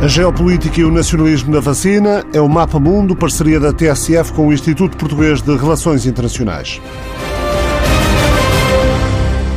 A 0.00 0.06
geopolítica 0.06 0.80
e 0.80 0.84
o 0.84 0.92
nacionalismo 0.92 1.52
da 1.52 1.58
vacina 1.58 2.24
é 2.32 2.40
o 2.40 2.48
Mapa 2.48 2.78
Mundo, 2.78 3.16
parceria 3.16 3.58
da 3.58 3.72
TSF 3.72 4.32
com 4.32 4.46
o 4.46 4.52
Instituto 4.52 4.96
Português 4.96 5.42
de 5.42 5.56
Relações 5.56 6.06
Internacionais. 6.06 6.80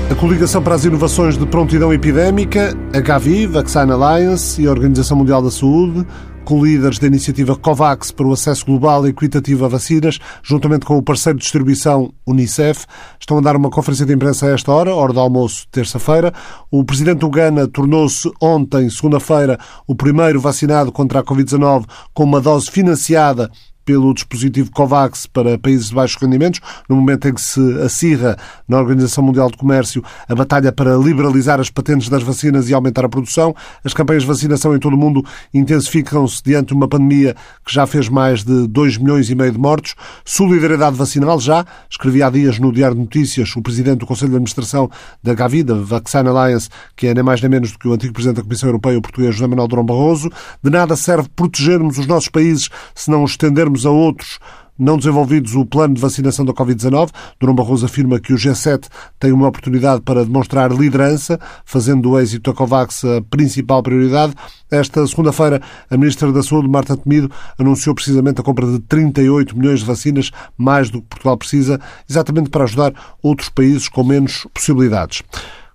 A 0.09 0.15
Coligação 0.15 0.63
para 0.63 0.73
as 0.73 0.83
Inovações 0.83 1.37
de 1.37 1.45
Prontidão 1.45 1.93
Epidémica, 1.93 2.75
a 2.91 2.99
Gavi, 2.99 3.45
Vaccine 3.45 3.91
Alliance 3.91 4.59
e 4.59 4.65
a 4.65 4.71
Organização 4.71 5.15
Mundial 5.15 5.43
da 5.43 5.51
Saúde 5.51 6.07
co-líderes 6.43 6.99
da 6.99 7.07
iniciativa 7.07 7.55
COVAX 7.55 8.11
para 8.11 8.27
o 8.27 8.33
acesso 8.33 8.65
global 8.65 9.05
e 9.05 9.09
equitativo 9.09 9.65
a 9.65 9.67
vacinas, 9.67 10.19
juntamente 10.43 10.85
com 10.85 10.97
o 10.97 11.03
parceiro 11.03 11.37
de 11.37 11.43
distribuição 11.43 12.13
Unicef, 12.25 12.85
estão 13.19 13.37
a 13.37 13.41
dar 13.41 13.55
uma 13.55 13.69
conferência 13.69 14.05
de 14.05 14.13
imprensa 14.13 14.47
a 14.47 14.51
esta 14.51 14.71
hora, 14.71 14.93
hora 14.93 15.13
do 15.13 15.19
almoço, 15.19 15.67
terça-feira. 15.71 16.33
O 16.69 16.83
presidente 16.83 17.19
do 17.19 17.29
Ghana 17.29 17.67
tornou-se 17.67 18.29
ontem, 18.41 18.89
segunda-feira, 18.89 19.59
o 19.87 19.95
primeiro 19.95 20.39
vacinado 20.39 20.91
contra 20.91 21.19
a 21.19 21.23
Covid-19 21.23 21.85
com 22.13 22.23
uma 22.23 22.41
dose 22.41 22.69
financiada 22.69 23.49
pelo 23.85 24.13
dispositivo 24.13 24.71
COVAX 24.71 25.25
para 25.25 25.57
países 25.57 25.89
de 25.89 25.95
baixos 25.95 26.21
rendimentos, 26.21 26.59
no 26.87 26.95
momento 26.95 27.27
em 27.27 27.33
que 27.33 27.41
se 27.41 27.59
acirra 27.81 28.37
na 28.67 28.77
Organização 28.77 29.23
Mundial 29.23 29.49
de 29.49 29.57
Comércio 29.57 30.03
a 30.27 30.35
batalha 30.35 30.71
para 30.71 30.95
liberalizar 30.95 31.59
as 31.59 31.69
patentes 31.69 32.09
das 32.09 32.23
vacinas 32.23 32.69
e 32.69 32.73
aumentar 32.73 33.05
a 33.05 33.09
produção. 33.09 33.55
As 33.83 33.93
campanhas 33.93 34.23
de 34.23 34.27
vacinação 34.27 34.75
em 34.75 34.79
todo 34.79 34.93
o 34.93 34.97
mundo 34.97 35.23
intensificam-se 35.53 36.41
diante 36.43 36.69
de 36.69 36.73
uma 36.73 36.87
pandemia 36.87 37.35
que 37.65 37.73
já 37.73 37.85
fez 37.85 38.09
mais 38.09 38.43
de 38.43 38.67
2 38.67 38.97
milhões 38.97 39.29
e 39.29 39.35
meio 39.35 39.51
de 39.51 39.57
mortos. 39.57 39.95
Solidariedade 40.23 40.95
vacinal 40.95 41.39
já, 41.39 41.65
escrevia 41.89 42.27
há 42.27 42.29
dias 42.29 42.59
no 42.59 42.71
Diário 42.71 42.95
de 42.95 43.01
Notícias 43.01 43.55
o 43.55 43.61
presidente 43.61 43.99
do 43.99 44.05
Conselho 44.05 44.31
de 44.31 44.35
Administração 44.35 44.89
da 45.23 45.33
Gavi, 45.33 45.63
da 45.63 45.75
Vaccine 45.75 46.27
Alliance, 46.27 46.69
que 46.95 47.07
é 47.07 47.13
nem 47.13 47.23
mais 47.23 47.41
nem 47.41 47.49
menos 47.49 47.71
do 47.71 47.79
que 47.79 47.87
o 47.87 47.93
antigo 47.93 48.13
presidente 48.13 48.37
da 48.37 48.43
Comissão 48.43 48.69
Europeia, 48.69 48.97
o 48.97 49.01
português 49.01 49.35
José 49.35 49.47
Manuel 49.47 49.67
Durão 49.67 49.85
Barroso. 49.85 50.29
De 50.63 50.69
nada 50.69 50.95
serve 50.95 51.29
protegermos 51.35 51.97
os 51.97 52.05
nossos 52.05 52.29
países 52.29 52.69
se 52.93 53.09
não 53.09 53.23
os 53.23 53.31
estendermos 53.31 53.70
a 53.85 53.89
outros 53.89 54.39
não 54.81 54.97
desenvolvidos 54.97 55.53
o 55.53 55.63
plano 55.63 55.93
de 55.93 56.01
vacinação 56.01 56.43
da 56.43 56.53
Covid-19. 56.53 57.11
Durão 57.39 57.53
Barroso 57.53 57.85
afirma 57.85 58.19
que 58.19 58.33
o 58.33 58.35
G7 58.35 58.87
tem 59.19 59.31
uma 59.31 59.47
oportunidade 59.47 60.01
para 60.01 60.25
demonstrar 60.25 60.71
liderança, 60.71 61.39
fazendo 61.63 62.01
do 62.01 62.19
êxito 62.19 62.51
da 62.51 62.57
COVAX 62.57 63.05
a 63.05 63.21
principal 63.29 63.83
prioridade. 63.83 64.33
Esta 64.71 65.05
segunda-feira, 65.05 65.61
a 65.87 65.97
Ministra 65.97 66.31
da 66.31 66.41
Saúde, 66.41 66.67
Marta 66.67 66.97
Temido, 66.97 67.29
anunciou 67.59 67.93
precisamente 67.93 68.41
a 68.41 68.43
compra 68.43 68.65
de 68.65 68.79
38 68.79 69.55
milhões 69.55 69.81
de 69.81 69.85
vacinas, 69.85 70.31
mais 70.57 70.89
do 70.89 70.99
que 71.01 71.09
Portugal 71.09 71.37
precisa, 71.37 71.79
exatamente 72.09 72.49
para 72.49 72.63
ajudar 72.63 72.91
outros 73.21 73.49
países 73.49 73.87
com 73.87 74.03
menos 74.03 74.47
possibilidades. 74.51 75.21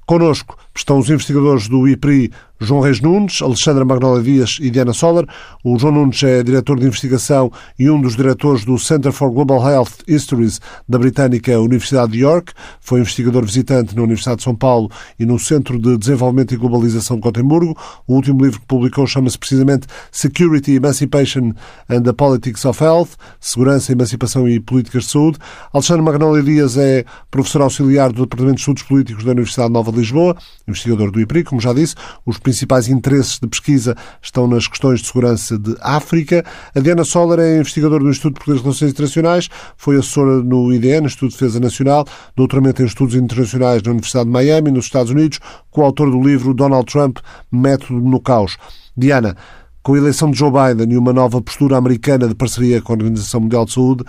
Connosco 0.05 0.57
estão 0.81 0.99
os 0.99 1.09
investigadores 1.11 1.69
do 1.69 1.87
IPRI 1.89 2.31
João 2.59 2.81
Reis 2.81 3.01
Nunes, 3.01 3.43
Alexandra 3.43 3.85
Magnolia 3.85 4.23
Dias 4.23 4.59
e 4.61 4.71
Diana 4.71 4.95
Soller. 4.95 5.27
O 5.63 5.79
João 5.79 5.93
Nunes 5.93 6.23
é 6.23 6.43
diretor 6.43 6.79
de 6.79 6.87
investigação 6.87 7.53
e 7.79 7.91
um 7.91 8.01
dos 8.01 8.17
diretores 8.17 8.65
do 8.65 8.79
Center 8.79 9.13
for 9.13 9.31
Global 9.31 9.61
Health 9.69 9.99
Histories 10.09 10.59
da 10.89 10.99
britânica 10.99 11.59
Universidade 11.61 12.13
de 12.13 12.21
York. 12.21 12.53
Foi 12.81 13.01
investigador 13.01 13.45
visitante 13.45 13.95
na 13.95 14.03
Universidade 14.03 14.39
de 14.39 14.45
São 14.45 14.55
Paulo 14.55 14.91
e 15.19 15.27
no 15.27 15.39
Centro 15.39 15.79
de 15.79 15.99
Desenvolvimento 15.99 16.55
e 16.55 16.57
Globalização 16.57 17.17
de 17.17 17.23
Gotemburgo. 17.23 17.77
O 18.07 18.15
último 18.15 18.43
livro 18.43 18.61
que 18.61 18.67
publicou 18.67 19.07
chama-se 19.07 19.39
precisamente 19.39 19.87
Security, 20.11 20.77
Emancipation 20.77 21.53
and 21.91 22.03
the 22.03 22.13
Politics 22.15 22.65
of 22.65 22.83
Health, 22.83 23.11
Segurança, 23.39 23.93
Emancipação 23.93 24.49
e 24.49 24.59
Políticas 24.61 25.05
de 25.05 25.11
Saúde. 25.11 25.39
Alexandre 25.75 26.03
Magnolia 26.03 26.43
Dias 26.43 26.79
é 26.79 27.05
professor 27.31 27.61
auxiliar 27.61 28.13
do 28.13 28.23
Departamento 28.23 28.57
de 28.57 28.61
Estudos 28.61 28.83
Políticos 28.83 29.25
da 29.25 29.33
Universidade 29.33 29.71
Nova 29.71 29.93
de 29.93 29.99
Lisboa, 29.99 30.35
investigador 30.67 31.11
do 31.11 31.21
IPRI, 31.21 31.45
como 31.45 31.61
já 31.61 31.73
disse. 31.73 31.95
Os 32.25 32.39
principais 32.39 32.89
interesses 32.89 33.39
de 33.39 33.47
pesquisa 33.47 33.97
estão 34.21 34.47
nas 34.47 34.67
questões 34.67 35.01
de 35.01 35.07
segurança 35.07 35.59
de 35.59 35.77
África. 35.81 36.45
A 36.75 36.81
Diana 36.81 37.05
Soller 37.05 37.41
é 37.41 37.59
investigadora 37.59 38.03
do 38.03 38.11
Instituto 38.11 38.45
de 38.45 38.61
Relações 38.61 38.91
Internacionais, 38.91 39.49
foi 39.77 39.97
assessora 39.97 40.43
no 40.43 40.73
IDN, 40.73 41.07
Instituto 41.07 41.31
de 41.31 41.39
Defesa 41.39 41.61
Nacional, 41.61 42.07
doutoramento 42.35 42.83
em 42.83 42.87
Estudos 42.87 43.15
Internacionais 43.15 43.83
na 43.83 43.91
Universidade 43.91 44.27
de 44.27 44.33
Miami, 44.33 44.71
nos 44.71 44.87
Estados 44.87 45.11
Unidos, 45.11 45.41
coautor 45.71 46.11
do 46.11 46.21
livro 46.21 46.55
Donald 46.55 46.91
Trump, 46.91 47.19
Método 47.51 48.01
no 48.01 48.21
Caos. 48.21 48.57
Diana, 48.97 49.37
com 49.83 49.95
a 49.95 49.99
eleição 49.99 50.31
de 50.31 50.39
Joe 50.39 50.51
Biden 50.51 50.93
e 50.93 50.97
uma 50.97 51.13
nova 51.13 51.41
postura 51.41 51.77
americana 51.77 52.27
de 52.27 52.35
parceria 52.35 52.83
com 52.83 52.93
a 52.93 52.97
Organização 52.97 53.41
Mundial 53.41 53.65
de 53.65 53.73
Saúde, 53.73 54.05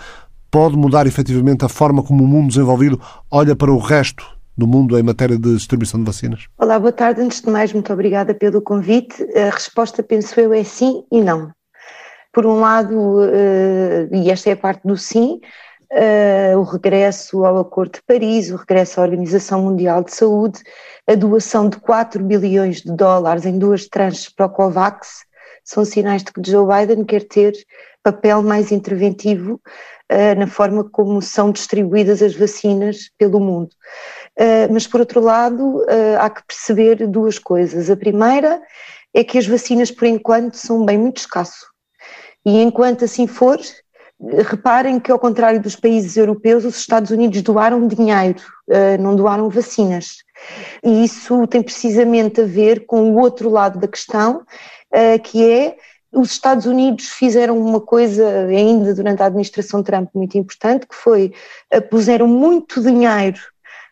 pode 0.50 0.76
mudar 0.78 1.06
efetivamente 1.06 1.66
a 1.66 1.70
forma 1.70 2.02
como 2.02 2.24
o 2.24 2.28
mundo 2.28 2.48
desenvolvido 2.48 3.00
olha 3.30 3.56
para 3.56 3.72
o 3.72 3.78
resto 3.78 4.37
do 4.58 4.68
mundo 4.68 4.98
em 4.98 5.04
matéria 5.04 5.38
de 5.38 5.56
distribuição 5.56 6.00
de 6.00 6.06
vacinas? 6.08 6.48
Olá, 6.58 6.80
boa 6.80 6.92
tarde. 6.92 7.22
Antes 7.22 7.42
de 7.42 7.50
mais, 7.50 7.72
muito 7.72 7.94
obrigada 7.94 8.34
pelo 8.34 8.62
convite. 8.62 9.24
A 9.38 9.52
resposta, 9.52 10.02
penso 10.02 10.40
eu, 10.40 10.52
é 10.52 10.64
sim 10.64 11.04
e 11.12 11.22
não. 11.22 11.52
Por 12.34 12.46
um 12.46 12.60
lado, 12.60 13.24
eh, 13.24 14.08
e 14.12 14.32
esta 14.32 14.50
é 14.50 14.54
a 14.54 14.58
parte 14.58 14.82
do 14.86 14.98
sim, 14.98 15.40
eh, 15.92 16.54
o 16.58 16.64
regresso 16.64 17.46
ao 17.46 17.60
Acordo 17.60 17.94
de 17.94 18.02
Paris, 18.04 18.50
o 18.50 18.56
regresso 18.56 19.00
à 19.00 19.04
Organização 19.04 19.62
Mundial 19.62 20.04
de 20.04 20.14
Saúde, 20.14 20.60
a 21.08 21.14
doação 21.14 21.70
de 21.70 21.78
4 21.78 22.24
bilhões 22.24 22.82
de 22.82 22.96
dólares 22.96 23.46
em 23.46 23.58
duas 23.60 23.88
tranches 23.88 24.28
para 24.30 24.48
o 24.48 24.50
COVAX, 24.50 25.26
são 25.64 25.86
sinais 25.86 26.24
de 26.24 26.32
que 26.32 26.42
Joe 26.44 26.66
Biden 26.68 27.06
quer 27.06 27.24
ter 27.24 27.54
papel 28.04 28.42
mais 28.42 28.72
interventivo 28.72 29.60
uh, 30.12 30.40
na 30.40 30.48
forma 30.48 30.84
como 30.90 31.22
são 31.22 31.52
distribuídas 31.52 32.22
as 32.22 32.36
vacinas 32.36 33.12
pelo 33.18 33.40
mundo. 33.40 33.70
Uh, 34.38 34.72
mas, 34.72 34.86
por 34.86 35.00
outro 35.00 35.20
lado, 35.20 35.80
uh, 35.80 36.20
há 36.20 36.30
que 36.30 36.44
perceber 36.46 37.08
duas 37.08 37.40
coisas. 37.40 37.90
A 37.90 37.98
primeira 37.98 38.62
é 39.12 39.24
que 39.24 39.36
as 39.36 39.48
vacinas, 39.48 39.90
por 39.90 40.06
enquanto, 40.06 40.54
são 40.56 40.86
bem 40.86 40.96
muito 40.96 41.18
escasso. 41.18 41.66
E 42.46 42.62
enquanto 42.62 43.04
assim 43.04 43.26
for, 43.26 43.60
reparem 44.48 45.00
que, 45.00 45.12
ao 45.12 45.18
contrário 45.18 45.60
dos 45.60 45.76
países 45.76 46.16
europeus, 46.16 46.66
os 46.66 46.78
Estados 46.78 47.10
Unidos 47.10 47.42
doaram 47.42 47.88
dinheiro, 47.88 48.40
uh, 48.70 49.02
não 49.02 49.16
doaram 49.16 49.50
vacinas. 49.50 50.18
E 50.84 51.04
isso 51.04 51.48
tem 51.48 51.64
precisamente 51.64 52.42
a 52.42 52.46
ver 52.46 52.86
com 52.86 53.12
o 53.12 53.20
outro 53.20 53.50
lado 53.50 53.80
da 53.80 53.88
questão, 53.88 54.46
que 55.24 55.44
é 55.44 55.76
os 56.12 56.32
Estados 56.32 56.68
Unidos 56.68 57.10
fizeram 57.10 57.58
uma 57.58 57.82
coisa 57.82 58.46
ainda 58.46 58.94
durante 58.94 59.22
a 59.22 59.26
administração 59.26 59.82
Trump 59.82 60.10
muito 60.14 60.38
importante, 60.38 60.88
que 60.88 60.96
foi 60.96 61.34
puseram 61.90 62.28
muito 62.28 62.82
dinheiro 62.82 63.40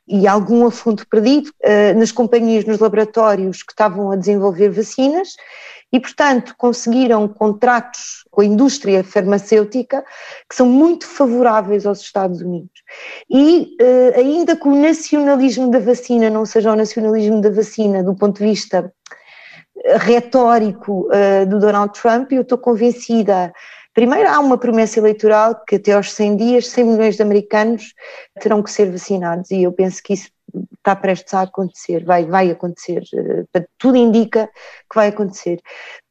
e 0.07 0.27
algum 0.27 0.65
afundo 0.65 1.05
perdido 1.07 1.49
uh, 1.49 1.97
nas 1.97 2.11
companhias, 2.11 2.65
nos 2.65 2.79
laboratórios 2.79 3.63
que 3.63 3.71
estavam 3.71 4.11
a 4.11 4.15
desenvolver 4.15 4.69
vacinas 4.69 5.35
e, 5.91 5.99
portanto, 5.99 6.53
conseguiram 6.57 7.27
contratos 7.27 8.25
com 8.29 8.41
a 8.41 8.45
indústria 8.45 9.03
farmacêutica 9.03 10.03
que 10.49 10.55
são 10.55 10.67
muito 10.67 11.07
favoráveis 11.07 11.85
aos 11.85 12.01
Estados 12.01 12.41
Unidos. 12.41 12.83
E, 13.29 13.75
uh, 13.81 14.19
ainda 14.19 14.55
que 14.55 14.67
o 14.67 14.75
nacionalismo 14.75 15.71
da 15.71 15.79
vacina 15.79 16.29
não 16.29 16.45
seja 16.45 16.71
o 16.71 16.75
nacionalismo 16.75 17.41
da 17.41 17.49
vacina 17.49 18.03
do 18.03 18.15
ponto 18.15 18.37
de 18.39 18.49
vista 18.49 18.91
retórico 19.99 21.07
uh, 21.07 21.45
do 21.45 21.59
Donald 21.59 21.93
Trump, 21.99 22.31
eu 22.31 22.41
estou 22.41 22.57
convencida 22.57 23.53
Primeiro, 23.95 24.29
há 24.29 24.39
uma 24.39 24.57
promessa 24.57 24.99
eleitoral 24.99 25.55
que 25.65 25.77
até 25.77 25.93
aos 25.93 26.11
100 26.11 26.35
dias, 26.35 26.67
100 26.67 26.83
milhões 26.83 27.15
de 27.15 27.23
americanos 27.23 27.93
terão 28.41 28.61
que 28.61 28.69
ser 28.69 28.91
vacinados 28.91 29.49
e 29.51 29.63
eu 29.63 29.71
penso 29.71 30.03
que 30.03 30.13
isso 30.13 30.29
está 30.77 30.95
prestes 30.95 31.33
a 31.33 31.41
acontecer, 31.41 32.03
vai, 32.03 32.25
vai 32.25 32.51
acontecer, 32.51 33.01
eh, 33.53 33.65
tudo 33.77 33.97
indica 33.97 34.47
que 34.89 34.95
vai 34.95 35.07
acontecer. 35.07 35.59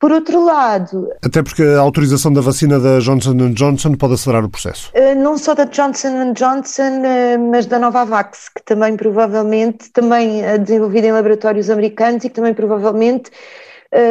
Por 0.00 0.10
outro 0.10 0.44
lado... 0.44 1.08
Até 1.22 1.42
porque 1.42 1.62
a 1.62 1.80
autorização 1.80 2.32
da 2.32 2.40
vacina 2.40 2.80
da 2.80 2.98
Johnson 2.98 3.52
Johnson 3.52 3.94
pode 3.94 4.14
acelerar 4.14 4.44
o 4.44 4.50
processo. 4.50 4.90
Eh, 4.94 5.14
não 5.14 5.38
só 5.38 5.54
da 5.54 5.64
Johnson 5.64 6.32
Johnson, 6.32 7.04
eh, 7.04 7.38
mas 7.38 7.66
da 7.66 7.78
Novavax, 7.78 8.48
que 8.48 8.64
também 8.64 8.96
provavelmente, 8.96 9.90
também 9.92 10.42
desenvolvida 10.58 11.06
em 11.06 11.12
laboratórios 11.12 11.70
americanos 11.70 12.24
e 12.24 12.28
que 12.28 12.34
também 12.34 12.54
provavelmente 12.54 13.30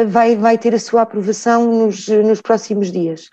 vai, 0.08 0.34
vai 0.34 0.56
ter 0.56 0.74
a 0.74 0.78
sua 0.78 1.02
aprovação 1.02 1.70
nos, 1.70 2.08
nos 2.08 2.40
próximos 2.40 2.90
dias. 2.90 3.28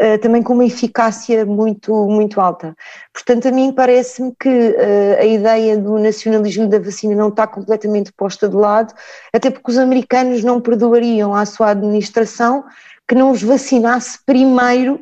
Uh, 0.00 0.16
também 0.18 0.44
com 0.44 0.52
uma 0.52 0.64
eficácia 0.64 1.44
muito, 1.44 1.92
muito 2.06 2.40
alta. 2.40 2.76
Portanto, 3.12 3.48
a 3.48 3.50
mim 3.50 3.72
parece-me 3.72 4.32
que 4.38 4.48
uh, 4.48 5.18
a 5.18 5.24
ideia 5.24 5.76
do 5.76 5.98
nacionalismo 5.98 6.68
da 6.68 6.78
vacina 6.78 7.16
não 7.16 7.30
está 7.30 7.48
completamente 7.48 8.12
posta 8.12 8.48
de 8.48 8.54
lado, 8.54 8.94
até 9.32 9.50
porque 9.50 9.72
os 9.72 9.76
americanos 9.76 10.44
não 10.44 10.60
perdoariam 10.60 11.34
à 11.34 11.44
sua 11.44 11.70
administração 11.70 12.64
que 13.08 13.14
não 13.16 13.32
os 13.32 13.42
vacinasse 13.42 14.20
primeiro 14.24 15.00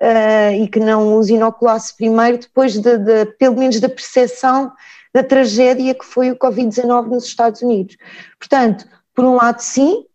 uh, 0.00 0.54
e 0.60 0.66
que 0.66 0.80
não 0.80 1.16
os 1.16 1.28
inoculasse 1.28 1.96
primeiro, 1.96 2.38
depois 2.38 2.72
de, 2.72 2.98
de, 2.98 3.26
pelo 3.38 3.56
menos 3.56 3.78
da 3.78 3.88
percepção 3.88 4.72
da 5.14 5.22
tragédia 5.22 5.94
que 5.94 6.04
foi 6.04 6.32
o 6.32 6.36
Covid-19 6.36 7.06
nos 7.06 7.26
Estados 7.26 7.62
Unidos. 7.62 7.96
Portanto, 8.40 8.86
por 9.14 9.24
um 9.24 9.36
lado, 9.36 9.60
sim, 9.60 10.06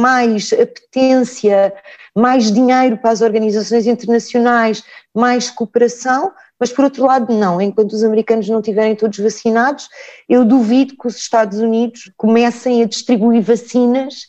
mais 0.00 0.54
apetência 0.54 1.70
mais 2.14 2.52
dinheiro 2.52 2.98
para 2.98 3.10
as 3.10 3.22
organizações 3.22 3.86
internacionais, 3.86 4.84
mais 5.14 5.50
cooperação, 5.50 6.32
mas 6.58 6.72
por 6.72 6.84
outro 6.84 7.06
lado, 7.06 7.32
não. 7.32 7.60
Enquanto 7.60 7.92
os 7.92 8.04
americanos 8.04 8.48
não 8.48 8.60
estiverem 8.60 8.94
todos 8.94 9.18
vacinados, 9.18 9.88
eu 10.28 10.44
duvido 10.44 10.96
que 10.96 11.06
os 11.06 11.16
Estados 11.16 11.58
Unidos 11.58 12.10
comecem 12.16 12.82
a 12.82 12.86
distribuir 12.86 13.42
vacinas 13.42 14.26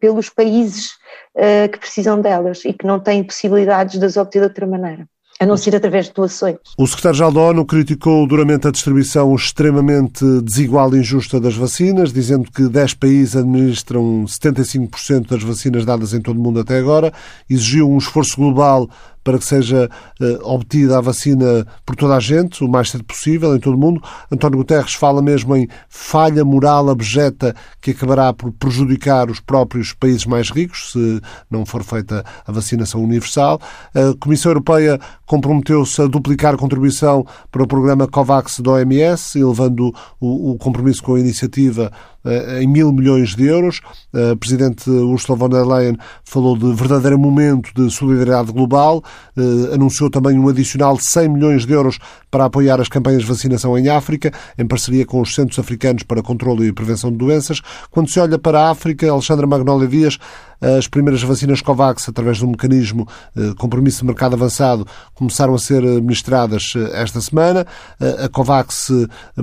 pelos 0.00 0.28
países 0.28 0.92
uh, 1.36 1.68
que 1.70 1.78
precisam 1.78 2.20
delas 2.20 2.64
e 2.64 2.72
que 2.72 2.86
não 2.86 3.00
têm 3.00 3.24
possibilidades 3.24 3.98
de 3.98 4.04
as 4.04 4.16
obter 4.16 4.40
de 4.40 4.46
outra 4.46 4.66
maneira 4.66 5.06
a 5.40 5.46
não 5.46 5.56
ser 5.56 5.74
através 5.74 6.06
de 6.06 6.12
doações. 6.12 6.56
O 6.78 6.86
secretário-geral 6.86 7.32
da 7.32 7.40
ONU 7.40 7.64
criticou 7.64 8.26
duramente 8.26 8.68
a 8.68 8.70
distribuição 8.70 9.34
extremamente 9.34 10.24
desigual 10.42 10.94
e 10.94 10.98
injusta 10.98 11.40
das 11.40 11.54
vacinas, 11.54 12.12
dizendo 12.12 12.50
que 12.50 12.68
10 12.68 12.94
países 12.94 13.36
administram 13.36 14.24
75% 14.24 15.28
das 15.28 15.42
vacinas 15.42 15.84
dadas 15.84 16.14
em 16.14 16.20
todo 16.20 16.38
o 16.38 16.42
mundo 16.42 16.60
até 16.60 16.78
agora, 16.78 17.12
exigiu 17.48 17.90
um 17.90 17.98
esforço 17.98 18.36
global 18.36 18.88
para 19.24 19.38
que 19.38 19.44
seja 19.44 19.90
uh, 20.20 20.52
obtida 20.54 20.98
a 20.98 21.00
vacina 21.00 21.66
por 21.84 21.96
toda 21.96 22.14
a 22.14 22.20
gente, 22.20 22.62
o 22.62 22.68
mais 22.68 22.90
cedo 22.90 23.02
possível, 23.02 23.56
em 23.56 23.58
todo 23.58 23.74
o 23.74 23.80
mundo. 23.80 24.00
António 24.30 24.58
Guterres 24.58 24.94
fala 24.94 25.22
mesmo 25.22 25.56
em 25.56 25.66
falha 25.88 26.44
moral 26.44 26.90
abjeta 26.90 27.56
que 27.80 27.92
acabará 27.92 28.32
por 28.32 28.52
prejudicar 28.52 29.30
os 29.30 29.40
próprios 29.40 29.94
países 29.94 30.26
mais 30.26 30.50
ricos, 30.50 30.92
se 30.92 31.20
não 31.50 31.64
for 31.64 31.82
feita 31.82 32.24
a 32.46 32.52
vacinação 32.52 33.02
universal. 33.02 33.60
A 33.94 34.14
Comissão 34.18 34.50
Europeia 34.50 35.00
comprometeu-se 35.26 36.00
a 36.02 36.06
duplicar 36.06 36.54
a 36.54 36.58
contribuição 36.58 37.26
para 37.50 37.62
o 37.62 37.66
programa 37.66 38.06
COVAX 38.06 38.60
da 38.60 38.72
OMS, 38.72 39.38
elevando 39.38 39.92
o, 40.20 40.56
compromisso 40.58 41.02
com 41.02 41.14
a 41.14 41.20
iniciativa 41.20 41.90
eh, 41.92 42.13
em 42.60 42.66
mil 42.66 42.92
milhões 42.92 43.34
de 43.34 43.46
euros. 43.46 43.80
A 44.12 44.36
Presidente 44.36 44.88
Ursula 44.88 45.36
von 45.36 45.48
der 45.48 45.66
Leyen 45.66 45.96
falou 46.24 46.56
de 46.56 46.72
verdadeiro 46.74 47.18
momento 47.18 47.70
de 47.74 47.90
solidariedade 47.90 48.52
global, 48.52 49.02
eh, 49.36 49.74
anunciou 49.74 50.08
também 50.10 50.38
um 50.38 50.48
adicional 50.48 50.96
de 50.96 51.04
100 51.04 51.28
milhões 51.28 51.66
de 51.66 51.72
euros 51.72 51.98
para 52.34 52.46
apoiar 52.46 52.80
as 52.80 52.88
campanhas 52.88 53.22
de 53.22 53.28
vacinação 53.28 53.78
em 53.78 53.88
África, 53.88 54.32
em 54.58 54.66
parceria 54.66 55.06
com 55.06 55.20
os 55.20 55.36
Centros 55.36 55.56
Africanos 55.56 56.02
para 56.02 56.20
Controlo 56.20 56.64
e 56.64 56.72
Prevenção 56.72 57.12
de 57.12 57.16
Doenças. 57.16 57.60
Quando 57.92 58.10
se 58.10 58.18
olha 58.18 58.36
para 58.36 58.58
a 58.58 58.70
África, 58.70 59.08
Alexandra 59.08 59.46
Magnólia 59.46 59.86
Dias, 59.86 60.18
as 60.60 60.88
primeiras 60.88 61.22
vacinas 61.22 61.60
COVAX, 61.60 62.08
através 62.08 62.38
de 62.38 62.44
um 62.44 62.50
mecanismo 62.50 63.06
eh, 63.36 63.52
compromisso 63.56 64.00
de 64.00 64.06
mercado 64.06 64.34
avançado, 64.34 64.84
começaram 65.14 65.54
a 65.54 65.58
ser 65.58 65.84
administradas 65.84 66.72
esta 66.94 67.20
semana. 67.20 67.66
A 68.00 68.28
COVAX 68.28 68.90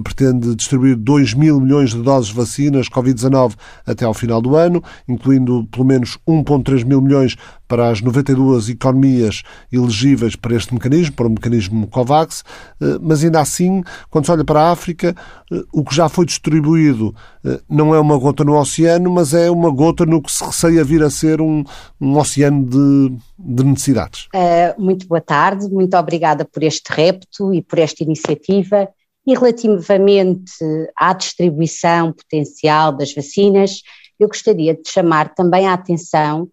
pretende 0.04 0.56
distribuir 0.56 0.98
2 0.98 1.34
mil 1.36 1.62
milhões 1.62 1.92
de 1.92 2.02
doses 2.02 2.30
de 2.30 2.36
vacinas 2.36 2.90
Covid-19 2.90 3.54
até 3.86 4.04
ao 4.04 4.14
final 4.14 4.42
do 4.42 4.56
ano, 4.56 4.84
incluindo 5.08 5.66
pelo 5.72 5.86
menos 5.86 6.18
1,3 6.28 6.84
mil 6.84 7.02
milhões 7.02 7.38
para 7.72 7.88
as 7.88 8.02
92 8.02 8.68
economias 8.68 9.44
elegíveis 9.72 10.36
para 10.36 10.54
este 10.58 10.74
mecanismo, 10.74 11.16
para 11.16 11.28
o 11.28 11.30
mecanismo 11.30 11.88
COVAX, 11.88 12.44
eh, 12.82 12.98
mas 13.00 13.24
ainda 13.24 13.40
assim, 13.40 13.82
quando 14.10 14.26
se 14.26 14.32
olha 14.32 14.44
para 14.44 14.60
a 14.60 14.72
África, 14.72 15.16
eh, 15.50 15.64
o 15.72 15.82
que 15.82 15.96
já 15.96 16.10
foi 16.10 16.26
distribuído 16.26 17.16
eh, 17.46 17.62
não 17.70 17.96
é 17.96 18.00
uma 18.02 18.18
gota 18.18 18.44
no 18.44 18.60
oceano, 18.60 19.10
mas 19.10 19.34
é 19.34 19.50
uma 19.50 19.70
gota 19.70 20.06
no 20.06 20.22
que 20.22 20.30
se 20.30 20.44
receia 20.44 20.84
vir 20.84 21.02
a 21.02 21.10
ser 21.10 21.40
um, 21.40 21.64
um 22.02 22.18
oceano 22.18 22.66
de, 22.66 23.16
de 23.40 23.64
necessidades. 23.64 24.28
Uh, 24.36 24.82
muito 24.82 25.08
boa 25.08 25.22
tarde, 25.22 25.70
muito 25.70 25.96
obrigada 25.96 26.44
por 26.44 26.64
este 26.64 26.92
repto 26.92 27.54
e 27.54 27.62
por 27.62 27.80
esta 27.80 28.04
iniciativa. 28.04 28.90
E 29.26 29.34
relativamente 29.34 30.52
à 30.98 31.14
distribuição 31.14 32.12
potencial 32.12 32.92
das 32.92 33.14
vacinas, 33.14 33.82
eu 34.20 34.28
gostaria 34.28 34.74
de 34.74 34.90
chamar 34.90 35.34
também 35.34 35.68
a 35.68 35.74
atenção 35.74 36.50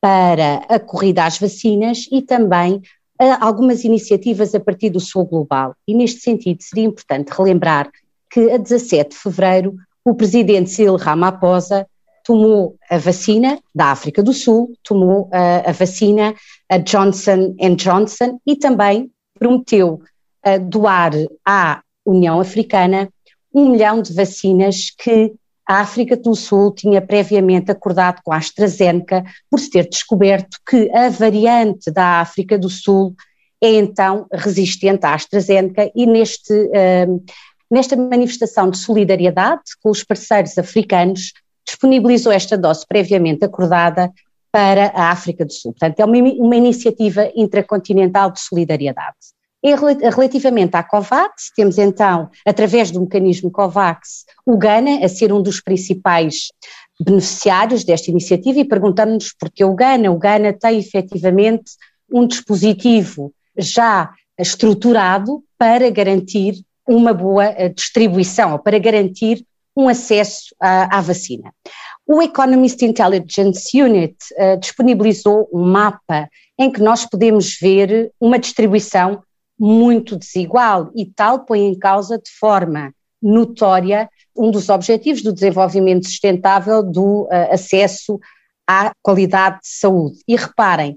para 0.00 0.64
a 0.68 0.78
corrida 0.78 1.24
às 1.24 1.38
vacinas 1.38 2.06
e 2.10 2.22
também 2.22 2.80
algumas 3.40 3.84
iniciativas 3.84 4.54
a 4.54 4.60
partir 4.60 4.90
do 4.90 5.00
Sul 5.00 5.26
Global. 5.26 5.74
E 5.86 5.94
neste 5.94 6.20
sentido 6.20 6.62
seria 6.62 6.84
importante 6.84 7.30
relembrar 7.30 7.90
que 8.30 8.50
a 8.50 8.56
17 8.56 9.10
de 9.10 9.16
fevereiro 9.16 9.74
o 10.04 10.14
presidente 10.14 10.70
Cyril 10.70 10.96
Ramaphosa 10.96 11.86
tomou 12.24 12.76
a 12.88 12.96
vacina 12.96 13.58
da 13.74 13.86
África 13.86 14.22
do 14.22 14.32
Sul, 14.32 14.72
tomou 14.82 15.28
a, 15.32 15.70
a 15.70 15.72
vacina 15.72 16.34
a 16.70 16.78
Johnson 16.78 17.54
Johnson 17.76 18.40
e 18.46 18.56
também 18.56 19.10
prometeu 19.38 20.00
doar 20.68 21.12
à 21.44 21.82
União 22.06 22.40
Africana 22.40 23.10
um 23.52 23.70
milhão 23.70 24.00
de 24.00 24.14
vacinas 24.14 24.90
que 24.90 25.34
a 25.70 25.82
África 25.82 26.16
do 26.16 26.34
Sul 26.34 26.74
tinha 26.74 27.00
previamente 27.00 27.70
acordado 27.70 28.22
com 28.24 28.32
a 28.32 28.38
AstraZeneca 28.38 29.22
por 29.48 29.60
se 29.60 29.70
ter 29.70 29.88
descoberto 29.88 30.58
que 30.68 30.90
a 30.90 31.08
variante 31.08 31.92
da 31.92 32.18
África 32.20 32.58
do 32.58 32.68
Sul 32.68 33.14
é 33.62 33.74
então 33.74 34.26
resistente 34.32 35.06
à 35.06 35.14
AstraZeneca 35.14 35.88
e 35.94 36.06
neste, 36.06 36.52
uh, 36.52 37.24
nesta 37.70 37.94
manifestação 37.96 38.68
de 38.68 38.78
solidariedade 38.78 39.62
com 39.80 39.90
os 39.90 40.02
parceiros 40.02 40.58
africanos 40.58 41.32
disponibilizou 41.64 42.32
esta 42.32 42.58
dose 42.58 42.84
previamente 42.84 43.44
acordada 43.44 44.10
para 44.50 44.86
a 44.86 45.12
África 45.12 45.44
do 45.44 45.52
Sul. 45.52 45.72
Portanto, 45.72 46.00
é 46.00 46.04
uma, 46.04 46.16
uma 46.16 46.56
iniciativa 46.56 47.30
intracontinental 47.36 48.32
de 48.32 48.40
solidariedade. 48.40 49.18
Relativamente 49.62 50.74
à 50.74 50.82
COVAX, 50.82 51.50
temos 51.54 51.76
então, 51.76 52.30
através 52.46 52.90
do 52.90 53.00
mecanismo 53.00 53.50
COVAX, 53.50 54.24
o 54.46 54.56
Ghana 54.56 55.04
a 55.04 55.08
ser 55.08 55.32
um 55.32 55.42
dos 55.42 55.60
principais 55.60 56.48
beneficiários 56.98 57.84
desta 57.84 58.10
iniciativa 58.10 58.58
e 58.60 58.64
perguntamos-nos 58.64 59.34
porquê 59.38 59.64
o 59.64 59.74
Ghana. 59.74 60.10
O 60.10 60.18
Ghana 60.18 60.52
tem 60.52 60.78
efetivamente 60.78 61.72
um 62.10 62.26
dispositivo 62.26 63.32
já 63.56 64.10
estruturado 64.38 65.42
para 65.58 65.90
garantir 65.90 66.54
uma 66.88 67.12
boa 67.12 67.44
eh, 67.44 67.68
distribuição, 67.68 68.58
para 68.58 68.78
garantir 68.78 69.44
um 69.76 69.88
acesso 69.88 70.54
à, 70.58 70.98
à 70.98 71.00
vacina. 71.00 71.52
O 72.06 72.20
Economist 72.20 72.84
Intelligence 72.84 73.80
Unit 73.80 74.16
uh, 74.32 74.58
disponibilizou 74.58 75.48
um 75.52 75.64
mapa 75.64 76.28
em 76.58 76.70
que 76.70 76.80
nós 76.80 77.06
podemos 77.06 77.56
ver 77.60 78.10
uma 78.20 78.38
distribuição 78.38 79.22
muito 79.60 80.16
desigual 80.16 80.90
e 80.96 81.04
tal 81.04 81.40
põe 81.44 81.66
em 81.66 81.78
causa 81.78 82.16
de 82.16 82.30
forma 82.30 82.94
notória 83.22 84.08
um 84.34 84.50
dos 84.50 84.70
objetivos 84.70 85.22
do 85.22 85.34
desenvolvimento 85.34 86.06
sustentável 86.06 86.82
do 86.82 87.24
uh, 87.24 87.52
acesso 87.52 88.18
à 88.66 88.92
qualidade 89.02 89.56
de 89.56 89.68
saúde. 89.68 90.20
E 90.26 90.34
reparem, 90.34 90.96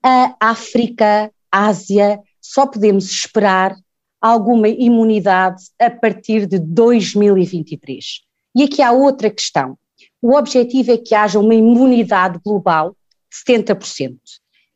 a 0.00 0.36
África, 0.38 1.32
a 1.50 1.66
Ásia, 1.66 2.20
só 2.40 2.66
podemos 2.66 3.06
esperar 3.06 3.74
alguma 4.20 4.68
imunidade 4.68 5.64
a 5.80 5.90
partir 5.90 6.46
de 6.46 6.58
2023. 6.58 8.20
E 8.54 8.62
aqui 8.62 8.80
há 8.80 8.92
outra 8.92 9.28
questão. 9.28 9.76
O 10.22 10.36
objetivo 10.36 10.92
é 10.92 10.98
que 10.98 11.14
haja 11.14 11.40
uma 11.40 11.54
imunidade 11.54 12.38
global 12.44 12.94
de 13.30 13.52
70%. 13.52 14.16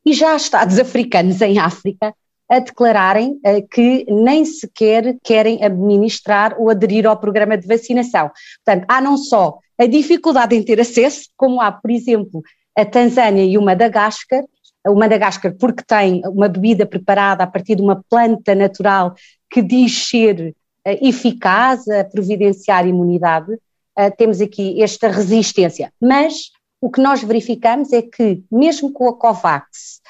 E 0.05 0.13
já 0.13 0.33
há 0.33 0.37
Estados 0.37 0.79
africanos 0.79 1.41
em 1.41 1.59
África 1.59 2.15
a 2.49 2.59
declararem 2.59 3.41
uh, 3.45 3.69
que 3.71 4.05
nem 4.09 4.45
sequer 4.45 5.17
querem 5.23 5.63
administrar 5.63 6.57
ou 6.59 6.71
aderir 6.71 7.07
ao 7.07 7.17
programa 7.17 7.57
de 7.57 7.67
vacinação. 7.67 8.31
Portanto, 8.65 8.87
há 8.89 9.01
não 9.01 9.17
só 9.17 9.59
a 9.79 9.87
dificuldade 9.87 10.57
em 10.57 10.63
ter 10.63 10.81
acesso, 10.81 11.29
como 11.37 11.61
há, 11.61 11.71
por 11.71 11.91
exemplo, 11.91 12.43
a 12.77 12.85
Tanzânia 12.85 13.45
e 13.45 13.59
o 13.59 13.63
Madagascar, 13.63 14.45
o 14.87 14.95
Madagascar 14.95 15.55
porque 15.59 15.83
tem 15.87 16.23
uma 16.27 16.49
bebida 16.49 16.87
preparada 16.87 17.45
a 17.45 17.47
partir 17.47 17.75
de 17.75 17.83
uma 17.83 18.03
planta 18.09 18.55
natural 18.55 19.15
que 19.51 19.61
diz 19.61 20.09
ser 20.09 20.55
uh, 20.87 21.07
eficaz 21.07 21.87
a 21.89 22.05
providenciar 22.05 22.87
imunidade, 22.87 23.53
uh, 23.53 24.17
temos 24.17 24.41
aqui 24.41 24.83
esta 24.83 25.09
resistência. 25.09 25.93
Mas 26.01 26.51
o 26.81 26.91
que 26.91 27.01
nós 27.01 27.23
verificamos 27.23 27.93
é 27.93 28.03
que, 28.03 28.43
mesmo 28.51 28.93
com 28.93 29.09
a 29.09 29.17
COVAX, 29.17 30.01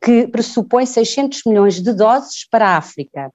que 0.00 0.26
pressupõe 0.28 0.86
600 0.86 1.42
milhões 1.46 1.80
de 1.80 1.92
doses 1.92 2.46
para 2.50 2.68
a 2.68 2.76
África. 2.76 3.30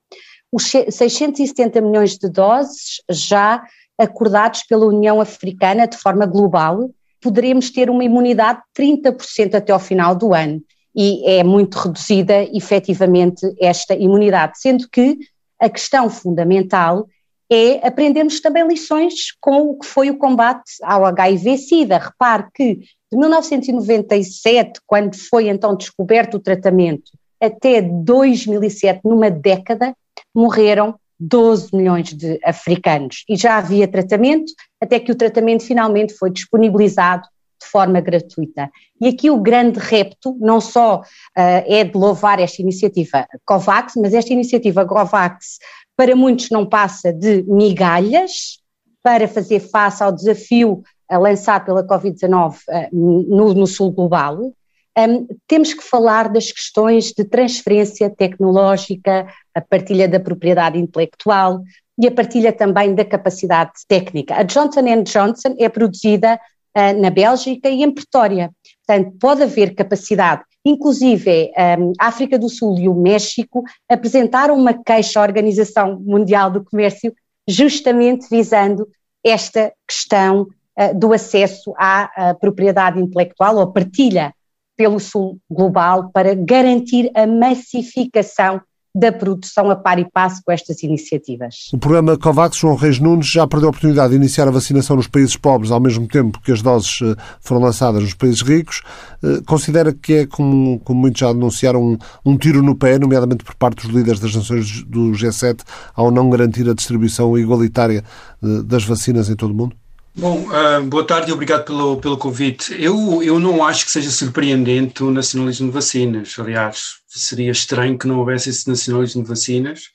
Os 0.52 0.64
670 0.70 1.82
milhões 1.82 2.18
de 2.18 2.30
doses 2.30 3.02
já 3.10 3.64
acordados 3.98 4.64
pela 4.64 4.86
União 4.86 5.20
Africana 5.22 5.88
de 5.88 5.98
forma 5.98 6.26
global, 6.26 6.90
poderemos 7.22 7.70
ter 7.70 7.90
uma 7.90 8.04
imunidade 8.04 8.62
de 8.78 8.84
30% 8.84 9.56
até 9.56 9.72
ao 9.72 9.80
final 9.80 10.16
do 10.16 10.34
ano. 10.34 10.62
E 10.96 11.28
é 11.28 11.44
muito 11.44 11.78
reduzida, 11.78 12.44
efetivamente, 12.56 13.42
esta 13.60 13.96
imunidade, 13.96 14.60
sendo 14.60 14.88
que 14.90 15.18
a 15.60 15.70
questão 15.70 16.10
fundamental 16.10 17.08
é 17.54 17.88
aprendermos 17.88 18.42
também 18.42 18.68
lições 18.68 19.32
com 19.40 19.70
o 19.70 19.80
que 19.80 19.86
foi 19.86 20.10
o 20.10 20.18
combate 20.18 20.72
ao 20.82 21.06
HIV-Sida. 21.06 21.98
Repare 21.98 22.48
que 22.54 22.76
de 22.76 23.18
1997, 23.18 24.82
quando 24.88 25.16
foi 25.16 25.48
então 25.48 25.76
descoberto 25.76 26.36
o 26.36 26.40
tratamento, 26.40 27.12
até 27.40 27.82
2007, 27.82 29.02
numa 29.04 29.30
década, 29.30 29.94
morreram 30.34 30.96
12 31.20 31.76
milhões 31.76 32.14
de 32.14 32.40
africanos 32.44 33.24
e 33.30 33.36
já 33.36 33.58
havia 33.58 33.88
tratamento, 33.88 34.52
até 34.82 35.00
que 35.00 35.12
o 35.12 35.16
tratamento 35.16 35.64
finalmente 35.64 36.14
foi 36.14 36.32
disponibilizado 36.32 37.28
de 37.62 37.70
forma 37.70 38.02
gratuita. 38.02 38.70
E 39.00 39.08
aqui 39.08 39.30
o 39.30 39.40
grande 39.40 39.80
repto 39.80 40.36
não 40.40 40.60
só 40.60 40.98
uh, 41.00 41.04
é 41.36 41.84
de 41.84 41.98
louvar 41.98 42.40
esta 42.40 42.62
iniciativa 42.62 43.26
COVAX, 43.46 43.94
mas 43.96 44.14
esta 44.14 44.34
iniciativa 44.34 44.86
COVAX 44.86 45.60
para 45.96 46.16
muitos 46.16 46.50
não 46.50 46.66
passa 46.66 47.14
de 47.14 47.44
migalhas 47.44 48.60
para 49.02 49.28
fazer 49.28 49.60
face 49.60 50.04
ao 50.04 50.12
desafio 50.12 50.84
lançado 51.12 51.66
pela 51.66 51.86
Covid-19 51.86 52.56
no, 52.92 53.54
no 53.54 53.68
sul 53.68 53.92
global, 53.92 54.54
um, 54.98 55.28
temos 55.48 55.74
que 55.74 55.84
falar 55.84 56.30
das 56.30 56.52
questões 56.52 57.12
de 57.12 57.24
transferência 57.24 58.10
tecnológica, 58.10 59.28
a 59.54 59.62
partilha 59.62 60.08
da 60.08 60.20
propriedade 60.20 60.78
intelectual 60.78 61.62
e 61.98 62.08
a 62.08 62.12
partilha 62.12 62.54
também 62.54 62.94
da 62.94 63.04
capacidade 63.04 63.72
técnica. 63.88 64.36
A 64.36 64.44
Johnson 64.44 64.82
Johnson 65.04 65.56
é 65.60 65.68
produzida 65.68 66.40
uh, 66.78 67.02
na 67.02 67.10
Bélgica 67.10 67.70
e 67.70 67.82
em 67.82 67.92
Pretória, 67.92 68.52
portanto 68.86 69.18
pode 69.20 69.44
haver 69.44 69.74
capacidade. 69.74 70.44
Inclusive, 70.66 71.52
um, 71.80 71.92
a 72.00 72.08
África 72.08 72.40
do 72.40 72.48
Sul 72.48 72.80
e 72.80 72.88
o 72.88 72.96
México 72.96 73.64
apresentaram 73.90 74.56
uma 74.56 74.74
queixa 74.74 75.20
à 75.20 75.24
Organização 75.24 76.00
Mundial 76.00 76.50
do 76.50 76.64
Comércio 76.64 77.14
justamente 77.48 78.28
visando 78.30 78.88
esta 79.24 79.74
questão 79.86 80.44
uh, 80.80 80.98
do 80.98 81.12
acesso 81.12 81.74
à 81.78 82.10
uh, 82.34 82.40
propriedade 82.40 83.00
intelectual 83.00 83.58
ou 83.58 83.74
partilha 83.74 84.34
pelo 84.78 85.00
Sul 85.00 85.38
Global 85.52 86.10
para 86.12 86.34
garantir 86.34 87.12
a 87.14 87.28
massificação 87.28 88.62
da 88.96 89.12
produção 89.12 89.72
a 89.72 89.76
par 89.76 89.98
e 89.98 90.06
passo 90.06 90.42
com 90.46 90.52
estas 90.52 90.84
iniciativas. 90.84 91.70
O 91.74 91.78
programa 91.78 92.18
COVAX 92.18 92.58
João 92.58 92.76
Reis 92.76 93.00
Nunes 93.00 93.28
já 93.28 93.48
perdeu 93.48 93.70
a 93.70 93.72
oportunidade 93.72 94.12
de 94.12 94.18
iniciar 94.18 94.48
a 94.48 94.52
vacinação 94.52 94.96
nos 94.96 95.08
países 95.08 95.36
pobres 95.36 95.72
ao 95.72 95.80
mesmo 95.80 96.08
tempo 96.08 96.40
que 96.42 96.52
as 96.52 96.62
doses 96.62 97.00
eh, 97.02 97.16
foram 97.42 97.62
lançadas 97.62 98.04
nos 98.04 98.14
países 98.14 98.42
ricos. 98.42 98.82
Eh, 99.24 99.42
considera 99.48 99.92
que 99.92 100.14
é, 100.14 100.26
como, 100.28 100.80
como 100.82 101.02
muitos 101.02 101.20
já 101.20 101.34
denunciaram, 101.34 101.98
um, 102.24 102.38
tiro 102.38 102.62
no 102.62 102.76
pé, 102.76 103.00
nomeadamente 103.00 103.44
por 103.44 103.56
parte 103.56 103.88
dos 103.88 103.96
líderes 103.96 104.20
das 104.20 104.36
nações 104.36 104.84
do 104.84 105.12
G7, 105.12 105.62
ao 105.96 106.12
não 106.12 106.30
garantir 106.30 106.70
a 106.70 106.74
distribuição 106.74 107.36
igualitária 107.38 108.04
eh, 108.44 108.62
das 108.64 108.84
vacinas 108.84 109.28
em 109.28 109.36
todo 109.36 109.52
o 109.52 109.56
mundo? 109.56 109.76
Bom, 110.16 110.46
uh, 110.48 110.84
boa 110.84 111.04
tarde 111.04 111.32
e 111.32 111.34
obrigado 111.34 111.66
pelo, 111.66 112.00
pelo 112.00 112.18
convite. 112.20 112.72
Eu, 112.80 113.24
eu 113.24 113.40
não 113.40 113.66
acho 113.66 113.84
que 113.84 113.92
seja 113.92 114.12
surpreendente 114.12 115.04
o 115.04 115.10
nacionalismo 115.10 115.68
de 115.68 115.74
vacinas. 115.74 116.36
Aliás, 116.38 116.98
seria 117.08 117.52
estranho 117.52 117.98
que 117.98 118.08
não 118.08 118.20
houvesse 118.20 118.52
esse 118.52 118.70
nacionalismo 118.70 119.24
de 119.24 119.30
vacinas 119.30 119.90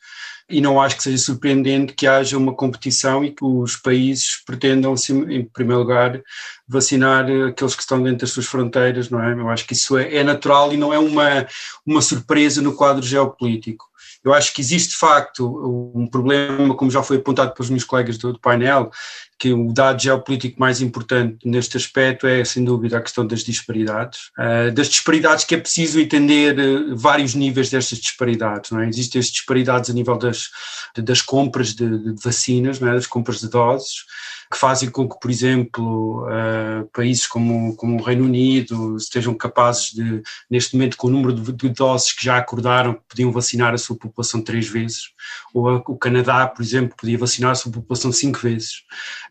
e 0.50 0.60
não 0.60 0.80
acho 0.80 0.96
que 0.96 1.04
seja 1.04 1.18
surpreendente 1.18 1.92
que 1.92 2.04
haja 2.04 2.37
uma 2.37 2.52
competição 2.52 3.25
e 3.25 3.30
que 3.30 3.44
os 3.44 3.76
países 3.76 4.42
pretendam, 4.44 4.94
em 5.28 5.44
primeiro 5.44 5.82
lugar, 5.82 6.20
vacinar 6.66 7.25
aqueles 7.48 7.76
que 7.76 7.82
estão 7.82 8.02
dentro 8.02 8.20
das 8.20 8.30
suas 8.30 8.46
fronteiras, 8.46 9.10
não 9.10 9.22
é? 9.22 9.32
Eu 9.32 9.48
acho 9.48 9.66
que 9.68 9.75
isso 9.75 9.96
é, 9.96 10.16
é 10.16 10.25
natural 10.25 10.72
e 10.72 10.76
não 10.76 10.92
é 10.92 10.98
uma, 10.98 11.46
uma 11.87 12.02
surpresa 12.02 12.60
no 12.60 12.75
quadro 12.75 13.06
geopolítico. 13.06 13.87
Eu 14.25 14.34
acho 14.34 14.52
que 14.52 14.60
existe 14.60 14.90
de 14.90 14.96
facto 14.96 15.92
um 15.94 16.06
problema, 16.06 16.75
como 16.75 16.90
já 16.90 17.02
foi 17.02 17.18
apontado 17.18 17.54
pelos 17.54 17.70
meus 17.70 17.84
colegas 17.84 18.18
do, 18.18 18.32
do 18.32 18.40
painel, 18.40 18.90
que 19.38 19.52
o 19.52 19.73
dado 19.73 20.02
geopolítico 20.02 20.59
mais 20.59 20.80
importante 20.80 21.38
neste 21.45 21.76
aspecto 21.76 22.26
é, 22.26 22.45
sem 22.45 22.64
dúvida, 22.64 22.99
a 22.99 23.00
questão 23.00 23.25
das 23.25 23.45
disparidades. 23.45 24.30
Uh, 24.37 24.73
das 24.73 24.88
disparidades 24.88 25.45
que 25.45 25.54
é 25.54 25.59
preciso 25.59 26.00
entender 26.00 26.59
uh, 26.59 26.97
vários 26.97 27.35
níveis 27.35 27.71
destas 27.71 27.99
disparidades. 27.99 28.73
Não 28.73 28.80
é? 28.80 28.88
Existem 28.88 29.21
as 29.21 29.26
disparidades 29.26 29.90
a 29.90 29.92
nível 29.92 30.18
das, 30.18 30.50
das 30.97 31.23
compras 31.23 31.73
de, 31.75 32.14
de 32.14 32.23
vacinas, 32.23 32.80
não 32.80 32.88
é? 32.88 32.95
das 32.95 33.07
compras 33.07 33.40
de 33.40 33.49
doses, 33.49 34.04
que 34.50 34.59
fazem 34.59 34.90
com 34.90 35.09
que, 35.09 35.21
por 35.21 35.30
exemplo, 35.30 36.26
uh, 36.26 36.87
países 36.92 37.26
como, 37.26 37.76
como 37.76 38.00
o 38.00 38.02
Reino 38.02 38.25
Unido 38.25 38.97
estejam 38.97 39.35
capazes 39.35 39.92
de, 39.92 40.23
neste 40.50 40.75
momento, 40.75 40.97
com 40.97 41.07
o 41.07 41.11
número 41.11 41.35
de, 41.35 41.52
de 41.52 41.68
doses 41.68 42.12
que 42.12 42.25
já 42.25 42.38
acordaram, 42.38 42.99
podiam 43.09 43.30
vacinar 43.30 43.75
a 43.75 43.78
sua 43.78 43.97
população 43.97 44.42
três 44.42 44.66
vezes, 44.66 45.11
ou 45.52 45.68
a, 45.68 45.76
o 45.87 45.97
Canadá, 45.97 46.47
por 46.47 46.62
exemplo, 46.62 46.97
podia 46.97 47.18
vacinar 47.18 47.52
a 47.52 47.54
sua 47.54 47.71
população 47.71 48.11
cinco 48.11 48.38
vezes. 48.38 48.83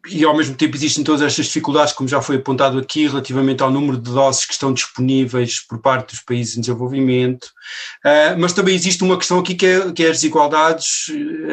E 0.09 0.23
ao 0.23 0.37
mesmo 0.37 0.55
tempo 0.55 0.75
existem 0.75 1.03
todas 1.03 1.21
estas 1.21 1.47
dificuldades, 1.47 1.93
como 1.93 2.07
já 2.07 2.21
foi 2.21 2.35
apontado 2.35 2.77
aqui, 2.77 3.07
relativamente 3.07 3.63
ao 3.63 3.71
número 3.71 3.97
de 3.97 4.11
doses 4.11 4.45
que 4.45 4.53
estão 4.53 4.71
disponíveis 4.71 5.59
por 5.59 5.79
parte 5.79 6.11
dos 6.11 6.19
países 6.19 6.55
em 6.55 6.61
desenvolvimento, 6.61 7.45
uh, 8.05 8.37
mas 8.37 8.53
também 8.53 8.75
existe 8.75 9.03
uma 9.03 9.17
questão 9.17 9.39
aqui 9.39 9.55
que 9.55 9.65
é, 9.65 9.91
que 9.91 10.03
é 10.03 10.09
as 10.09 10.17
desigualdades 10.17 11.07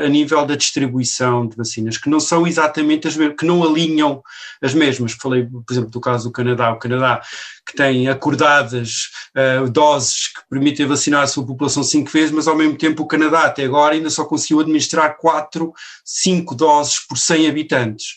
a 0.04 0.08
nível 0.08 0.44
da 0.44 0.54
distribuição 0.54 1.46
de 1.46 1.56
vacinas, 1.56 1.96
que 1.96 2.10
não 2.10 2.20
são 2.20 2.46
exatamente 2.46 3.08
as 3.08 3.16
mesmas, 3.16 3.36
que 3.38 3.46
não 3.46 3.54
não 3.54 3.62
alinham 3.62 4.22
as 4.60 4.74
mesmas. 4.74 5.12
Falei, 5.12 5.44
por 5.44 5.72
exemplo, 5.72 5.90
do 5.90 6.00
caso 6.00 6.24
do 6.24 6.32
Canadá. 6.32 6.72
O 6.72 6.78
Canadá 6.78 7.22
que 7.66 7.74
tem 7.74 8.08
acordadas 8.08 9.10
uh, 9.34 9.68
doses 9.70 10.28
que 10.28 10.40
permitem 10.50 10.86
vacinar 10.86 11.22
a 11.22 11.26
sua 11.26 11.46
população 11.46 11.82
cinco 11.82 12.10
vezes, 12.10 12.30
mas 12.30 12.46
ao 12.46 12.56
mesmo 12.56 12.76
tempo 12.76 13.02
o 13.02 13.06
Canadá 13.06 13.44
até 13.44 13.64
agora 13.64 13.94
ainda 13.94 14.10
só 14.10 14.24
conseguiu 14.24 14.60
administrar 14.60 15.16
quatro, 15.16 15.72
cinco 16.04 16.54
doses 16.54 16.98
por 17.00 17.16
100 17.16 17.48
habitantes. 17.48 18.16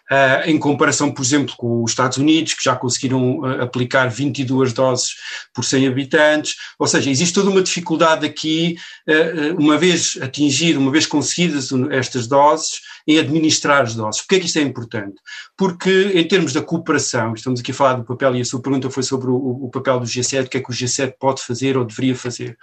Uh, 0.11 0.49
em 0.49 0.59
comparação, 0.59 1.09
por 1.09 1.23
exemplo, 1.23 1.55
com 1.55 1.81
os 1.83 1.91
Estados 1.91 2.17
Unidos, 2.17 2.53
que 2.53 2.63
já 2.65 2.75
conseguiram 2.75 3.39
uh, 3.39 3.61
aplicar 3.61 4.09
22 4.09 4.73
doses 4.73 5.15
por 5.53 5.63
100 5.63 5.87
habitantes, 5.87 6.55
ou 6.77 6.85
seja, 6.85 7.09
existe 7.09 7.33
toda 7.33 7.49
uma 7.49 7.61
dificuldade 7.61 8.25
aqui, 8.25 8.75
uh, 9.07 9.55
uma 9.57 9.77
vez 9.77 10.17
atingir, 10.21 10.77
uma 10.77 10.91
vez 10.91 11.05
conseguidas 11.05 11.69
estas 11.91 12.27
doses, 12.27 12.81
em 13.07 13.19
administrar 13.19 13.83
as 13.83 13.95
doses. 13.95 14.21
Porquê 14.21 14.35
é 14.35 14.39
que 14.39 14.45
isto 14.47 14.59
é 14.59 14.61
importante? 14.61 15.15
Porque, 15.57 16.11
em 16.13 16.27
termos 16.27 16.51
da 16.51 16.61
cooperação, 16.61 17.33
estamos 17.33 17.61
aqui 17.61 17.71
a 17.71 17.73
falar 17.73 17.93
do 17.93 18.03
papel, 18.03 18.35
e 18.35 18.41
a 18.41 18.45
sua 18.45 18.61
pergunta 18.61 18.89
foi 18.89 19.03
sobre 19.03 19.29
o, 19.29 19.35
o 19.35 19.69
papel 19.69 19.99
do 19.99 20.05
G7, 20.05 20.45
o 20.45 20.49
que 20.49 20.57
é 20.57 20.61
que 20.61 20.69
o 20.69 20.73
G7 20.73 21.13
pode 21.19 21.41
fazer 21.41 21.77
ou 21.77 21.85
deveria 21.85 22.15
fazer. 22.15 22.57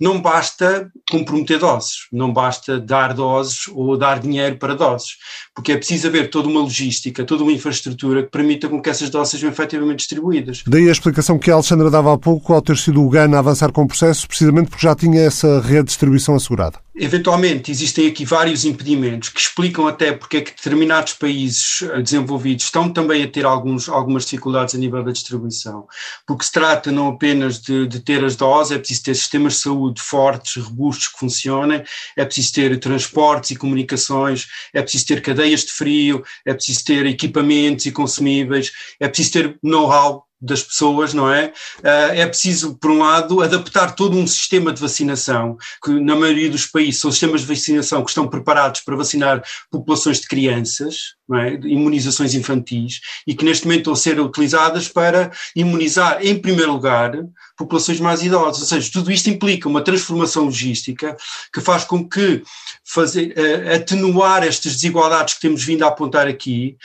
Não 0.00 0.18
basta 0.18 0.90
comprometer 1.10 1.58
doses, 1.58 2.06
não 2.10 2.32
basta 2.32 2.80
dar 2.80 3.12
doses 3.12 3.68
ou 3.68 3.98
dar 3.98 4.18
dinheiro 4.18 4.56
para 4.56 4.74
doses, 4.74 5.18
porque 5.54 5.72
é 5.72 5.76
preciso 5.76 6.08
haver 6.08 6.30
toda 6.30 6.48
uma 6.48 6.60
logística, 6.60 6.89
toda 7.24 7.42
uma 7.42 7.52
infraestrutura 7.52 8.22
que 8.22 8.30
permita 8.30 8.68
com 8.68 8.80
que 8.80 8.90
essas 8.90 9.10
doses 9.10 9.32
sejam 9.32 9.50
efetivamente 9.50 9.98
distribuídas. 9.98 10.62
Daí 10.66 10.88
a 10.88 10.92
explicação 10.92 11.38
que 11.38 11.50
a 11.50 11.54
Alexandra 11.54 11.90
dava 11.90 12.12
há 12.12 12.18
pouco 12.18 12.52
ao 12.52 12.62
ter 12.62 12.76
sido 12.76 13.02
o 13.02 13.08
GAN 13.08 13.34
a 13.34 13.38
avançar 13.38 13.72
com 13.72 13.82
o 13.82 13.88
processo, 13.88 14.26
precisamente 14.26 14.68
porque 14.68 14.86
já 14.86 14.94
tinha 14.94 15.20
essa 15.20 15.60
redistribuição 15.60 16.34
assegurada. 16.34 16.78
Eventualmente, 16.94 17.70
existem 17.70 18.08
aqui 18.08 18.24
vários 18.24 18.64
impedimentos 18.64 19.28
que 19.28 19.40
explicam 19.40 19.86
até 19.86 20.12
porque 20.12 20.38
é 20.38 20.40
que 20.40 20.50
determinados 20.50 21.12
países 21.12 21.82
eh, 21.82 22.02
desenvolvidos 22.02 22.64
estão 22.64 22.92
também 22.92 23.22
a 23.22 23.28
ter 23.28 23.44
alguns, 23.44 23.88
algumas 23.88 24.24
dificuldades 24.24 24.74
a 24.74 24.78
nível 24.78 25.04
da 25.04 25.12
distribuição, 25.12 25.86
porque 26.26 26.44
se 26.44 26.50
trata 26.50 26.90
não 26.90 27.08
apenas 27.08 27.60
de, 27.60 27.86
de 27.86 28.00
ter 28.00 28.24
as 28.24 28.34
doses, 28.34 28.72
é 28.72 28.78
preciso 28.78 29.04
ter 29.04 29.14
sistemas 29.14 29.54
de 29.54 29.60
saúde 29.60 30.02
fortes, 30.02 30.62
robustos, 30.62 31.08
que 31.08 31.18
funcionem, 31.20 31.84
é 32.16 32.24
preciso 32.24 32.54
ter 32.54 32.80
transportes 32.80 33.52
e 33.52 33.56
comunicações, 33.56 34.48
é 34.74 34.82
preciso 34.82 35.06
ter 35.06 35.22
cadeias 35.22 35.60
de 35.60 35.72
frio, 35.72 36.24
é 36.44 36.52
preciso 36.52 36.84
ter 36.84 37.06
equipamentos 37.06 37.86
e 37.86 37.92
consumíveis, 37.92 38.72
é 38.98 39.06
preciso 39.06 39.32
ter 39.32 39.58
know-how 39.62 40.24
das 40.40 40.62
pessoas, 40.62 41.12
não 41.12 41.30
é? 41.30 41.52
Uh, 41.78 42.12
é 42.14 42.26
preciso, 42.26 42.74
por 42.76 42.90
um 42.90 42.98
lado, 42.98 43.42
adaptar 43.42 43.94
todo 43.94 44.16
um 44.16 44.26
sistema 44.26 44.72
de 44.72 44.80
vacinação, 44.80 45.58
que 45.84 45.90
na 45.90 46.16
maioria 46.16 46.48
dos 46.48 46.66
países 46.66 47.00
são 47.00 47.10
sistemas 47.10 47.42
de 47.42 47.46
vacinação 47.46 48.02
que 48.02 48.10
estão 48.10 48.26
preparados 48.26 48.80
para 48.80 48.96
vacinar 48.96 49.42
populações 49.70 50.20
de 50.20 50.28
crianças, 50.28 51.14
é? 51.34 51.54
imunizações 51.64 52.34
infantis, 52.34 53.00
e 53.26 53.34
que 53.34 53.44
neste 53.44 53.66
momento 53.66 53.80
estão 53.80 53.92
a 53.92 53.96
ser 53.96 54.20
utilizadas 54.20 54.88
para 54.88 55.30
imunizar, 55.54 56.18
em 56.22 56.38
primeiro 56.40 56.72
lugar, 56.72 57.12
populações 57.56 58.00
mais 58.00 58.22
idosas. 58.22 58.62
Ou 58.62 58.68
seja, 58.68 58.90
tudo 58.92 59.12
isto 59.12 59.28
implica 59.28 59.68
uma 59.68 59.82
transformação 59.82 60.44
logística 60.44 61.16
que 61.52 61.60
faz 61.60 61.84
com 61.84 62.08
que 62.08 62.42
fazer, 62.84 63.34
uh, 63.36 63.76
atenuar 63.76 64.42
estas 64.42 64.74
desigualdades 64.74 65.34
que 65.34 65.40
temos 65.40 65.62
vindo 65.62 65.84
a 65.84 65.88
apontar 65.88 66.26
aqui, 66.26 66.76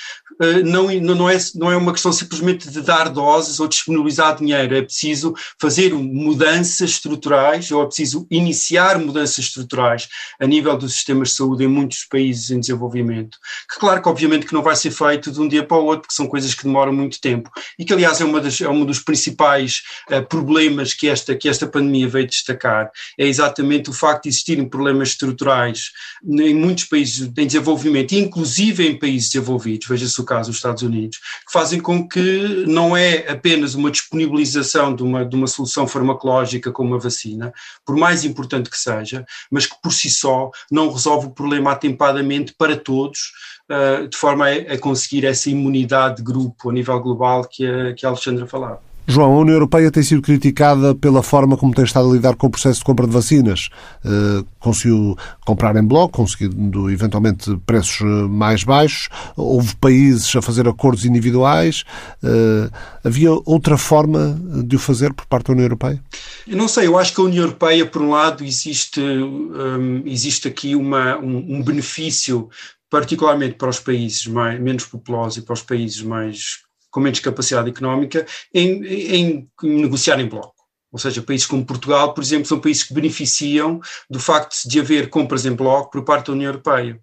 uh, 0.41 0.63
não, 0.65 0.91
não, 1.15 1.29
é, 1.29 1.37
não 1.55 1.71
é 1.71 1.77
uma 1.77 1.93
questão 1.93 2.11
simplesmente 2.11 2.69
de 2.69 2.81
dar 2.81 3.09
doses 3.45 3.59
ou 3.59 3.67
disponibilizar 3.67 4.35
dinheiro, 4.35 4.75
é 4.75 4.81
preciso 4.81 5.33
fazer 5.59 5.93
mudanças 5.93 6.89
estruturais 6.89 7.71
ou 7.71 7.83
é 7.83 7.85
preciso 7.85 8.27
iniciar 8.29 8.97
mudanças 8.99 9.39
estruturais 9.39 10.07
a 10.39 10.47
nível 10.47 10.77
dos 10.77 10.93
sistemas 10.93 11.29
de 11.29 11.35
saúde 11.35 11.63
em 11.63 11.67
muitos 11.67 12.05
países 12.05 12.49
em 12.49 12.59
desenvolvimento, 12.59 13.37
que 13.71 13.79
claro 13.79 14.01
que 14.01 14.09
obviamente 14.09 14.45
que 14.45 14.53
não 14.53 14.61
vai 14.61 14.75
ser 14.75 14.91
feito 14.91 15.31
de 15.31 15.39
um 15.39 15.47
dia 15.47 15.63
para 15.63 15.77
o 15.77 15.85
outro, 15.85 16.01
porque 16.01 16.15
são 16.15 16.27
coisas 16.27 16.53
que 16.53 16.63
demoram 16.63 16.93
muito 16.93 17.19
tempo. 17.21 17.49
E 17.77 17.85
que 17.85 17.93
aliás 17.93 18.19
é, 18.19 18.25
uma 18.25 18.41
das, 18.41 18.59
é 18.61 18.69
um 18.69 18.85
dos 18.85 18.99
principais 18.99 19.83
uh, 20.09 20.25
problemas 20.27 20.93
que 20.93 21.07
esta, 21.07 21.35
que 21.35 21.47
esta 21.47 21.67
pandemia 21.67 22.07
veio 22.07 22.27
destacar, 22.27 22.89
é 23.17 23.27
exatamente 23.27 23.89
o 23.89 23.93
facto 23.93 24.23
de 24.23 24.29
existirem 24.29 24.67
problemas 24.67 25.09
estruturais 25.09 25.91
em 26.27 26.53
muitos 26.53 26.85
países 26.85 27.31
em 27.37 27.47
desenvolvimento, 27.47 28.13
inclusive 28.13 28.87
em 28.87 28.97
países 28.97 29.29
desenvolvidos, 29.29 29.87
veja-se 29.87 30.19
o 30.19 30.23
caso 30.23 30.49
dos 30.49 30.57
Estados 30.57 30.83
Unidos, 30.83 31.17
que 31.17 31.51
fazem 31.51 31.79
com 31.79 32.07
que 32.07 32.65
não 32.67 32.95
é 32.95 33.34
apenas 33.35 33.75
uma 33.75 33.91
disponibilização 33.91 34.95
de 34.95 35.03
uma, 35.03 35.25
de 35.25 35.35
uma 35.35 35.47
solução 35.47 35.87
farmacológica 35.87 36.71
como 36.71 36.95
a 36.95 36.97
vacina, 36.97 37.53
por 37.85 37.95
mais 37.95 38.23
importante 38.23 38.69
que 38.69 38.77
seja, 38.77 39.25
mas 39.51 39.65
que 39.65 39.75
por 39.81 39.93
si 39.93 40.09
só 40.09 40.49
não 40.71 40.91
resolve 40.91 41.27
o 41.27 41.31
problema 41.31 41.71
atempadamente 41.71 42.53
para 42.57 42.75
todos, 42.75 43.31
uh, 43.69 44.07
de 44.07 44.17
forma 44.17 44.47
a, 44.47 44.73
a, 44.73 44.77
conseguir 44.77 45.25
essa 45.25 45.49
imunidade 45.49 46.17
de 46.17 46.23
grupo 46.23 46.69
a 46.69 46.73
nível 46.73 46.99
global 46.99 47.47
que 47.47 47.65
a, 47.65 47.93
que 47.93 48.05
a 48.05 48.09
Alexandra 48.09 48.47
falava. 48.47 48.94
João, 49.07 49.33
a 49.33 49.39
União 49.39 49.55
Europeia 49.55 49.91
tem 49.91 50.01
sido 50.01 50.21
criticada 50.21 50.95
pela 50.95 51.21
forma 51.21 51.55
como 51.55 51.73
tem 51.73 51.85
estado 51.85 52.09
a 52.09 52.13
lidar 52.13 52.35
com 52.35 52.47
o 52.47 52.49
processo 52.49 52.79
de 52.79 52.85
compra 52.85 53.05
de 53.05 53.13
vacinas. 53.13 53.69
Uh, 54.03 54.45
conseguiu 54.59 55.15
comprar 55.45 55.75
em 55.75 55.83
bloco, 55.83 56.17
conseguindo 56.17 56.89
eventualmente 56.89 57.55
preços 57.67 58.01
eh, 58.01 58.27
mais 58.27 58.63
baixos. 58.63 59.09
Houve 59.37 59.75
países 59.75 60.35
a 60.35 60.41
fazer 60.41 60.67
acordos 60.67 61.05
individuais. 61.05 61.83
Uh, 62.23 62.71
havia 63.03 63.31
outra 63.45 63.77
forma 63.77 64.39
de 64.65 64.75
o 64.75 64.79
fazer 64.79 65.13
por 65.13 65.27
parte 65.27 65.47
da 65.47 65.53
União 65.53 65.65
Europeia? 65.65 66.01
Eu 66.47 66.57
não 66.57 66.67
sei, 66.67 66.87
eu 66.87 66.97
acho 66.97 67.13
que 67.13 67.21
a 67.21 67.25
União 67.25 67.43
Europeia, 67.43 67.85
por 67.85 68.01
um 68.01 68.09
lado, 68.09 68.43
existe, 68.43 68.99
um, 68.99 70.01
existe 70.05 70.47
aqui 70.47 70.75
uma, 70.75 71.17
um, 71.19 71.57
um 71.57 71.63
benefício 71.63 72.49
particularmente 72.89 73.55
para 73.55 73.69
os 73.69 73.79
países 73.79 74.25
mais, 74.25 74.59
menos 74.59 74.85
populosos 74.85 75.37
e 75.37 75.41
para 75.41 75.53
os 75.53 75.61
países 75.61 76.01
mais 76.01 76.64
com 76.95 77.01
menos 77.01 77.19
capacidade 77.19 77.69
económica, 77.69 78.25
em, 78.53 78.85
em 78.85 79.49
negociar 79.61 80.17
em 80.17 80.29
bloco. 80.29 80.55
Ou 80.89 80.97
seja, 80.97 81.21
países 81.21 81.45
como 81.45 81.65
Portugal, 81.65 82.13
por 82.13 82.23
exemplo, 82.23 82.45
são 82.45 82.57
países 82.57 82.83
que 82.83 82.93
beneficiam 82.93 83.81
do 84.09 84.17
facto 84.17 84.55
de 84.65 84.79
haver 84.79 85.09
compras 85.09 85.45
em 85.45 85.51
bloco 85.51 85.91
por 85.91 86.05
parte 86.05 86.27
da 86.27 86.31
União 86.31 86.47
Europeia. 86.47 86.97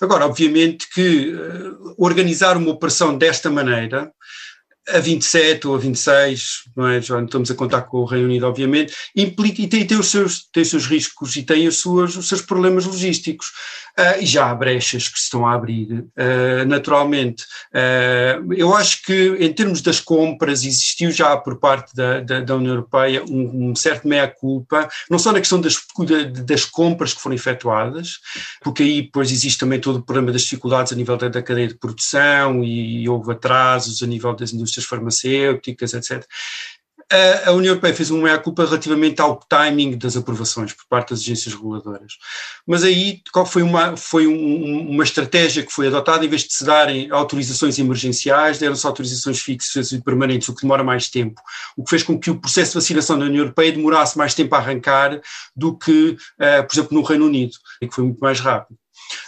Agora, 0.00 0.24
obviamente 0.24 0.88
que 0.88 1.34
uh, 1.34 1.94
organizar 1.98 2.56
uma 2.56 2.70
operação 2.70 3.18
desta 3.18 3.50
maneira 3.50 4.10
a 4.88 4.98
27 4.98 5.66
ou 5.66 5.74
a 5.74 5.78
26, 5.78 6.64
não 6.74 6.86
é? 6.88 7.02
já 7.02 7.16
não 7.16 7.24
estamos 7.24 7.50
a 7.50 7.54
contar 7.54 7.82
com 7.82 7.98
o 7.98 8.04
Reino 8.06 8.26
Unido, 8.26 8.46
obviamente, 8.46 8.94
implica 9.14 9.60
e 9.60 9.68
tem, 9.68 9.86
tem, 9.86 9.98
os, 9.98 10.10
seus, 10.10 10.48
tem 10.50 10.62
os 10.62 10.70
seus 10.70 10.86
riscos 10.86 11.36
e 11.36 11.42
tem 11.42 11.66
as 11.66 11.76
suas, 11.76 12.16
os 12.16 12.28
seus 12.28 12.40
problemas 12.40 12.84
logísticos. 12.84 13.48
Uh, 13.96 14.20
e 14.20 14.26
já 14.26 14.50
há 14.50 14.54
brechas 14.54 15.08
que 15.08 15.16
se 15.16 15.26
estão 15.26 15.46
a 15.46 15.54
abrir, 15.54 15.92
uh, 15.92 16.64
naturalmente. 16.66 17.44
Uh, 17.72 18.52
eu 18.52 18.74
acho 18.74 19.04
que, 19.04 19.36
em 19.38 19.52
termos 19.52 19.80
das 19.80 20.00
compras, 20.00 20.64
existiu 20.64 21.12
já 21.12 21.36
por 21.36 21.60
parte 21.60 21.94
da, 21.94 22.18
da, 22.18 22.40
da 22.40 22.56
União 22.56 22.72
Europeia 22.72 23.22
um, 23.22 23.70
um 23.70 23.76
certo 23.76 24.08
meia-culpa, 24.08 24.88
não 25.08 25.16
só 25.16 25.30
na 25.30 25.38
questão 25.38 25.60
das, 25.60 25.80
das 26.44 26.64
compras 26.64 27.14
que 27.14 27.20
foram 27.20 27.36
efetuadas, 27.36 28.18
porque 28.62 28.82
aí 28.82 29.02
depois 29.02 29.30
existe 29.30 29.60
também 29.60 29.78
todo 29.78 30.00
o 30.00 30.02
problema 30.02 30.32
das 30.32 30.42
dificuldades 30.42 30.92
a 30.92 30.96
nível 30.96 31.16
da, 31.16 31.28
da 31.28 31.40
cadeia 31.40 31.68
de 31.68 31.78
produção 31.78 32.64
e, 32.64 33.02
e 33.02 33.08
houve 33.08 33.30
atrasos 33.30 34.02
a 34.02 34.06
nível 34.08 34.34
das 34.34 34.52
indústrias 34.52 34.86
farmacêuticas, 34.86 35.94
etc. 35.94 36.26
A 37.46 37.52
União 37.52 37.72
Europeia 37.72 37.94
fez 37.94 38.10
uma 38.10 38.22
meia-culpa 38.22 38.64
relativamente 38.64 39.20
ao 39.20 39.36
timing 39.36 39.96
das 39.98 40.16
aprovações 40.16 40.72
por 40.72 40.84
parte 40.88 41.10
das 41.10 41.20
agências 41.20 41.54
reguladoras. 41.54 42.14
Mas 42.66 42.82
aí 42.82 43.20
qual 43.32 43.44
foi 43.44 43.62
uma, 43.62 43.96
foi 43.96 44.26
um, 44.26 44.90
uma 44.90 45.04
estratégia 45.04 45.64
que 45.64 45.72
foi 45.72 45.88
adotada, 45.88 46.24
em 46.24 46.28
vez 46.28 46.42
de 46.42 46.54
se 46.54 46.64
darem 46.64 47.10
autorizações 47.10 47.78
emergenciais, 47.78 48.58
deram-se 48.58 48.86
autorizações 48.86 49.40
fixas 49.40 49.92
e 49.92 50.00
permanentes, 50.00 50.48
o 50.48 50.54
que 50.54 50.62
demora 50.62 50.82
mais 50.82 51.08
tempo, 51.08 51.40
o 51.76 51.84
que 51.84 51.90
fez 51.90 52.02
com 52.02 52.18
que 52.18 52.30
o 52.30 52.40
processo 52.40 52.72
de 52.72 52.78
vacinação 52.78 53.18
da 53.18 53.26
União 53.26 53.42
Europeia 53.42 53.72
demorasse 53.72 54.16
mais 54.16 54.34
tempo 54.34 54.54
a 54.54 54.58
arrancar 54.58 55.20
do 55.54 55.76
que, 55.76 56.10
uh, 56.10 56.66
por 56.66 56.74
exemplo, 56.74 56.98
no 56.98 57.02
Reino 57.02 57.26
Unido, 57.26 57.54
que 57.80 57.94
foi 57.94 58.04
muito 58.04 58.20
mais 58.20 58.40
rápido. 58.40 58.78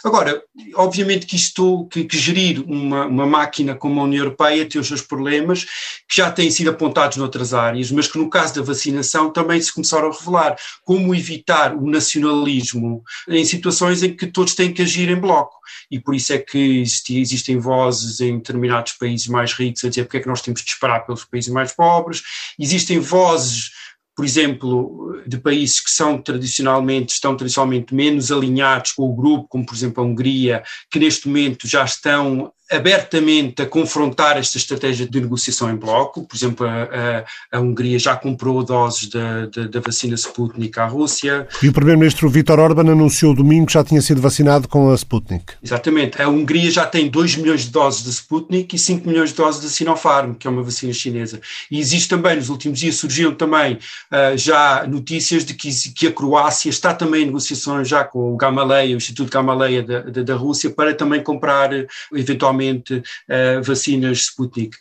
Agora, 0.05 0.43
obviamente 0.75 1.27
que 1.27 1.37
isto, 1.37 1.87
que, 1.91 2.05
que, 2.05 2.17
gerir 2.17 2.63
uma, 2.67 3.07
uma 3.07 3.27
máquina 3.27 3.75
como 3.75 4.01
a 4.01 4.05
União 4.05 4.25
Europeia 4.25 4.65
tem 4.65 4.81
os 4.81 4.87
seus 4.87 5.03
problemas, 5.03 5.65
que 6.09 6.17
já 6.17 6.31
têm 6.31 6.51
sido 6.51 6.71
apontados 6.71 7.17
noutras 7.17 7.53
áreas, 7.53 7.91
mas 7.91 8.07
que 8.07 8.19
no 8.19 8.31
caso 8.31 8.55
da 8.55 8.63
vacinação 8.63 9.31
também 9.31 9.61
se 9.61 9.73
começaram 9.73 10.09
a 10.09 10.13
revelar. 10.13 10.57
Como 10.85 11.15
evitar 11.15 11.75
o 11.75 11.91
nacionalismo 11.91 13.03
em 13.29 13.45
situações 13.45 14.03
em 14.03 14.15
que 14.15 14.27
todos 14.27 14.55
têm 14.55 14.73
que 14.73 14.83
agir 14.83 15.09
em 15.09 15.17
bloco. 15.17 15.57
E 15.91 15.99
por 15.99 16.15
isso 16.15 16.33
é 16.33 16.39
que 16.39 16.81
existem 16.81 17.59
vozes 17.59 18.21
em 18.21 18.37
determinados 18.37 18.93
países 18.93 19.27
mais 19.27 19.53
ricos 19.53 19.85
a 19.85 19.89
dizer 19.89 20.05
porque 20.05 20.19
é 20.19 20.21
que 20.21 20.29
nós 20.29 20.41
temos 20.41 20.63
de 20.63 20.71
esperar 20.71 21.01
pelos 21.05 21.25
países 21.25 21.53
mais 21.53 21.73
pobres, 21.73 22.23
existem 22.59 22.99
vozes 22.99 23.71
por 24.17 24.25
exemplo, 24.25 25.23
de 25.27 25.37
países 25.37 25.79
que 25.79 25.91
são 25.91 26.21
tradicionalmente, 26.21 27.13
estão 27.13 27.37
tradicionalmente 27.37 27.95
menos 27.95 28.33
alinhados 28.33 28.93
com 28.93 29.03
o 29.03 29.15
grupo, 29.15 29.47
como 29.47 29.67
por 29.67 29.75
exemplo 29.75 30.03
a 30.03 30.07
Hungria, 30.07 30.63
que 30.91 30.99
neste 30.99 31.29
momento 31.29 31.69
já 31.69 31.85
estão 31.85 32.51
abertamente 32.71 33.63
a 33.63 33.67
confrontar 33.67 34.37
esta 34.37 34.57
estratégia 34.59 35.07
de 35.07 35.21
negociação 35.21 35.71
em 35.71 35.77
bloco. 35.77 36.27
Por 36.27 36.37
exemplo, 36.37 36.67
a, 36.67 37.25
a, 37.53 37.59
a 37.59 37.61
Hungria 37.61 37.99
já 37.99 38.17
comprou 38.17 38.63
doses 38.65 39.09
da, 39.09 39.47
da, 39.47 39.69
da, 39.69 39.81
vacina 39.81 40.15
Sputnik 40.15 40.79
à 40.79 40.87
Rússia. 40.87 41.47
E 41.63 41.69
o 41.69 41.73
primeiro-ministro 41.73 42.29
Vítor 42.29 42.59
Orban 42.59 42.91
anunciou 42.91 43.35
domingo 43.35 43.67
que 43.67 43.75
já 43.75 43.85
tinha 43.85 44.03
sido 44.03 44.21
vacinado 44.21 44.67
com 44.69 44.91
a 44.91 44.95
Sputnik. 44.95 45.55
Exatamente. 45.63 46.21
A 46.21 46.29
Hungria 46.29 46.71
já 46.71 46.85
tem 46.85 47.09
2 47.09 47.37
milhões 47.37 47.63
de 47.63 47.71
doses 47.71 48.03
da 48.03 48.11
Sputnik 48.11 48.75
e 48.75 48.79
5 48.79 49.09
milhões 49.09 49.31
de 49.31 49.37
doses 49.37 49.63
da 49.63 49.69
Sinopharm, 49.69 50.35
que 50.35 50.49
é 50.49 50.51
uma 50.51 50.63
vacina 50.63 50.93
chinesa. 50.93 51.41
E 51.71 51.79
existe 51.79 52.09
também, 52.09 52.35
nos 52.35 52.49
últimos 52.49 52.81
dias 52.81 52.97
surgiram 52.97 53.35
também 53.35 53.75
uh, 53.75 54.37
já 54.37 54.85
notícias 54.89 55.45
de 55.45 55.55
que, 55.55 55.71
que 55.95 56.09
a 56.09 56.13
Croácia 56.13 56.69
está 56.69 56.93
também 56.93 57.23
em 57.23 57.27
negociações 57.27 57.89
já 57.89 58.03
com 58.03 58.33
o 58.33 58.37
Gamaleya, 58.37 58.95
o 58.95 58.99
Instituto 58.99 59.31
Gamaleya 59.31 59.83
da, 59.85 60.01
da, 60.01 60.23
da 60.23 60.35
Rússia, 60.35 60.71
para 60.71 60.93
também 60.95 61.23
comprar 61.23 61.71
eventualmente 62.13 62.56
uh, 62.65 63.63
vacinas 63.63 64.19
Sputnik. 64.19 64.77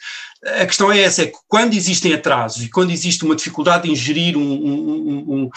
A 0.46 0.66
questão 0.66 0.92
é 0.92 1.02
essa, 1.02 1.24
é 1.24 1.26
que 1.26 1.38
quando 1.48 1.74
existem 1.74 2.14
atrasos 2.14 2.64
e 2.64 2.70
quando 2.70 2.92
existe 2.92 3.26
uma 3.26 3.36
dificuldade 3.36 3.90
em 3.90 3.96
gerir 3.96 4.38
um, 4.38 4.42
um, 4.42 5.34
um, 5.34 5.50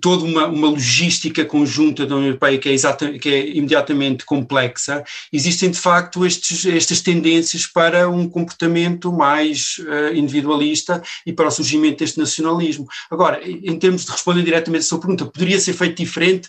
toda 0.00 0.24
uma, 0.24 0.46
uma, 0.46 0.68
logística 0.68 1.44
conjunta 1.44 2.06
da 2.06 2.14
União 2.14 2.28
Europeia 2.28 2.56
que 2.56 2.68
é, 2.68 2.72
exata, 2.72 3.18
que 3.18 3.28
é 3.28 3.48
imediatamente 3.48 4.24
complexa, 4.24 5.02
existem 5.32 5.68
de 5.70 5.78
facto 5.78 6.24
estes, 6.24 6.64
estas 6.64 7.00
tendências 7.00 7.66
para 7.66 8.08
um 8.08 8.28
comportamento 8.28 9.12
mais 9.12 9.78
uh, 9.80 10.14
individualista 10.14 11.02
e 11.26 11.32
para 11.32 11.48
o 11.48 11.50
surgimento 11.50 11.98
deste 11.98 12.18
nacionalismo. 12.18 12.86
Agora, 13.10 13.40
em 13.44 13.76
termos 13.78 14.04
de 14.04 14.12
responder 14.12 14.44
diretamente 14.44 14.82
à 14.82 14.86
sua 14.86 15.00
pergunta, 15.00 15.26
poderia 15.26 15.58
ser 15.58 15.72
feito 15.72 15.96
diferente? 15.96 16.48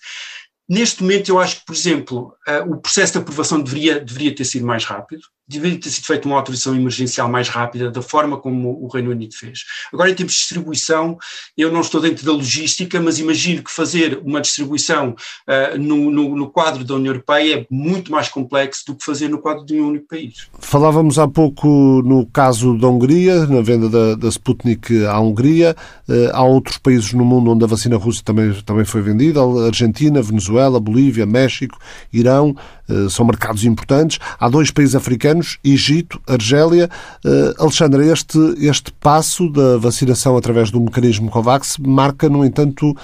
Neste 0.69 1.01
momento, 1.01 1.29
eu 1.29 1.39
acho 1.39 1.59
que, 1.59 1.65
por 1.65 1.75
exemplo, 1.75 2.35
uh, 2.47 2.73
o 2.73 2.81
processo 2.81 3.13
de 3.13 3.19
aprovação 3.19 3.61
deveria, 3.61 3.99
deveria 3.99 4.35
ter 4.35 4.45
sido 4.45 4.65
mais 4.65 4.83
rápido 4.83 5.21
deveria 5.47 5.79
ter 5.79 5.89
sido 5.89 6.05
feita 6.05 6.27
uma 6.27 6.37
autorização 6.37 6.75
emergencial 6.75 7.29
mais 7.29 7.47
rápida, 7.47 7.89
da 7.89 8.01
forma 8.01 8.37
como 8.37 8.83
o 8.83 8.87
Reino 8.87 9.11
Unido 9.11 9.33
fez. 9.35 9.59
Agora, 9.93 10.09
em 10.09 10.13
termos 10.13 10.33
de 10.33 10.39
distribuição, 10.39 11.17
eu 11.57 11.71
não 11.71 11.81
estou 11.81 12.01
dentro 12.01 12.25
da 12.25 12.33
logística, 12.33 12.99
mas 12.99 13.17
imagino 13.19 13.63
que 13.63 13.71
fazer 13.71 14.19
uma 14.23 14.41
distribuição 14.41 15.15
uh, 15.47 15.77
no, 15.77 16.11
no, 16.11 16.35
no, 16.35 16.49
quadro 16.49 16.83
da 16.83 16.95
União 16.95 17.13
Europeia 17.13 17.59
é 17.59 17.67
muito 17.69 18.11
mais 18.11 18.27
complexo 18.27 18.83
do 18.87 18.95
que 18.95 19.05
fazer 19.05 19.29
no 19.29 19.39
quadro 19.39 19.65
de 19.65 19.79
um 19.79 19.87
único 19.87 20.07
país. 20.07 20.47
Falávamos 20.59 21.17
há 21.17 21.27
pouco 21.27 21.67
no 22.03 22.25
caso 22.25 22.77
da 22.77 22.87
Hungria, 22.87 23.45
na 23.47 23.61
venda 23.61 23.89
da, 23.89 24.15
da 24.15 24.27
Sputnik 24.29 25.05
à 25.05 25.19
Hungria. 25.19 25.75
Uh, 26.09 26.29
há 26.33 26.43
outros 26.43 26.77
países 26.77 27.13
no 27.13 27.23
mundo 27.23 27.51
onde 27.51 27.63
a 27.63 27.67
vacina 27.67 27.95
russa 27.95 28.21
também, 28.23 28.53
também 28.65 28.83
foi 28.83 29.01
vendida: 29.01 29.39
Argentina, 29.65 30.21
Venezuela, 30.21 30.79
Bolívia, 30.79 31.25
México, 31.25 31.77
Irão. 32.11 32.55
Uh, 32.89 33.09
são 33.09 33.25
mercados 33.25 33.63
importantes. 33.65 34.19
Há 34.39 34.49
dois 34.49 34.71
países 34.71 34.95
africanos 34.95 35.57
Egito, 35.63 36.21
Argélia. 36.27 36.89
Uh, 37.23 37.61
Alexandre, 37.61 38.07
este, 38.07 38.37
este 38.59 38.91
passo 38.93 39.49
da 39.49 39.77
vacinação 39.77 40.37
através 40.37 40.71
do 40.71 40.79
mecanismo 40.79 41.29
COVAX 41.29 41.77
marca, 41.77 42.29
no 42.29 42.45
entanto, 42.45 42.91
uh, 42.91 42.95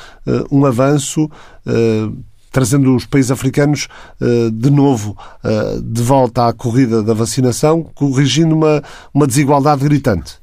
um 0.52 0.66
avanço. 0.66 1.30
Uh, 1.66 2.16
trazendo 2.52 2.96
os 2.96 3.04
países 3.04 3.32
africanos 3.32 3.88
de 4.54 4.70
novo 4.70 5.18
de 5.82 6.04
volta 6.04 6.50
à 6.50 6.54
corrida 6.54 7.02
da 7.02 7.12
vacinação, 7.12 7.82
corrigindo 7.82 8.54
uma, 8.54 8.84
uma 9.12 9.26
desigualdade 9.26 9.84
gritante. 9.84 10.36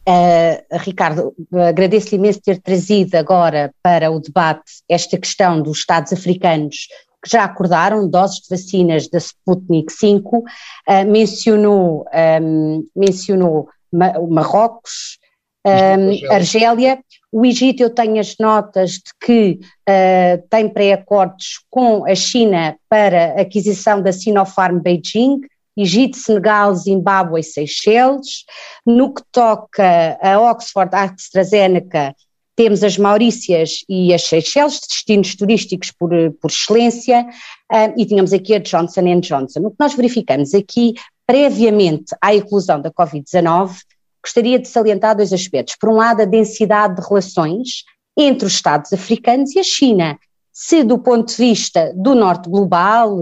Ricardo, 0.72 1.32
agradeço-lhe 1.68 2.16
imenso 2.16 2.40
ter 2.40 2.60
trazido 2.60 3.14
agora 3.14 3.72
para 3.80 4.10
o 4.10 4.18
debate 4.18 4.82
esta 4.88 5.16
questão 5.16 5.62
dos 5.62 5.78
Estados 5.78 6.12
africanos 6.12 6.88
que 7.22 7.30
já 7.30 7.44
acordaram 7.44 8.08
doses 8.08 8.40
de 8.40 8.48
vacinas 8.50 9.08
da 9.08 9.18
Sputnik 9.18 9.92
5, 9.92 10.38
uh, 10.38 10.44
ah, 10.86 11.04
mencionou, 11.04 12.06
um, 12.42 12.84
mencionou 12.96 13.68
Marrocos, 13.92 15.18
um, 15.66 16.32
Argélia, 16.32 16.98
o 17.30 17.44
Egito 17.44 17.82
eu 17.82 17.90
tenho 17.90 18.18
as 18.18 18.36
notas 18.38 18.92
de 18.92 19.12
que 19.20 19.60
uh, 19.88 20.48
tem 20.48 20.68
pré-acordos 20.68 21.64
com 21.68 22.04
a 22.06 22.14
China 22.14 22.76
para 22.88 23.40
aquisição 23.40 24.02
da 24.02 24.12
Sinopharm 24.12 24.80
Beijing, 24.80 25.40
Egito, 25.76 26.16
Senegal, 26.16 26.74
Zimbábue 26.74 27.40
e 27.40 27.44
Seychelles. 27.44 28.44
No 28.84 29.14
que 29.14 29.22
toca 29.30 30.18
a 30.20 30.40
Oxford 30.40 30.94
AstraZeneca, 30.94 32.14
temos 32.60 32.84
as 32.84 32.98
Maurícias 32.98 33.86
e 33.88 34.12
as 34.12 34.24
Seychelles, 34.24 34.80
destinos 34.86 35.34
turísticos 35.34 35.90
por, 35.92 36.10
por 36.42 36.50
excelência, 36.50 37.26
uh, 37.72 37.94
e 37.96 38.04
tínhamos 38.04 38.34
aqui 38.34 38.54
a 38.54 38.58
Johnson 38.58 39.18
Johnson. 39.20 39.60
O 39.60 39.70
que 39.70 39.76
nós 39.80 39.94
verificamos 39.94 40.52
aqui, 40.52 40.92
previamente 41.26 42.14
à 42.20 42.34
eclosão 42.34 42.78
da 42.78 42.90
Covid-19, 42.90 43.76
gostaria 44.22 44.58
de 44.58 44.68
salientar 44.68 45.16
dois 45.16 45.32
aspectos. 45.32 45.74
Por 45.80 45.88
um 45.88 45.94
lado, 45.94 46.20
a 46.20 46.26
densidade 46.26 46.96
de 46.96 47.08
relações 47.08 47.84
entre 48.14 48.46
os 48.46 48.52
Estados 48.52 48.92
africanos 48.92 49.56
e 49.56 49.58
a 49.58 49.64
China. 49.64 50.18
Se 50.52 50.84
do 50.84 50.98
ponto 50.98 51.28
de 51.28 51.36
vista 51.36 51.94
do 51.96 52.14
norte 52.14 52.50
global 52.50 53.20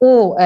ou 0.00 0.32
uh, 0.32 0.36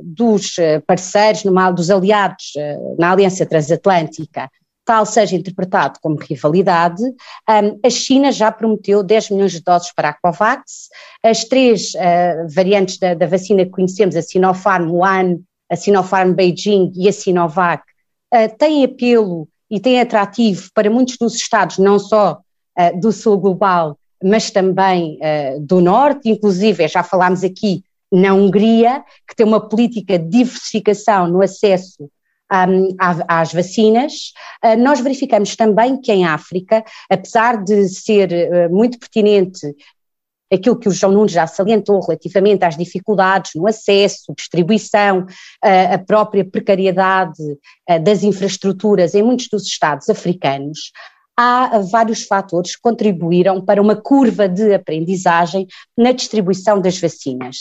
dos 0.00 0.54
parceiros, 0.86 1.42
numa, 1.42 1.72
dos 1.72 1.90
aliados 1.90 2.52
uh, 2.56 2.96
na 2.96 3.10
Aliança 3.10 3.44
Transatlântica, 3.44 4.48
tal 4.90 5.06
seja 5.06 5.36
interpretado 5.36 6.00
como 6.02 6.16
rivalidade, 6.16 7.00
um, 7.04 7.78
a 7.86 7.88
China 7.88 8.32
já 8.32 8.50
prometeu 8.50 9.04
10 9.04 9.30
milhões 9.30 9.52
de 9.52 9.62
doses 9.62 9.92
para 9.94 10.08
a 10.08 10.12
Covax, 10.12 10.88
as 11.22 11.44
três 11.44 11.92
uh, 11.94 12.52
variantes 12.52 12.98
da, 12.98 13.14
da, 13.14 13.24
vacina 13.28 13.64
que 13.64 13.70
conhecemos, 13.70 14.16
a 14.16 14.22
Sinopharm 14.22 14.92
One, 14.92 15.44
a 15.70 15.76
Sinopharm 15.76 16.32
Beijing 16.32 16.90
e 16.96 17.08
a 17.08 17.12
Sinovac, 17.12 17.84
uh, 18.34 18.58
têm 18.58 18.84
apelo 18.84 19.46
e 19.70 19.78
têm 19.78 20.00
atrativo 20.00 20.68
para 20.74 20.90
muitos 20.90 21.16
dos 21.16 21.36
estados, 21.36 21.78
não 21.78 21.96
só 21.96 22.40
uh, 22.76 23.00
do 23.00 23.12
sul 23.12 23.38
global, 23.38 23.96
mas 24.20 24.50
também 24.50 25.18
do 25.62 25.80
norte, 25.80 26.28
inclusive, 26.28 26.86
já 26.88 27.02
falámos 27.02 27.42
aqui 27.42 27.82
na 28.12 28.34
Hungria, 28.34 29.02
que 29.26 29.34
tem 29.34 29.46
uma 29.46 29.66
política 29.66 30.18
de 30.18 30.28
diversificação 30.28 31.26
no 31.26 31.40
acesso 31.40 32.10
às 33.28 33.52
vacinas. 33.52 34.32
Uh, 34.64 34.76
nós 34.76 35.00
verificamos 35.00 35.54
também 35.54 36.00
que 36.00 36.12
em 36.12 36.26
África, 36.26 36.84
apesar 37.08 37.62
de 37.62 37.88
ser 37.88 38.30
uh, 38.32 38.74
muito 38.74 38.98
pertinente 38.98 39.60
aquilo 40.52 40.76
que 40.76 40.88
o 40.88 40.92
João 40.92 41.12
Nunes 41.12 41.30
já 41.30 41.46
salientou 41.46 42.00
relativamente 42.00 42.64
às 42.64 42.76
dificuldades 42.76 43.52
no 43.54 43.68
acesso, 43.68 44.34
distribuição, 44.36 45.20
uh, 45.20 45.94
a 45.94 45.98
própria 45.98 46.44
precariedade 46.44 47.40
das 48.02 48.24
infraestruturas 48.24 49.14
em 49.14 49.22
muitos 49.22 49.46
dos 49.48 49.64
Estados 49.64 50.08
africanos, 50.08 50.90
há 51.36 51.78
vários 51.90 52.24
fatores 52.24 52.74
que 52.74 52.82
contribuíram 52.82 53.64
para 53.64 53.80
uma 53.80 53.94
curva 53.94 54.48
de 54.48 54.74
aprendizagem 54.74 55.66
na 55.96 56.12
distribuição 56.12 56.80
das 56.80 57.00
vacinas, 57.00 57.58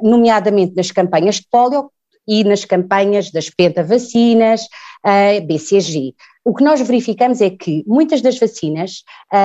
nomeadamente 0.00 0.74
nas 0.76 0.90
campanhas 0.92 1.36
de 1.36 1.46
polio, 1.50 1.90
e 2.26 2.44
nas 2.44 2.64
campanhas 2.64 3.30
das 3.30 3.50
pentavacinas, 3.50 4.62
uh, 5.04 5.46
BCG. 5.46 6.14
O 6.44 6.54
que 6.54 6.64
nós 6.64 6.80
verificamos 6.80 7.40
é 7.40 7.50
que 7.50 7.84
muitas 7.86 8.20
das 8.20 8.38
vacinas, 8.38 9.02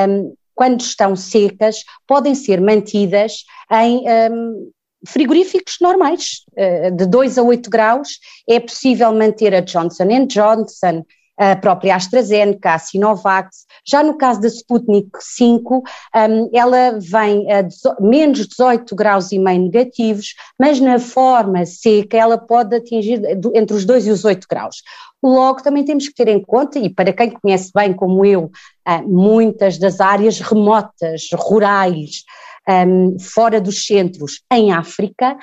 um, 0.10 0.34
quando 0.56 0.82
estão 0.82 1.16
secas, 1.16 1.84
podem 2.08 2.34
ser 2.34 2.60
mantidas 2.60 3.44
em 3.72 4.04
um, 4.32 4.72
frigoríficos 5.06 5.78
normais, 5.80 6.44
uh, 6.54 6.92
de 6.96 7.06
2 7.06 7.38
a 7.38 7.44
8 7.44 7.70
graus. 7.70 8.20
É 8.50 8.60
possível 8.60 9.14
manter 9.14 9.54
a 9.54 9.60
Johnson 9.60 10.08
Johnson, 10.28 11.04
a 11.38 11.56
própria 11.56 11.96
AstraZeneca, 11.96 12.74
a 12.74 12.80
Sinovac. 12.80 13.50
Já 13.86 14.02
no 14.02 14.18
caso 14.18 14.42
da 14.42 14.48
Sputnik 14.48 15.10
5, 15.20 15.78
um, 15.78 16.50
ela 16.52 16.98
vem 17.00 17.48
a 17.52 17.68
menos 18.00 18.48
18 18.48 18.96
graus 18.96 19.32
e 19.32 19.40
meio 19.40 19.62
negativos, 19.62 20.34
mas 20.60 20.80
na 20.80 20.98
forma 21.00 21.66
seca 21.66 22.18
ela 22.18 22.38
pode 22.38 22.76
atingir 22.76 23.22
entre 23.54 23.76
os 23.76 23.86
2 23.86 24.08
e 24.08 24.12
os 24.12 24.26
8 24.26 24.48
graus. 24.50 24.78
Logo, 25.24 25.64
também 25.64 25.84
temos 25.84 26.08
que 26.08 26.14
ter 26.14 26.28
em 26.28 26.44
conta, 26.44 26.80
e 26.80 26.90
para 26.90 27.12
quem 27.12 27.32
conhece 27.32 27.72
bem 27.74 27.94
como 27.94 28.24
eu, 28.24 28.52
ah, 28.86 29.02
muitas 29.02 29.78
das 29.78 30.00
áreas 30.00 30.40
remotas, 30.40 31.28
rurais, 31.34 32.24
um, 32.68 33.18
fora 33.20 33.62
dos 33.62 33.86
centros, 33.86 34.42
em 34.52 34.72
África, 34.72 35.38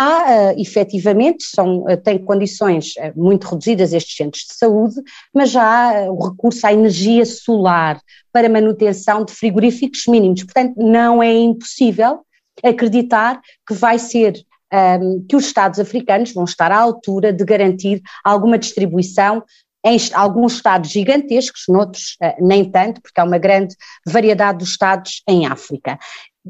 Há, 0.00 0.52
uh, 0.52 0.60
efetivamente, 0.60 1.42
são, 1.42 1.80
uh, 1.80 1.96
têm 1.96 2.24
condições 2.24 2.92
uh, 2.98 3.20
muito 3.20 3.48
reduzidas 3.48 3.92
estes 3.92 4.16
centros 4.16 4.44
de 4.44 4.54
saúde, 4.54 4.94
mas 5.34 5.50
já 5.50 5.64
há 5.64 6.12
o 6.12 6.28
recurso 6.28 6.64
à 6.64 6.72
energia 6.72 7.26
solar 7.26 8.00
para 8.32 8.48
manutenção 8.48 9.24
de 9.24 9.32
frigoríficos 9.32 10.06
mínimos. 10.06 10.44
Portanto, 10.44 10.74
não 10.76 11.20
é 11.20 11.32
impossível 11.32 12.20
acreditar 12.62 13.40
que 13.66 13.74
vai 13.74 13.98
ser 13.98 14.34
um, 14.72 14.76
ehm, 14.76 15.26
que 15.28 15.34
os 15.34 15.46
Estados 15.46 15.80
africanos 15.80 16.32
vão 16.32 16.44
estar 16.44 16.70
à 16.70 16.78
altura 16.78 17.32
de 17.32 17.44
garantir 17.44 18.00
alguma 18.24 18.56
distribuição 18.56 19.42
em 19.84 19.96
alguns 20.12 20.54
estados 20.54 20.90
gigantescos, 20.90 21.64
noutros 21.68 22.16
uh, 22.22 22.44
nem 22.44 22.70
tanto, 22.70 23.00
porque 23.00 23.20
há 23.20 23.24
uma 23.24 23.38
grande 23.38 23.74
variedade 24.06 24.58
dos 24.58 24.70
estados 24.70 25.22
em 25.28 25.46
África. 25.46 25.98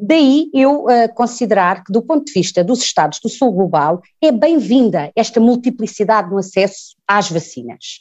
Daí 0.01 0.51
eu 0.55 0.85
uh, 0.85 1.13
considerar 1.15 1.83
que, 1.83 1.93
do 1.93 2.03
ponto 2.03 2.27
de 2.27 2.33
vista 2.33 2.63
dos 2.63 2.81
Estados 2.81 3.19
do 3.21 3.29
Sul 3.29 3.53
Global, 3.53 4.01
é 4.23 4.31
bem-vinda 4.31 5.11
esta 5.17 5.41
multiplicidade 5.41 6.31
no 6.31 6.39
acesso 6.39 6.97
às 7.07 7.31
vacinas. 7.31 7.99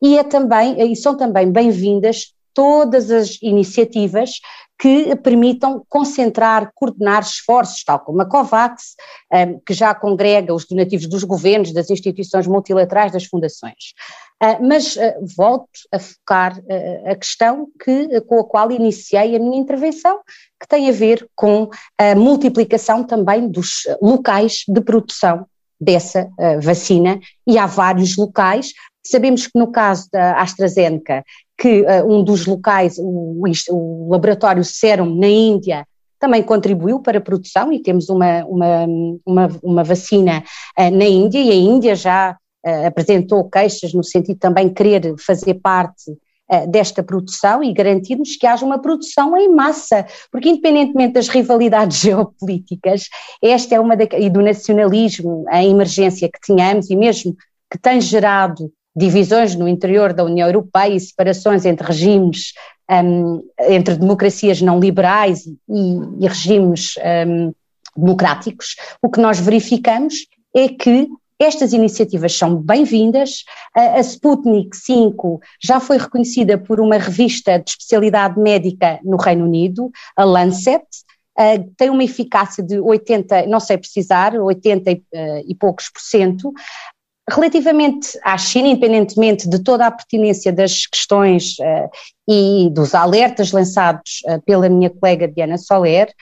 E, 0.00 0.18
é 0.18 0.22
também, 0.22 0.92
e 0.92 0.94
são 0.94 1.16
também 1.16 1.50
bem-vindas 1.50 2.34
todas 2.54 3.10
as 3.10 3.38
iniciativas 3.42 4.40
que 4.78 5.14
permitam 5.16 5.84
concentrar, 5.88 6.72
coordenar 6.74 7.22
esforços, 7.22 7.84
tal 7.84 8.00
como 8.00 8.22
a 8.22 8.24
COVAX, 8.24 8.96
eh, 9.30 9.56
que 9.66 9.74
já 9.74 9.94
congrega 9.94 10.54
os 10.54 10.64
donativos 10.64 11.06
dos 11.06 11.22
governos, 11.22 11.72
das 11.72 11.90
instituições 11.90 12.46
multilaterais, 12.46 13.12
das 13.12 13.26
fundações. 13.26 13.92
Ah, 14.42 14.58
mas 14.58 14.96
ah, 14.96 15.16
volto 15.36 15.68
a 15.92 15.98
focar 15.98 16.58
ah, 16.58 17.10
a 17.12 17.14
questão 17.14 17.68
que, 17.84 18.20
com 18.22 18.40
a 18.40 18.44
qual 18.44 18.72
iniciei 18.72 19.36
a 19.36 19.38
minha 19.38 19.58
intervenção, 19.58 20.20
que 20.58 20.66
tem 20.66 20.88
a 20.88 20.92
ver 20.92 21.28
com 21.36 21.68
a 21.98 22.14
multiplicação 22.14 23.04
também 23.04 23.48
dos 23.48 23.82
locais 24.00 24.64
de 24.66 24.80
produção 24.80 25.46
dessa 25.78 26.28
vacina, 26.62 27.18
e 27.46 27.56
há 27.56 27.64
vários 27.64 28.14
locais. 28.14 28.72
Sabemos 29.02 29.46
que 29.46 29.58
no 29.58 29.72
caso 29.72 30.08
da 30.12 30.38
AstraZeneca, 30.38 31.24
que 31.56 31.86
um 32.06 32.22
dos 32.22 32.44
locais, 32.44 32.98
o, 32.98 33.42
o 33.70 34.08
laboratório 34.10 34.62
Serum 34.62 35.14
na 35.14 35.26
Índia, 35.26 35.86
também 36.18 36.42
contribuiu 36.42 37.00
para 37.00 37.16
a 37.16 37.22
produção 37.22 37.72
e 37.72 37.80
temos 37.80 38.10
uma, 38.10 38.44
uma, 38.44 38.86
uma, 39.24 39.48
uma 39.62 39.84
vacina 39.84 40.44
na 40.76 41.06
Índia 41.06 41.40
e 41.40 41.50
a 41.50 41.54
Índia 41.54 41.94
já 41.94 42.36
apresentou 42.86 43.48
queixas 43.48 43.94
no 43.94 44.04
sentido 44.04 44.34
de 44.34 44.40
também 44.40 44.68
querer 44.68 45.14
fazer 45.18 45.54
parte 45.54 46.10
uh, 46.10 46.70
desta 46.70 47.02
produção 47.02 47.62
e 47.62 47.72
garantirmos 47.72 48.36
que 48.36 48.46
haja 48.46 48.64
uma 48.64 48.78
produção 48.78 49.36
em 49.36 49.48
massa, 49.48 50.06
porque 50.30 50.48
independentemente 50.48 51.14
das 51.14 51.28
rivalidades 51.28 51.98
geopolíticas, 52.02 53.08
esta 53.42 53.74
é 53.76 53.80
uma 53.80 53.96
da, 53.96 54.04
e 54.18 54.28
do 54.28 54.42
nacionalismo, 54.42 55.44
a 55.48 55.64
emergência 55.64 56.28
que 56.28 56.40
tínhamos 56.40 56.90
e 56.90 56.96
mesmo 56.96 57.34
que 57.70 57.78
tem 57.78 58.00
gerado 58.00 58.70
divisões 58.94 59.54
no 59.54 59.68
interior 59.68 60.12
da 60.12 60.24
União 60.24 60.48
Europeia 60.48 60.94
e 60.94 61.00
separações 61.00 61.64
entre 61.64 61.86
regimes, 61.86 62.52
um, 62.90 63.42
entre 63.68 63.94
democracias 63.94 64.60
não 64.60 64.80
liberais 64.80 65.46
e, 65.46 65.54
e 66.18 66.26
regimes 66.26 66.94
um, 67.26 67.52
democráticos, 67.96 68.76
o 69.02 69.08
que 69.08 69.20
nós 69.20 69.38
verificamos 69.38 70.26
é 70.54 70.68
que 70.68 71.08
estas 71.40 71.72
iniciativas 71.72 72.36
são 72.36 72.54
bem-vindas. 72.54 73.44
A 73.74 73.98
Sputnik 74.00 74.76
5 74.76 75.40
já 75.62 75.80
foi 75.80 75.96
reconhecida 75.96 76.58
por 76.58 76.80
uma 76.80 76.98
revista 76.98 77.58
de 77.58 77.70
especialidade 77.70 78.38
médica 78.38 79.00
no 79.02 79.16
Reino 79.16 79.46
Unido, 79.46 79.90
a 80.14 80.24
Lancet, 80.24 80.84
Uh, 81.38 81.72
tem 81.78 81.88
uma 81.88 82.04
eficácia 82.04 82.62
de 82.62 82.78
80, 82.78 83.46
não 83.46 83.60
sei 83.60 83.78
precisar, 83.78 84.34
80 84.34 84.90
e, 84.90 84.94
uh, 84.94 85.44
e 85.46 85.54
poucos 85.54 85.88
por 85.88 86.02
cento. 86.02 86.52
Relativamente 87.30 88.08
à 88.22 88.36
China, 88.36 88.68
independentemente 88.68 89.48
de 89.48 89.62
toda 89.62 89.86
a 89.86 89.90
pertinência 89.90 90.52
das 90.52 90.86
questões 90.86 91.56
uh, 91.60 91.88
e 92.28 92.68
dos 92.70 92.94
alertas 92.94 93.52
lançados 93.52 94.20
pela 94.44 94.68
minha 94.68 94.90
colega 94.90 95.26
Diana 95.26 95.56
Soler, 95.56 96.12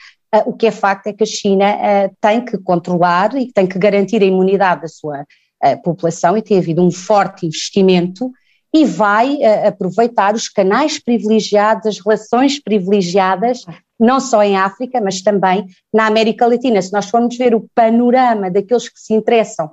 o 0.45 0.53
que 0.53 0.67
é 0.67 0.71
facto 0.71 1.07
é 1.07 1.13
que 1.13 1.23
a 1.23 1.27
China 1.27 1.65
uh, 1.75 2.15
tem 2.21 2.43
que 2.43 2.57
controlar 2.57 3.35
e 3.35 3.51
tem 3.51 3.65
que 3.65 3.79
garantir 3.79 4.21
a 4.21 4.25
imunidade 4.25 4.81
da 4.81 4.87
sua 4.87 5.21
uh, 5.21 5.81
população 5.83 6.37
e 6.37 6.41
tem 6.41 6.59
havido 6.59 6.85
um 6.85 6.91
forte 6.91 7.47
investimento 7.47 8.31
e 8.71 8.85
vai 8.85 9.43
aproveitar 9.65 10.35
os 10.35 10.47
canais 10.47 10.99
privilegiados, 10.99 11.87
as 11.87 11.99
relações 12.05 12.61
privilegiadas, 12.61 13.65
não 13.99 14.19
só 14.19 14.43
em 14.43 14.57
África, 14.57 15.01
mas 15.01 15.23
também 15.23 15.65
na 15.91 16.05
América 16.05 16.45
Latina. 16.45 16.79
Se 16.79 16.93
nós 16.93 17.09
formos 17.09 17.35
ver 17.35 17.55
o 17.55 17.65
panorama 17.73 18.51
daqueles 18.51 18.87
que 18.87 18.99
se 18.99 19.11
interessam 19.11 19.71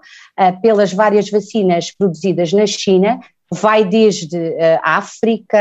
pelas 0.62 0.94
várias 0.94 1.28
vacinas 1.28 1.90
produzidas 1.90 2.54
na 2.54 2.66
China, 2.66 3.20
vai 3.52 3.84
desde 3.84 4.56
África, 4.82 5.58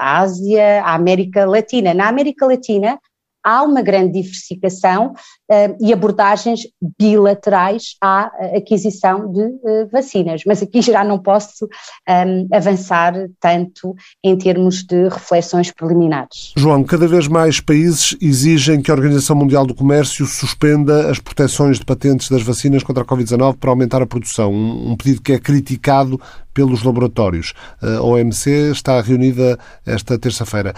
Ásia, 0.00 0.82
América 0.84 1.46
Latina. 1.46 1.94
Na 1.94 2.08
América 2.08 2.46
Latina, 2.46 2.98
há 3.44 3.62
uma 3.62 3.82
grande 3.82 4.12
diversificação 4.20 5.14
uh, 5.50 5.76
e 5.80 5.92
abordagens 5.92 6.60
bilaterais 6.98 7.96
à 8.00 8.30
eh, 8.38 8.58
aquisição 8.58 9.30
de 9.32 9.40
uh, 9.40 9.88
vacinas, 9.90 10.42
mas 10.46 10.62
aqui 10.62 10.80
já 10.80 11.02
não 11.04 11.18
posso 11.18 11.64
um, 11.64 11.68
ehm, 12.08 12.48
avançar 12.52 13.14
tanto 13.40 13.94
em 14.22 14.36
termos 14.36 14.82
de 14.84 15.08
reflexões 15.08 15.70
preliminares. 15.70 16.52
João, 16.56 16.84
cada 16.84 17.06
vez 17.06 17.28
mais 17.28 17.60
países 17.60 18.16
exigem 18.20 18.80
que 18.80 18.90
a 18.90 18.94
Organização 18.94 19.36
Mundial 19.36 19.66
do 19.66 19.74
Comércio 19.74 20.26
suspenda 20.26 21.10
as 21.10 21.18
proteções 21.18 21.78
de 21.78 21.84
patentes 21.84 22.28
das 22.28 22.42
vacinas 22.42 22.82
contra 22.82 23.02
a 23.02 23.06
Covid-19 23.06 23.56
para 23.56 23.70
aumentar 23.70 24.02
a 24.02 24.06
produção, 24.06 24.52
um 24.52 24.96
pedido 24.96 25.22
que 25.22 25.32
é 25.32 25.38
criticado 25.38 26.20
pelos 26.52 26.82
laboratórios. 26.82 27.54
A 27.80 28.00
OMC 28.02 28.70
está 28.70 29.00
reunida 29.00 29.58
esta 29.86 30.18
terça-feira. 30.18 30.74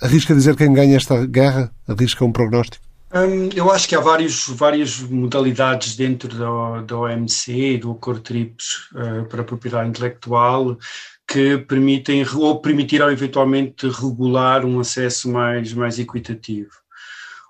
Arrisca 0.00 0.34
dizer 0.34 0.56
quem 0.56 0.72
ganha 0.72 0.96
esta 0.96 1.26
guerra? 1.26 1.70
Arrisca 1.88 2.24
um 2.24 2.32
prognóstico? 2.32 2.86
Hum, 3.14 3.48
eu 3.54 3.70
acho 3.70 3.88
que 3.88 3.94
há 3.94 4.00
vários, 4.00 4.48
várias 4.48 5.00
modalidades 5.00 5.96
dentro 5.96 6.28
da, 6.36 6.82
da 6.82 6.98
OMC, 6.98 7.78
do 7.78 7.92
Acordo 7.92 8.20
TRIPS 8.20 8.90
uh, 8.92 9.24
para 9.28 9.42
a 9.42 9.44
propriedade 9.44 9.88
intelectual, 9.88 10.76
que 11.26 11.56
permitem 11.58 12.26
ou 12.34 12.60
permitirão 12.60 13.10
eventualmente 13.10 13.88
regular 13.88 14.64
um 14.64 14.80
acesso 14.80 15.30
mais, 15.30 15.72
mais 15.72 15.98
equitativo. 15.98 16.70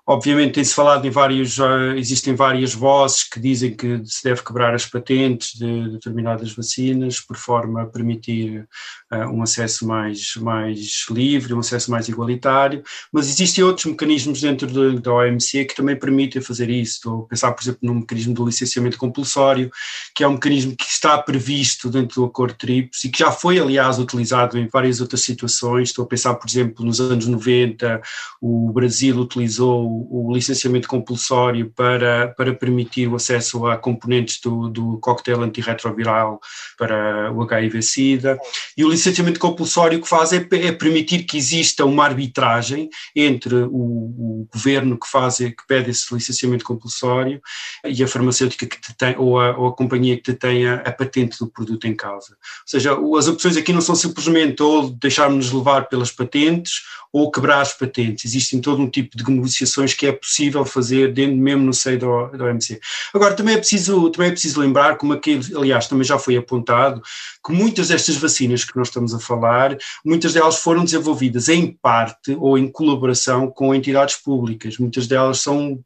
Obviamente 0.09 0.53
tem-se 0.53 0.73
falado 0.73 1.05
em 1.05 1.09
vários, 1.09 1.57
existem 1.97 2.33
várias 2.33 2.73
vozes 2.73 3.25
que 3.25 3.41
dizem 3.41 3.75
que 3.75 4.01
se 4.05 4.23
deve 4.23 4.41
quebrar 4.41 4.73
as 4.73 4.85
patentes 4.85 5.51
de 5.59 5.89
determinadas 5.89 6.55
vacinas 6.55 7.19
por 7.19 7.35
forma 7.35 7.81
a 7.81 7.85
permitir 7.85 8.65
um 9.11 9.41
acesso 9.41 9.87
mais, 9.87 10.35
mais 10.35 11.05
livre, 11.09 11.53
um 11.53 11.59
acesso 11.59 11.89
mais 11.89 12.09
igualitário, 12.09 12.83
mas 13.11 13.29
existem 13.29 13.63
outros 13.63 13.85
mecanismos 13.85 14.41
dentro 14.41 14.67
de, 14.67 14.99
da 14.99 15.13
OMC 15.13 15.65
que 15.65 15.75
também 15.75 15.95
permitem 15.95 16.41
fazer 16.41 16.69
isso. 16.69 16.95
Estou 16.95 17.23
a 17.23 17.27
pensar, 17.27 17.51
por 17.53 17.63
exemplo, 17.63 17.79
no 17.83 17.95
mecanismo 17.95 18.33
do 18.33 18.45
licenciamento 18.45 18.97
compulsório, 18.97 19.71
que 20.13 20.23
é 20.23 20.27
um 20.27 20.33
mecanismo 20.33 20.75
que 20.75 20.85
está 20.85 21.17
previsto 21.17 21.89
dentro 21.89 22.21
do 22.21 22.25
acordo 22.25 22.55
TRIPS 22.55 23.05
e 23.05 23.09
que 23.09 23.19
já 23.19 23.31
foi, 23.31 23.59
aliás, 23.59 23.97
utilizado 23.97 24.57
em 24.57 24.67
várias 24.67 24.99
outras 24.99 25.21
situações. 25.21 25.89
Estou 25.89 26.03
a 26.03 26.07
pensar, 26.07 26.33
por 26.35 26.49
exemplo, 26.49 26.85
nos 26.85 26.99
anos 26.99 27.27
90, 27.27 28.01
o 28.41 28.71
Brasil 28.73 29.17
utilizou 29.17 29.87
o, 30.11 30.27
licenciamento 30.33 30.87
compulsório 30.87 31.71
para, 31.75 32.27
para 32.29 32.53
permitir 32.53 33.07
o 33.07 33.15
acesso 33.15 33.65
a 33.65 33.77
componentes 33.77 34.39
do, 34.41 34.69
do 34.69 34.97
coquetel 34.99 35.41
antirretroviral 35.41 36.39
para 36.77 37.31
o 37.31 37.41
HIV-Sida. 37.41 38.37
E 38.77 38.83
o 38.83 38.96
licenciamento 38.97 39.39
compulsório 39.39 40.01
que 40.01 40.07
faz 40.07 40.33
é, 40.33 40.37
é, 40.37 40.71
permitir 40.71 41.23
que 41.23 41.37
exista 41.37 41.85
uma 41.85 42.03
arbitragem 42.03 42.89
entre 43.15 43.55
o, 43.55 43.69
o, 43.71 44.47
governo 44.53 44.97
que 44.99 45.07
faz, 45.09 45.37
que 45.37 45.67
pede 45.67 45.91
esse 45.91 46.13
licenciamento 46.13 46.65
compulsório 46.65 47.41
e 47.85 48.03
a 48.03 48.07
farmacêutica 48.07 48.65
que 48.65 48.77
detém, 48.87 49.15
ou 49.17 49.39
a, 49.39 49.57
ou 49.57 49.67
a 49.67 49.75
companhia 49.75 50.17
que 50.17 50.31
detém 50.31 50.67
a, 50.67 50.75
a 50.75 50.91
patente 50.91 51.37
do 51.39 51.47
produto 51.47 51.87
em 51.87 51.95
causa. 51.95 52.31
Ou 52.31 52.67
seja, 52.67 52.97
as 53.17 53.27
opções 53.27 53.57
aqui 53.57 53.71
não 53.71 53.81
são 53.81 53.95
simplesmente 53.95 54.61
ou 54.61 54.89
deixarmos-nos 54.89 55.51
levar 55.53 55.87
pelas 55.87 56.11
patentes 56.11 56.81
ou 57.11 57.31
quebrar 57.31 57.61
as 57.61 57.73
patentes. 57.73 58.25
Existem 58.25 58.61
todo 58.61 58.81
um 58.81 58.89
tipo 58.89 59.17
de 59.17 59.29
negociações 59.29 59.93
que 59.93 60.05
é 60.05 60.11
possível 60.11 60.65
fazer 60.65 61.13
dentro, 61.13 61.37
mesmo 61.37 61.63
no 61.63 61.73
seio 61.73 61.99
do 61.99 62.43
OMC. 62.43 62.79
Agora, 63.13 63.33
também 63.33 63.55
é, 63.55 63.57
preciso, 63.57 64.09
também 64.11 64.29
é 64.29 64.31
preciso 64.31 64.59
lembrar, 64.59 64.97
como 64.97 65.13
aqui, 65.13 65.39
aliás, 65.55 65.87
também 65.87 66.03
já 66.03 66.19
foi 66.19 66.37
apontado, 66.37 67.01
que 67.45 67.53
muitas 67.53 67.87
destas 67.87 68.17
vacinas 68.17 68.63
que 68.63 68.75
nós 68.75 68.86
estamos 68.87 69.13
a 69.13 69.19
falar, 69.19 69.77
muitas 70.03 70.33
delas 70.33 70.57
foram 70.57 70.83
desenvolvidas 70.83 71.49
em 71.49 71.71
parte 71.81 72.35
ou 72.39 72.57
em 72.57 72.67
colaboração 72.69 73.49
com 73.49 73.73
entidades 73.73 74.15
públicas. 74.15 74.77
Muitas 74.77 75.07
delas 75.07 75.39
são, 75.39 75.79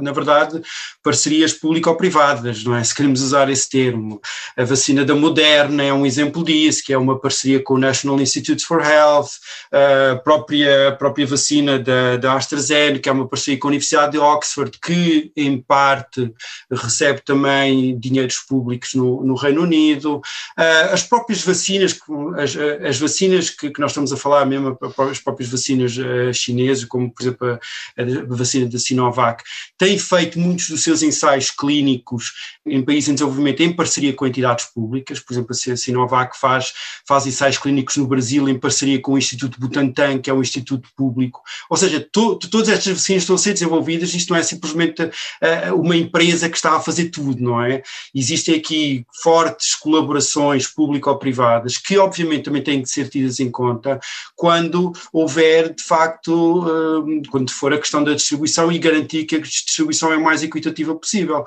na 0.00 0.12
verdade, 0.12 0.62
parcerias 1.02 1.52
público-privadas, 1.52 2.64
não 2.64 2.74
é? 2.74 2.82
Se 2.82 2.94
queremos 2.94 3.22
usar 3.22 3.50
esse 3.50 3.68
termo. 3.68 4.20
A 4.56 4.64
vacina 4.64 5.04
da 5.04 5.14
Moderna 5.14 5.82
é 5.82 5.92
um 5.92 6.06
exemplo 6.06 6.44
disso, 6.44 6.82
que 6.84 6.92
é 6.92 6.98
uma 6.98 7.18
parceria 7.18 7.62
com 7.62 7.74
o 7.74 7.78
National 7.78 8.20
Institutes 8.20 8.64
for 8.64 8.80
Health, 8.84 9.30
a 9.72 10.16
própria, 10.16 10.88
a 10.88 10.92
própria 10.92 11.26
vacina 11.26 11.78
da, 11.78 12.16
da 12.16 12.34
AstraZeneca, 12.34 13.10
é 13.10 13.12
uma 13.12 13.28
parceria 13.28 13.58
com 13.58 13.68
a 13.68 13.70
Universidade 13.70 14.12
de 14.12 14.18
Oxford, 14.18 14.78
que 14.82 15.32
em 15.36 15.60
parte 15.60 16.32
recebe 16.70 17.20
também 17.24 17.98
dinheiros 17.98 18.38
públicos 18.38 18.94
no, 18.94 19.24
no 19.24 19.34
Reino 19.34 19.62
Unido. 19.62 20.16
Uh, 20.58 20.92
as 20.92 21.02
próprias 21.02 21.42
vacinas, 21.42 21.98
as, 22.36 22.56
as 22.56 22.98
vacinas 22.98 23.50
que, 23.50 23.70
que, 23.70 23.80
nós 23.80 23.90
estamos 23.90 24.12
a 24.12 24.16
falar, 24.16 24.44
mesmo 24.44 24.78
as 25.10 25.18
próprias 25.18 25.50
vacinas 25.50 25.96
uh, 25.96 26.32
chinesas, 26.32 26.84
como 26.84 27.10
por 27.10 27.22
exemplo 27.22 27.48
a, 27.48 28.02
a, 28.02 28.36
vacina 28.36 28.66
da 28.68 28.78
Sinovac, 28.78 29.42
têm 29.78 29.98
feito 29.98 30.38
muitos 30.38 30.68
dos 30.68 30.82
seus 30.82 31.02
ensaios 31.02 31.50
clínicos 31.50 32.32
em 32.66 32.82
países 32.82 33.08
em 33.08 33.14
desenvolvimento 33.14 33.62
em 33.62 33.72
parceria 33.72 34.12
com 34.12 34.26
entidades 34.26 34.66
públicas, 34.66 35.20
por 35.20 35.32
exemplo 35.32 35.52
a 35.52 35.76
Sinovac 35.76 36.38
faz, 36.38 36.72
faz 37.06 37.26
ensaios 37.26 37.58
clínicos 37.58 37.96
no 37.96 38.06
Brasil 38.06 38.48
em 38.48 38.58
parceria 38.58 39.00
com 39.00 39.12
o 39.12 39.18
Instituto 39.18 39.60
Butantan, 39.60 40.18
que 40.18 40.30
é 40.30 40.34
um 40.34 40.40
instituto 40.40 40.88
público, 40.96 41.40
ou 41.70 41.76
seja, 41.76 42.06
to, 42.12 42.38
todas 42.38 42.68
estas 42.68 42.92
vacinas 42.92 43.22
estão 43.22 43.36
a 43.36 43.38
ser 43.38 43.52
desenvolvidas, 43.52 44.14
isto 44.14 44.32
não 44.32 44.38
é 44.38 44.42
simplesmente 44.42 45.02
uh, 45.02 45.74
uma 45.74 45.96
empresa 45.96 46.48
que 46.48 46.56
está 46.56 46.76
a 46.76 46.80
fazer 46.80 47.10
tudo, 47.10 47.42
não 47.42 47.62
é? 47.62 47.82
Existem 48.14 48.56
aqui 48.56 49.06
fortes 49.22 49.74
colaborações 49.74 50.66
público-privadas, 50.66 51.78
que 51.78 51.98
obviamente 51.98 52.23
também 52.42 52.62
têm 52.62 52.82
que 52.82 52.88
ser 52.88 53.08
tidas 53.08 53.40
em 53.40 53.50
conta 53.50 54.00
quando 54.36 54.92
houver, 55.12 55.74
de 55.74 55.82
facto, 55.82 56.32
hum, 56.32 57.22
quando 57.30 57.50
for 57.50 57.72
a 57.72 57.78
questão 57.78 58.02
da 58.02 58.14
distribuição 58.14 58.70
e 58.70 58.78
garantir 58.78 59.24
que 59.24 59.36
a 59.36 59.40
distribuição 59.40 60.12
é 60.12 60.16
o 60.16 60.22
mais 60.22 60.42
equitativa 60.42 60.94
possível. 60.94 61.44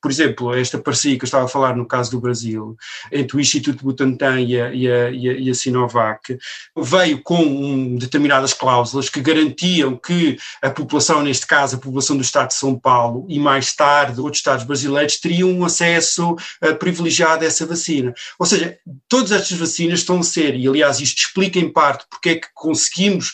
Por 0.00 0.10
exemplo, 0.10 0.54
esta 0.54 0.78
parceria 0.78 1.18
que 1.18 1.24
eu 1.24 1.26
estava 1.26 1.44
a 1.44 1.48
falar 1.48 1.76
no 1.76 1.86
caso 1.86 2.10
do 2.10 2.20
Brasil, 2.20 2.76
entre 3.12 3.36
o 3.36 3.40
Instituto 3.40 3.84
Butantan 3.84 4.40
e 4.40 4.60
a, 4.60 4.72
e 4.72 4.90
a, 4.90 5.10
e 5.10 5.50
a 5.50 5.54
Sinovac, 5.54 6.38
veio 6.76 7.22
com 7.22 7.42
um, 7.42 7.96
determinadas 7.96 8.52
cláusulas 8.52 9.08
que 9.08 9.20
garantiam 9.20 9.96
que 9.96 10.38
a 10.62 10.70
população, 10.70 11.22
neste 11.22 11.46
caso 11.46 11.76
a 11.76 11.78
população 11.78 12.16
do 12.16 12.22
Estado 12.22 12.48
de 12.48 12.54
São 12.54 12.78
Paulo 12.78 13.26
e 13.28 13.38
mais 13.38 13.74
tarde 13.74 14.20
outros 14.20 14.40
Estados 14.40 14.64
brasileiros, 14.64 15.18
teriam 15.18 15.50
um 15.50 15.64
acesso 15.64 16.32
uh, 16.32 16.74
privilegiado 16.78 17.44
a 17.44 17.46
essa 17.46 17.66
vacina. 17.66 18.14
Ou 18.38 18.46
seja, 18.46 18.78
todas 19.08 19.32
estas 19.32 19.58
vacinas 19.58 20.00
estão 20.00 20.20
a 20.20 20.22
ser, 20.22 20.54
e 20.54 20.66
aliás 20.66 21.00
isto 21.00 21.18
explica 21.18 21.58
em 21.58 21.70
parte 21.70 22.06
porque 22.08 22.30
é 22.30 22.34
que 22.36 22.48
conseguimos 22.54 23.32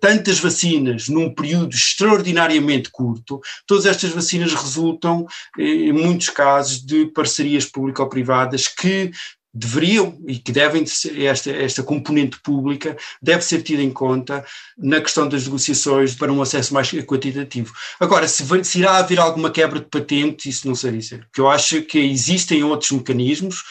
tantas 0.00 0.38
vacinas 0.38 1.08
num 1.08 1.34
período 1.34 1.74
extraordinariamente 1.74 2.90
curto, 2.90 3.40
todas 3.66 3.86
estas 3.86 4.10
vacinas 4.10 4.54
resultam, 4.54 5.26
eh, 5.58 5.62
em 5.62 5.92
muitos 5.92 6.30
casos, 6.30 6.84
de 6.84 7.06
parcerias 7.06 7.64
público-privadas 7.64 8.68
que 8.68 9.10
deveriam 9.52 10.16
e 10.26 10.38
que 10.38 10.52
devem 10.52 10.86
ser, 10.86 11.20
esta, 11.22 11.50
esta 11.50 11.82
componente 11.82 12.38
pública 12.42 12.96
deve 13.20 13.42
ser 13.42 13.62
tida 13.62 13.82
em 13.82 13.90
conta 13.90 14.44
na 14.76 15.00
questão 15.00 15.28
das 15.28 15.44
negociações 15.44 16.14
para 16.14 16.32
um 16.32 16.40
acesso 16.40 16.72
mais 16.72 16.90
quantitativo. 17.04 17.72
Agora, 17.98 18.28
se, 18.28 18.44
se 18.64 18.78
irá 18.78 18.98
haver 18.98 19.18
alguma 19.18 19.50
quebra 19.50 19.80
de 19.80 19.86
patente, 19.86 20.48
isso 20.48 20.68
não 20.68 20.74
sei 20.74 20.92
dizer, 20.92 21.24
porque 21.24 21.40
eu 21.40 21.48
acho 21.48 21.82
que 21.82 21.98
existem 21.98 22.62
outros 22.62 22.90
mecanismos, 22.90 23.64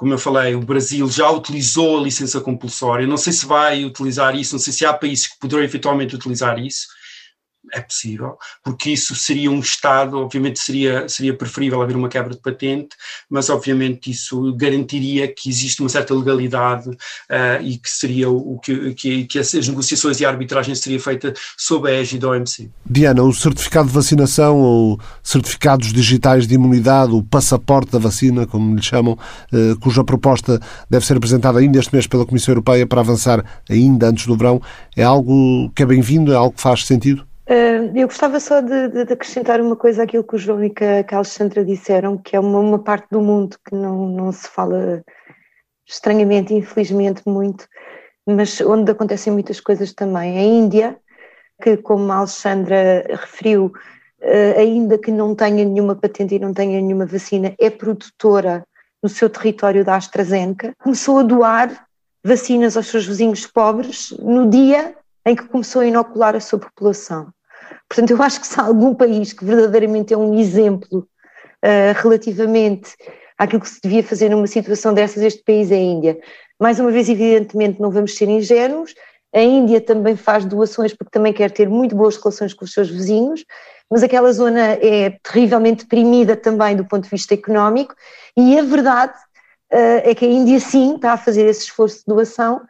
como 0.00 0.14
eu 0.14 0.18
falei, 0.18 0.54
o 0.54 0.62
Brasil 0.62 1.06
já 1.10 1.30
utilizou 1.30 1.98
a 1.98 2.02
licença 2.02 2.40
compulsória, 2.40 3.06
não 3.06 3.18
sei 3.18 3.34
se 3.34 3.44
vai 3.44 3.84
utilizar 3.84 4.34
isso, 4.34 4.54
não 4.54 4.58
sei 4.58 4.72
se 4.72 4.86
há 4.86 4.94
países 4.94 5.26
que 5.26 5.38
poderão 5.38 5.62
eventualmente 5.62 6.14
utilizar 6.14 6.58
isso, 6.58 6.88
é 7.72 7.80
possível, 7.80 8.36
porque 8.62 8.90
isso 8.90 9.14
seria 9.14 9.50
um 9.50 9.60
Estado, 9.60 10.18
obviamente 10.18 10.58
seria, 10.58 11.08
seria 11.08 11.36
preferível 11.36 11.80
haver 11.82 11.96
uma 11.96 12.08
quebra 12.08 12.34
de 12.34 12.40
patente, 12.40 12.96
mas 13.28 13.48
obviamente 13.48 14.10
isso 14.10 14.54
garantiria 14.54 15.28
que 15.28 15.48
existe 15.48 15.80
uma 15.80 15.88
certa 15.88 16.14
legalidade 16.14 16.88
uh, 16.88 17.62
e 17.62 17.78
que 17.78 17.90
seria 17.90 18.28
o 18.30 18.58
que, 18.58 18.94
que, 18.94 19.24
que 19.24 19.38
as 19.38 19.52
negociações 19.52 20.20
e 20.20 20.24
a 20.24 20.28
arbitragem 20.28 20.74
seria 20.74 21.00
feita 21.00 21.32
sob 21.56 21.88
a 21.88 21.92
égide 21.92 22.20
da 22.20 22.28
OMC. 22.30 22.70
Diana, 22.84 23.22
o 23.22 23.32
certificado 23.32 23.88
de 23.88 23.94
vacinação 23.94 24.58
ou 24.58 25.00
certificados 25.22 25.92
digitais 25.92 26.46
de 26.46 26.54
imunidade, 26.54 27.12
o 27.12 27.22
passaporte 27.22 27.92
da 27.92 27.98
vacina, 27.98 28.46
como 28.46 28.74
lhe 28.74 28.82
chamam, 28.82 29.18
uh, 29.52 29.78
cuja 29.80 30.04
proposta 30.04 30.60
deve 30.88 31.04
ser 31.06 31.16
apresentada 31.16 31.58
ainda 31.58 31.78
este 31.78 31.92
mês 31.92 32.06
pela 32.06 32.26
Comissão 32.26 32.52
Europeia 32.52 32.86
para 32.86 33.00
avançar 33.00 33.44
ainda 33.68 34.08
antes 34.08 34.26
do 34.26 34.36
verão, 34.36 34.60
é 34.96 35.02
algo 35.02 35.70
que 35.74 35.82
é 35.82 35.86
bem-vindo, 35.86 36.32
é 36.32 36.36
algo 36.36 36.54
que 36.54 36.62
faz 36.62 36.84
sentido? 36.84 37.29
Eu 37.52 38.06
gostava 38.06 38.38
só 38.38 38.60
de, 38.60 38.86
de, 38.90 39.12
acrescentar 39.12 39.60
uma 39.60 39.74
coisa 39.74 40.04
àquilo 40.04 40.22
que 40.22 40.36
o 40.36 40.38
João 40.38 40.62
e 40.62 40.70
que 40.70 40.84
a, 40.84 41.04
Alexandra 41.16 41.64
disseram, 41.64 42.16
que 42.16 42.36
é 42.36 42.38
uma, 42.38 42.60
uma, 42.60 42.78
parte 42.78 43.08
do 43.10 43.20
mundo 43.20 43.56
que 43.66 43.74
não, 43.74 44.06
não 44.06 44.30
se 44.30 44.46
fala 44.46 45.02
estranhamente, 45.84 46.54
infelizmente, 46.54 47.22
muito, 47.26 47.66
mas 48.24 48.60
onde 48.60 48.92
acontecem 48.92 49.32
muitas 49.32 49.58
coisas 49.58 49.92
também. 49.92 50.38
A 50.38 50.42
Índia, 50.42 50.96
que 51.60 51.76
como 51.76 52.12
a 52.12 52.18
Alexandra 52.18 53.04
referiu, 53.08 53.72
uh, 54.22 54.56
ainda 54.56 54.96
que 54.96 55.10
não 55.10 55.34
tenha 55.34 55.64
nenhuma 55.64 55.96
patente 55.96 56.36
e 56.36 56.38
não 56.38 56.54
tenha 56.54 56.80
nenhuma 56.80 57.04
vacina, 57.04 57.52
é 57.58 57.68
produtora 57.68 58.64
no 59.02 59.08
seu 59.08 59.28
território 59.28 59.84
da 59.84 59.96
AstraZeneca, 59.96 60.72
começou 60.78 61.18
a 61.18 61.24
doar 61.24 61.84
vacinas 62.22 62.76
aos 62.76 62.86
seus 62.86 63.06
vizinhos 63.06 63.44
pobres 63.44 64.12
no 64.20 64.48
dia 64.48 64.94
em 65.26 65.34
que 65.34 65.48
começou 65.48 65.82
a 65.82 65.86
inocular 65.86 66.36
a 66.36 66.40
sua 66.40 66.60
população. 66.60 67.32
Portanto, 67.90 68.12
eu 68.12 68.22
acho 68.22 68.40
que 68.40 68.46
se 68.46 68.58
há 68.60 68.62
algum 68.62 68.94
país 68.94 69.32
que 69.32 69.44
verdadeiramente 69.44 70.14
é 70.14 70.16
um 70.16 70.38
exemplo 70.38 70.98
uh, 71.00 71.92
relativamente 72.00 72.94
àquilo 73.36 73.60
que 73.60 73.68
se 73.68 73.80
devia 73.82 74.04
fazer 74.04 74.28
numa 74.28 74.46
situação 74.46 74.94
dessas, 74.94 75.24
este 75.24 75.42
país 75.42 75.72
é 75.72 75.74
a 75.74 75.78
Índia. 75.78 76.18
Mais 76.60 76.78
uma 76.78 76.92
vez, 76.92 77.08
evidentemente, 77.08 77.80
não 77.80 77.90
vamos 77.90 78.16
ser 78.16 78.28
ingênuos, 78.28 78.94
a 79.34 79.40
Índia 79.40 79.80
também 79.80 80.14
faz 80.14 80.44
doações 80.44 80.94
porque 80.94 81.10
também 81.10 81.32
quer 81.32 81.50
ter 81.50 81.68
muito 81.68 81.96
boas 81.96 82.16
relações 82.16 82.54
com 82.54 82.64
os 82.64 82.72
seus 82.72 82.88
vizinhos, 82.88 83.44
mas 83.90 84.04
aquela 84.04 84.32
zona 84.32 84.60
é 84.80 85.18
terrivelmente 85.24 85.82
deprimida 85.82 86.36
também 86.36 86.76
do 86.76 86.84
ponto 86.84 87.02
de 87.02 87.10
vista 87.10 87.34
económico, 87.34 87.92
e 88.36 88.56
a 88.56 88.62
verdade 88.62 89.14
uh, 89.72 90.00
é 90.04 90.14
que 90.14 90.24
a 90.24 90.28
Índia 90.28 90.60
sim 90.60 90.94
está 90.94 91.14
a 91.14 91.18
fazer 91.18 91.44
esse 91.44 91.62
esforço 91.62 91.98
de 91.98 92.04
doação, 92.06 92.60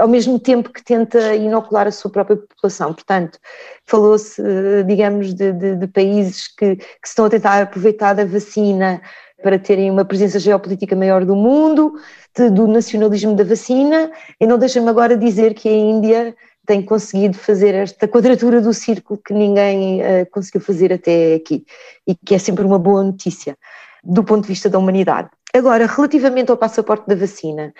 ao 0.00 0.08
mesmo 0.08 0.38
tempo 0.38 0.70
que 0.70 0.82
tenta 0.82 1.34
inocular 1.34 1.86
a 1.86 1.92
sua 1.92 2.10
própria 2.10 2.36
população. 2.36 2.92
Portanto, 2.92 3.38
falou-se, 3.86 4.42
eh, 4.42 4.82
digamos, 4.82 5.32
de, 5.32 5.52
de, 5.52 5.76
de 5.76 5.86
países 5.86 6.48
que, 6.48 6.76
que, 6.76 6.86
estão 7.06 7.24
a 7.26 7.30
tentar 7.30 7.62
aproveitar 7.62 8.14
da 8.14 8.24
vacina 8.24 9.00
para 9.42 9.58
terem 9.58 9.90
uma 9.90 10.04
presença 10.04 10.38
geopolítica 10.38 10.96
maior 10.96 11.24
do 11.24 11.36
mundo, 11.36 11.94
de, 12.36 12.50
do 12.50 12.66
nacionalismo 12.66 13.34
da 13.34 13.44
vacina, 13.44 14.10
e 14.40 14.46
não 14.46 14.58
deixa-me 14.58 14.88
agora 14.88 15.16
dizer 15.16 15.54
que 15.54 15.68
a 15.68 15.72
Índia 15.72 16.34
tem 16.66 16.82
conseguido 16.82 17.36
fazer 17.36 17.74
esta 17.74 18.06
quadratura 18.06 18.60
do 18.60 18.72
círculo 18.74 19.20
que 19.24 19.32
ninguém 19.32 20.02
uh, 20.02 20.30
conseguiu 20.30 20.60
fazer 20.60 20.92
até 20.92 21.34
aqui, 21.34 21.64
e 22.06 22.14
que 22.14 22.34
é 22.34 22.38
sempre 22.38 22.64
uma 22.64 22.78
boa 22.78 23.02
notícia 23.02 23.56
do 24.04 24.22
ponto 24.22 24.42
de 24.42 24.48
vista 24.48 24.68
da 24.68 24.78
humanidade. 24.78 25.30
Agora, 25.54 25.86
relativamente 25.86 26.50
ao 26.50 26.56
passaporte 26.56 27.06
da 27.08 27.14
vacina, 27.14 27.72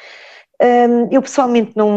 eu 1.11 1.23
pessoalmente 1.23 1.73
não, 1.75 1.91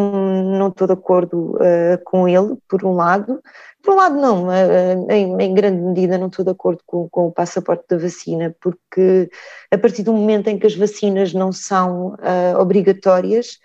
não 0.58 0.70
estou 0.70 0.88
de 0.88 0.94
acordo 0.94 1.56
uh, 1.56 2.02
com 2.06 2.28
ele, 2.28 2.56
por 2.70 2.86
um 2.86 2.94
lado. 2.94 3.42
Por 3.82 3.94
um 3.94 3.98
lado, 3.98 4.16
não, 4.16 4.48
uh, 4.48 5.12
em, 5.12 5.42
em, 5.42 5.54
grande 5.54 5.82
medida 5.82 6.18
não 6.18 6.28
estou 6.28 6.46
de 6.46 6.52
acordo 6.52 6.82
com, 6.86 7.10
com, 7.10 7.28
o 7.28 7.32
passaporte 7.32 7.84
da 7.90 7.98
vacina, 7.98 8.56
porque 8.62 9.30
a 9.70 9.78
partir 9.78 10.04
do 10.04 10.14
momento 10.14 10.48
em 10.48 10.58
que 10.58 10.66
as 10.66 10.76
vacinas 10.76 11.34
não 11.34 11.52
são 11.52 12.16
obrigatórias 12.58 13.58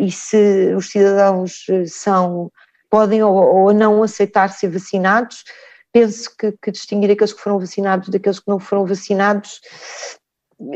e 0.00 0.10
se 0.10 0.74
os 0.76 0.90
cidadãos 0.90 1.64
são, 1.86 2.50
podem 2.90 3.22
ou, 3.22 3.34
ou 3.34 3.72
não 3.72 4.02
aceitar 4.02 4.50
ser 4.50 4.68
vacinados, 4.68 5.44
penso 5.92 6.36
que, 6.36 6.52
que 6.60 6.70
distinguir 6.70 7.10
aqueles 7.10 7.32
que 7.32 7.40
foram 7.40 7.58
vacinados 7.58 8.10
daqueles 8.10 8.38
que 8.38 8.48
não 8.48 8.58
foram 8.58 8.84
vacinados, 8.84 9.60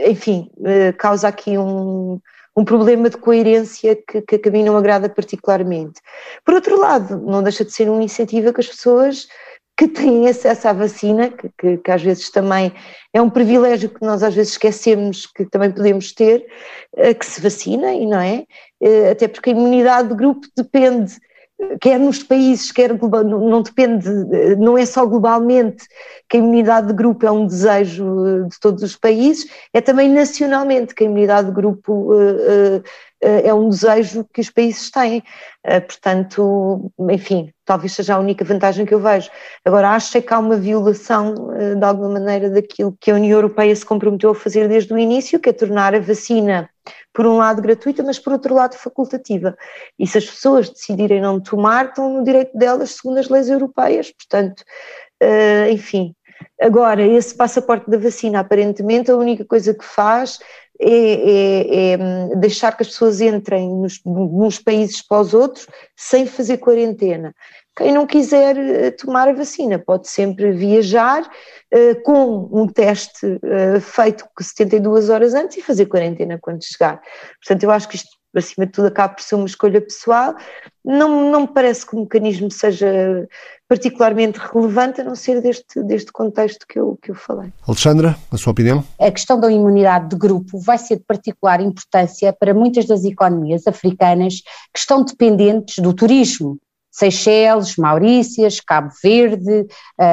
enfim, 0.07 0.51
causa 0.97 1.29
aqui 1.29 1.59
um 1.59 2.19
um 2.59 2.65
problema 2.65 3.09
de 3.09 3.17
coerência 3.17 3.95
que, 3.95 4.21
que 4.21 4.49
a 4.49 4.51
mim 4.51 4.65
não 4.65 4.77
agrada 4.77 5.09
particularmente. 5.09 6.01
Por 6.45 6.55
outro 6.55 6.77
lado, 6.77 7.17
não 7.17 7.41
deixa 7.41 7.65
de 7.65 7.71
ser 7.71 7.89
um 7.89 8.03
incentivo 8.03 8.49
a 8.49 8.53
que 8.53 8.61
as 8.61 8.67
pessoas 8.67 9.29
que 9.77 9.87
têm 9.87 10.29
acesso 10.29 10.67
à 10.67 10.73
vacina, 10.73 11.29
que, 11.31 11.49
que, 11.57 11.77
que, 11.79 11.91
às 11.93 12.03
vezes 12.03 12.31
também 12.31 12.73
é 13.15 13.23
um 13.23 13.31
privilégio 13.31 13.89
que 13.89 14.05
nós 14.05 14.25
às 14.25 14.35
vezes 14.35 14.55
esquecemos 14.55 15.25
que 15.25 15.45
também 15.45 15.71
podemos 15.71 16.13
ter, 16.13 16.45
eh, 16.97 17.15
que 17.15 17.25
se 17.25 17.41
vacinem, 17.41 18.09
não 18.09 18.21
é? 18.21 18.45
Eh, 18.83 19.13
até 19.13 19.29
porque 19.29 19.51
a 19.51 19.53
imunidade 19.53 20.09
de 20.09 20.17
grupo 20.17 20.49
depende 20.57 21.17
quer 21.81 21.99
nos 21.99 22.23
países, 22.23 22.71
quer 22.71 22.93
global, 22.93 23.25
não 23.25 23.63
depende, 23.63 24.09
não 24.59 24.79
é 24.79 24.87
só 24.87 25.05
globalmente 25.05 25.85
que 26.29 26.37
a 26.37 26.41
imunidade 26.41 26.89
de 26.89 26.93
grupo 26.93 27.27
é 27.27 27.31
um 27.31 27.47
desejo 27.47 28.27
eh, 28.27 28.49
de 28.49 28.61
todos 28.61 28.83
os 28.83 28.95
países, 28.95 29.51
é 29.73 29.81
também 29.81 30.09
nacionalmente 30.09 30.95
que 30.95 31.03
a 31.03 31.07
imunidade 31.07 31.49
de 31.49 31.55
grupo 31.55 32.15
uh, 32.15 32.83
é 33.21 33.53
um 33.53 33.69
desejo 33.69 34.25
que 34.33 34.41
os 34.41 34.51
países 34.51 34.91
têm. 34.91 35.23
Uh, 35.67 35.81
portanto, 35.81 36.93
enfim, 37.11 37.53
talvez 37.65 37.93
seja 37.93 38.15
a 38.15 38.19
única 38.19 38.45
vantagem 38.45 38.87
que 38.87 38.95
eu 38.95 39.01
vejo. 39.01 39.31
Agora, 39.65 39.91
acho 39.91 40.23
que 40.23 40.33
há 40.33 40.39
uma 40.39 40.57
violação, 40.57 41.35
de 41.77 41.85
alguma 41.85 42.11
maneira, 42.11 42.49
daquilo 42.49 42.97
que 43.01 43.11
a 43.11 43.15
União 43.15 43.37
Europeia 43.39 43.75
se 43.75 43.85
comprometeu 43.85 44.31
a 44.31 44.35
fazer 44.35 44.69
desde 44.69 44.93
o 44.93 44.99
início, 44.99 45.41
que 45.41 45.51
é 45.51 45.53
tornar 45.53 45.95
a 45.95 46.01
vacina 46.01 46.71
por 47.13 47.27
um 47.27 47.37
lado 47.37 47.61
gratuita, 47.61 48.03
mas 48.03 48.19
por 48.19 48.33
outro 48.33 48.55
lado 48.55 48.77
facultativa. 48.77 49.57
E 49.99 50.07
se 50.07 50.19
as 50.19 50.25
pessoas 50.25 50.71
decidirem 50.71 51.21
não 51.21 51.41
tomar, 51.41 51.87
estão 51.87 52.09
no 52.13 52.25
direito 52.25 52.57
delas, 52.57 52.93
segundo 52.93 53.19
as 53.19 53.29
leis 53.29 53.49
europeias, 53.49 54.13
portanto, 54.13 54.63
enfim. 55.71 56.15
Agora, 56.61 57.03
esse 57.03 57.35
passaporte 57.35 57.91
da 57.91 57.99
vacina, 57.99 58.41
aparentemente, 58.41 59.11
a 59.11 59.17
única 59.17 59.45
coisa 59.45 59.75
que 59.75 59.85
faz 59.85 60.39
é, 60.81 61.93
é, 61.93 61.93
é 61.93 62.37
deixar 62.37 62.77
que 62.77 62.83
as 62.83 62.89
pessoas 62.89 63.21
entrem 63.21 63.69
nos, 63.69 64.01
nos 64.05 64.59
países 64.59 65.03
para 65.03 65.21
os 65.21 65.35
outros 65.35 65.67
sem 65.97 66.27
fazer 66.27 66.59
quarentena. 66.59 67.35
Quem 67.79 67.93
não 67.93 68.09
quiser 68.09 68.57
eh, 68.57 68.91
tomar 68.91 69.29
a 69.29 69.33
vacina 69.33 69.79
pode 69.79 70.09
sempre 70.09 70.51
viajar 70.51 71.23
uh, 71.23 72.03
com 72.03 72.49
um 72.53 72.67
teste 72.67 73.25
uh, 73.25 73.81
feito 73.81 74.25
72 74.41 75.09
horas 75.09 75.33
antes 75.33 75.59
e 75.59 75.63
fazer 75.63 75.87
quarentena 75.87 76.41
quando 76.43 76.65
chegar. 76.65 77.01
Portanto, 77.41 77.63
eu 77.63 77.71
acho 77.71 77.89
que 77.89 77.95
isto, 77.95 78.09
acima 78.37 78.67
de 78.67 78.73
tudo, 78.73 78.89
acaba 78.89 79.15
por 79.15 79.23
ser 79.23 79.35
uma 79.35 79.47
escolha 79.47 79.81
pessoal. 79.81 80.35
Não, 80.85 81.31
não 81.31 81.43
me 81.43 81.49
parece 81.49 81.87
que 81.87 81.97
o 81.97 82.01
mecanismo 82.01 82.51
seja 82.51 83.29
particularmente 83.69 84.39
relevante, 84.39 85.01
a 85.01 85.05
não 85.05 85.15
ser 85.15 85.43
deste, 85.43 85.83
deste 85.83 86.11
contexto 86.11 86.67
que 86.67 86.79
eu, 86.79 86.99
que 87.03 87.11
eu 87.11 87.15
falei. 87.15 87.53
Alexandra, 87.67 88.17
a 88.31 88.37
sua 88.37 88.53
opinião? 88.53 88.83
A 88.99 89.11
questão 89.11 89.39
da 89.39 89.51
imunidade 89.51 90.09
de 90.09 90.17
grupo 90.17 90.59
vai 90.59 90.79
ser 90.79 90.97
de 90.97 91.05
particular 91.05 91.61
importância 91.61 92.33
para 92.33 92.55
muitas 92.55 92.87
das 92.87 93.05
economias 93.05 93.67
africanas 93.67 94.41
que 94.73 94.79
estão 94.79 95.05
dependentes 95.05 95.83
do 95.83 95.93
turismo 95.93 96.59
Seychelles, 96.99 97.77
Maurícias, 97.77 98.61
Cabo 98.61 98.91
Verde, 99.03 99.67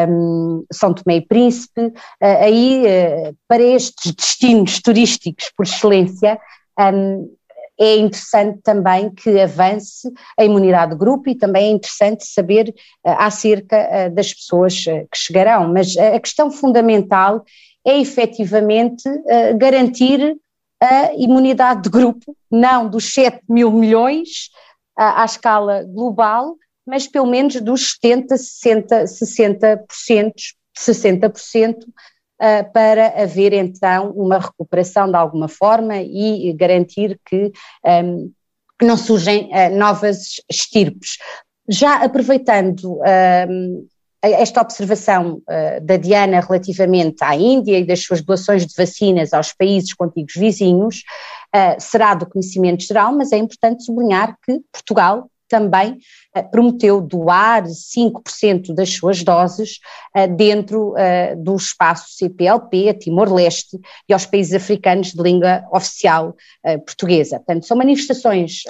um, 0.10 0.63
São 0.71 0.93
Tomé 0.93 1.17
e 1.17 1.21
Príncipe, 1.25 1.82
uh, 1.82 1.93
aí 2.21 2.84
uh, 2.86 3.36
para 3.47 3.63
estes 3.63 4.13
destinos 4.13 4.80
turísticos 4.82 5.51
por 5.58 5.65
excelência, 5.65 6.39
um, 6.80 7.34
é 7.79 7.97
interessante 7.97 8.59
também 8.61 9.09
que 9.09 9.39
avance 9.39 10.11
a 10.38 10.43
imunidade 10.43 10.91
de 10.91 10.97
grupo 10.97 11.29
e 11.29 11.35
também 11.35 11.67
é 11.67 11.71
interessante 11.71 12.25
saber 12.25 12.69
uh, 12.69 13.11
acerca 13.17 13.77
uh, 13.77 14.15
das 14.15 14.33
pessoas 14.33 14.85
uh, 14.88 15.07
que 15.11 15.17
chegarão. 15.17 15.71
Mas 15.71 15.95
a 15.97 16.19
questão 16.19 16.49
fundamental 16.49 17.43
é 17.85 17.99
efetivamente 17.99 19.03
garantir 19.59 20.35
a 20.81 21.13
imunidade 21.13 21.83
de 21.83 21.89
grupo, 21.89 22.35
não 22.49 22.89
dos 22.89 23.13
7 23.13 23.41
mil 23.47 23.71
milhões 23.71 24.49
à 24.97 25.23
escala 25.23 25.83
global, 25.83 26.55
mas 26.85 27.07
pelo 27.07 27.27
menos 27.27 27.61
dos 27.61 27.95
70%, 28.03 28.38
60%, 29.03 29.85
60%, 29.88 30.33
60% 30.77 31.75
uh, 31.75 31.85
para 32.74 33.21
haver 33.21 33.54
então 33.54 34.12
uma 34.12 34.39
recuperação 34.39 35.10
de 35.10 35.15
alguma 35.15 35.48
forma 35.48 35.98
e 35.98 36.52
garantir 36.54 37.19
que, 37.26 37.52
que 38.80 38.86
não 38.86 38.98
surgem 38.98 39.50
uh, 39.52 39.76
novas 39.76 40.41
estirpes. 40.50 41.17
Já 41.69 42.04
aproveitando 42.04 43.00
esta 44.32 44.62
observação 44.62 45.41
uh, 45.48 45.82
da 45.82 45.98
Diana 45.98 46.39
relativamente 46.39 47.24
à 47.24 47.36
Índia 47.36 47.80
e 47.80 47.86
das 47.86 48.04
suas 48.04 48.21
doações 48.21 48.65
de 48.65 48.74
vacinas 48.76 49.34
aos 49.34 49.54
países 49.54 49.93
contíguos 49.93 50.34
vizinhos, 50.36 51.04
uh, 51.56 51.80
será 51.80 52.15
do 52.15 52.26
conhecimento 52.26 52.84
geral, 52.84 53.13
mas 53.13 53.32
é 53.32 53.38
importante 53.38 53.84
sublinhar 53.84 54.36
que 54.43 54.60
Portugal 54.71 55.30
também 55.47 55.97
eh, 56.34 56.41
prometeu 56.41 57.01
doar 57.01 57.63
5% 57.63 58.73
das 58.73 58.93
suas 58.93 59.23
doses 59.23 59.79
eh, 60.15 60.27
dentro 60.27 60.95
eh, 60.97 61.36
do 61.36 61.55
espaço 61.55 62.08
CPLP, 62.17 62.89
a 62.89 62.93
Timor-Leste 62.93 63.79
e 64.10 64.13
aos 64.13 64.25
países 64.25 64.53
africanos 64.53 65.13
de 65.13 65.21
língua 65.21 65.63
oficial 65.71 66.36
portuguesa. 66.86 67.38
Portanto, 67.38 67.65
são 67.65 67.77
manifestações 67.77 68.63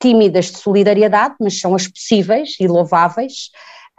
tímidas 0.00 0.46
de 0.46 0.58
solidariedade, 0.58 1.34
mas 1.40 1.60
são 1.60 1.74
as 1.74 1.88
possíveis 1.88 2.56
e 2.60 2.66
louváveis. 2.66 3.50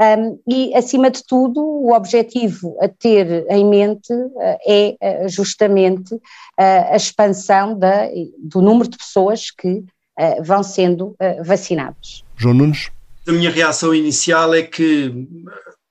Um, 0.02 0.39
e, 0.48 0.76
acima 0.76 1.12
de 1.12 1.24
tudo, 1.24 1.62
o 1.62 1.93
objetivo 1.93 2.76
a 2.82 2.88
ter 2.88 3.46
em 3.50 3.63
mente 3.63 4.12
uh, 4.12 4.58
é 4.67 5.28
justamente 5.28 6.15
uh, 6.15 6.19
a 6.58 6.96
expansão 6.96 7.78
da, 7.78 8.08
do 8.39 8.60
número 8.60 8.89
de 8.89 8.98
pessoas 8.98 9.52
que 9.52 9.84
uh, 10.19 10.43
vão 10.43 10.63
sendo 10.63 11.08
uh, 11.08 11.43
vacinados. 11.43 12.23
João 12.36 12.54
Nunes? 12.54 12.91
A 13.28 13.32
minha 13.32 13.52
reação 13.52 13.93
inicial 13.93 14.54
é 14.54 14.63
que 14.63 15.28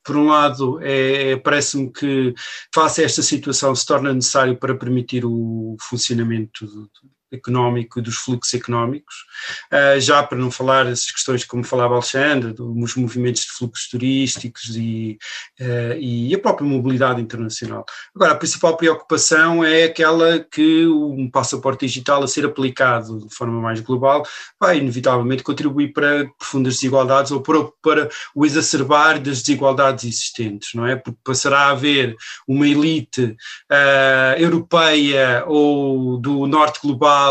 por 0.05 0.17
um 0.17 0.27
lado, 0.27 0.81
é, 0.83 1.33
é 1.33 1.37
parece-me 1.37 1.91
que, 1.91 2.35
face 2.75 3.03
a 3.03 3.05
esta 3.05 3.23
situação, 3.23 3.75
se 3.75 3.87
torna 3.87 4.13
necessário 4.13 4.57
para 4.57 4.75
permitir 4.75 5.25
o 5.25 5.77
funcionamento 5.81 6.67
do, 6.67 6.91
económico 7.33 7.99
e 7.99 8.03
dos 8.03 8.17
fluxos 8.17 8.55
económicos, 8.55 9.15
uh, 9.73 10.01
já 10.01 10.23
para 10.23 10.39
não 10.39 10.51
falar 10.51 10.87
essas 10.87 11.11
questões 11.11 11.45
como 11.45 11.65
falava 11.65 11.95
Alexandre, 11.95 12.53
dos 12.53 12.95
movimentos 12.97 13.43
de 13.43 13.53
fluxos 13.53 13.89
turísticos 13.89 14.77
e, 14.77 15.19
uh, 15.61 15.99
e 15.99 16.35
a 16.35 16.39
própria 16.39 16.67
mobilidade 16.67 17.21
internacional. 17.21 17.85
Agora, 18.15 18.33
a 18.33 18.37
principal 18.37 18.77
preocupação 18.77 19.65
é 19.65 19.85
aquela 19.85 20.41
que 20.41 20.87
um 20.87 21.31
passaporte 21.31 21.87
digital 21.87 22.23
a 22.23 22.29
ser 22.29 22.45
aplicado 22.45 23.27
de 23.27 23.35
forma 23.35 23.61
mais 23.61 23.81
global 23.81 24.23
vai 24.61 24.79
inevitavelmente 24.79 25.43
contribuir 25.43 25.93
para 25.93 26.27
profundas 26.39 26.75
desigualdades 26.75 27.33
ou 27.33 27.41
para, 27.41 27.65
para 27.83 28.11
o 28.35 28.45
exacerbar 28.45 29.21
das 29.21 29.41
desigualdades 29.43 30.05
existentes, 30.05 30.71
não 30.75 30.87
é? 30.87 30.97
Porque 30.97 31.19
passará 31.25 31.61
a 31.61 31.71
haver 31.71 32.17
uma 32.47 32.67
elite 32.67 33.37
uh, 33.71 34.39
europeia 34.39 35.45
ou 35.47 36.19
do 36.19 36.47
norte 36.47 36.81
global 36.83 37.22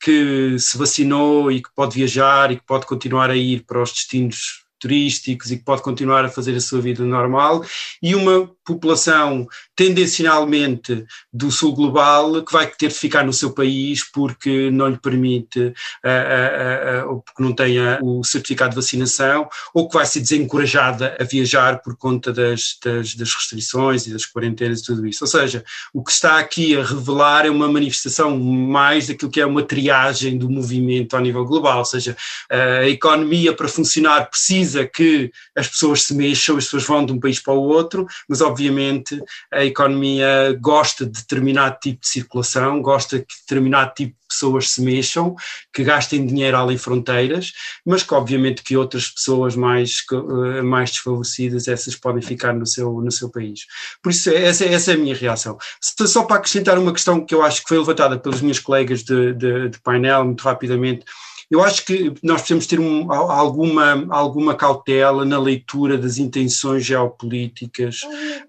que 0.00 0.58
se 0.58 0.76
vacinou 0.78 1.50
e 1.50 1.62
que 1.62 1.70
pode 1.74 1.94
viajar 1.94 2.50
e 2.50 2.56
que 2.56 2.66
pode 2.66 2.86
continuar 2.86 3.30
a 3.30 3.36
ir 3.36 3.64
para 3.64 3.82
os 3.82 3.92
destinos 3.92 4.67
turísticos 4.78 5.50
e 5.50 5.56
que 5.56 5.64
pode 5.64 5.82
continuar 5.82 6.24
a 6.24 6.28
fazer 6.28 6.54
a 6.56 6.60
sua 6.60 6.80
vida 6.80 7.04
normal, 7.04 7.64
e 8.02 8.14
uma 8.14 8.50
população 8.64 9.46
tendencialmente 9.74 11.06
do 11.32 11.50
sul 11.50 11.74
global 11.74 12.44
que 12.44 12.52
vai 12.52 12.66
ter 12.66 12.88
de 12.88 12.94
ficar 12.94 13.24
no 13.24 13.32
seu 13.32 13.52
país 13.52 14.04
porque 14.04 14.70
não 14.70 14.88
lhe 14.88 14.98
permite, 14.98 15.60
uh, 15.60 15.66
uh, 15.66 17.06
uh, 17.06 17.10
ou 17.10 17.22
porque 17.22 17.42
não 17.42 17.52
tenha 17.54 17.98
o 18.02 18.22
certificado 18.22 18.70
de 18.70 18.76
vacinação, 18.76 19.48
ou 19.72 19.88
que 19.88 19.96
vai 19.96 20.04
ser 20.04 20.20
desencorajada 20.20 21.16
a 21.18 21.24
viajar 21.24 21.80
por 21.80 21.96
conta 21.96 22.32
das, 22.32 22.76
das, 22.84 23.14
das 23.14 23.32
restrições 23.32 24.06
e 24.06 24.12
das 24.12 24.26
quarentenas 24.26 24.80
e 24.80 24.84
tudo 24.84 25.06
isso. 25.06 25.24
Ou 25.24 25.28
seja, 25.28 25.64
o 25.94 26.02
que 26.02 26.10
está 26.10 26.38
aqui 26.38 26.76
a 26.76 26.84
revelar 26.84 27.46
é 27.46 27.50
uma 27.50 27.68
manifestação 27.68 28.38
mais 28.38 29.06
daquilo 29.06 29.30
que 29.30 29.40
é 29.40 29.46
uma 29.46 29.62
triagem 29.62 30.36
do 30.36 30.50
movimento 30.50 31.16
a 31.16 31.20
nível 31.20 31.44
global, 31.44 31.78
ou 31.78 31.84
seja, 31.84 32.16
a 32.50 32.88
economia 32.88 33.52
para 33.52 33.68
funcionar 33.68 34.28
precisa 34.28 34.67
que 34.86 35.30
as 35.56 35.68
pessoas 35.68 36.02
se 36.02 36.14
mexam, 36.14 36.56
as 36.56 36.64
pessoas 36.64 36.84
vão 36.84 37.04
de 37.04 37.12
um 37.12 37.20
país 37.20 37.40
para 37.40 37.52
o 37.52 37.62
outro, 37.62 38.06
mas 38.28 38.40
obviamente 38.40 39.20
a 39.52 39.64
economia 39.64 40.56
gosta 40.60 41.04
de 41.04 41.12
determinado 41.12 41.78
tipo 41.80 42.00
de 42.00 42.08
circulação, 42.08 42.82
gosta 42.82 43.18
que 43.18 43.34
determinado 43.40 43.92
tipo 43.94 44.12
de 44.12 44.28
pessoas 44.28 44.70
se 44.70 44.82
mexam, 44.82 45.34
que 45.72 45.82
gastem 45.82 46.26
dinheiro 46.26 46.56
além 46.56 46.76
fronteiras, 46.76 47.52
mas 47.84 48.02
que 48.02 48.12
obviamente 48.14 48.62
que 48.62 48.76
outras 48.76 49.08
pessoas 49.08 49.56
mais, 49.56 50.04
eh, 50.12 50.62
mais 50.62 50.90
desfavorecidas, 50.90 51.66
essas 51.66 51.96
podem 51.96 52.20
ficar 52.20 52.52
no 52.52 52.66
seu, 52.66 53.00
no 53.00 53.10
seu 53.10 53.30
país. 53.30 53.60
Por 54.02 54.10
isso, 54.10 54.30
essa, 54.30 54.64
essa 54.64 54.92
é 54.92 54.94
a 54.94 54.98
minha 54.98 55.14
reação. 55.14 55.56
Só 55.80 56.24
para 56.24 56.36
acrescentar 56.36 56.78
uma 56.78 56.92
questão 56.92 57.24
que 57.24 57.34
eu 57.34 57.42
acho 57.42 57.62
que 57.62 57.68
foi 57.68 57.78
levantada 57.78 58.18
pelos 58.18 58.42
meus 58.42 58.58
colegas 58.58 59.02
de, 59.02 59.32
de, 59.34 59.70
de 59.70 59.80
painel, 59.80 60.24
muito 60.24 60.42
rapidamente, 60.42 61.04
eu 61.50 61.64
acho 61.64 61.84
que 61.86 62.12
nós 62.22 62.42
precisamos 62.42 62.66
ter 62.66 62.78
um, 62.78 63.10
alguma, 63.10 64.06
alguma 64.10 64.54
cautela 64.54 65.24
na 65.24 65.38
leitura 65.38 65.96
das 65.96 66.18
intenções 66.18 66.84
geopolíticas 66.84 68.00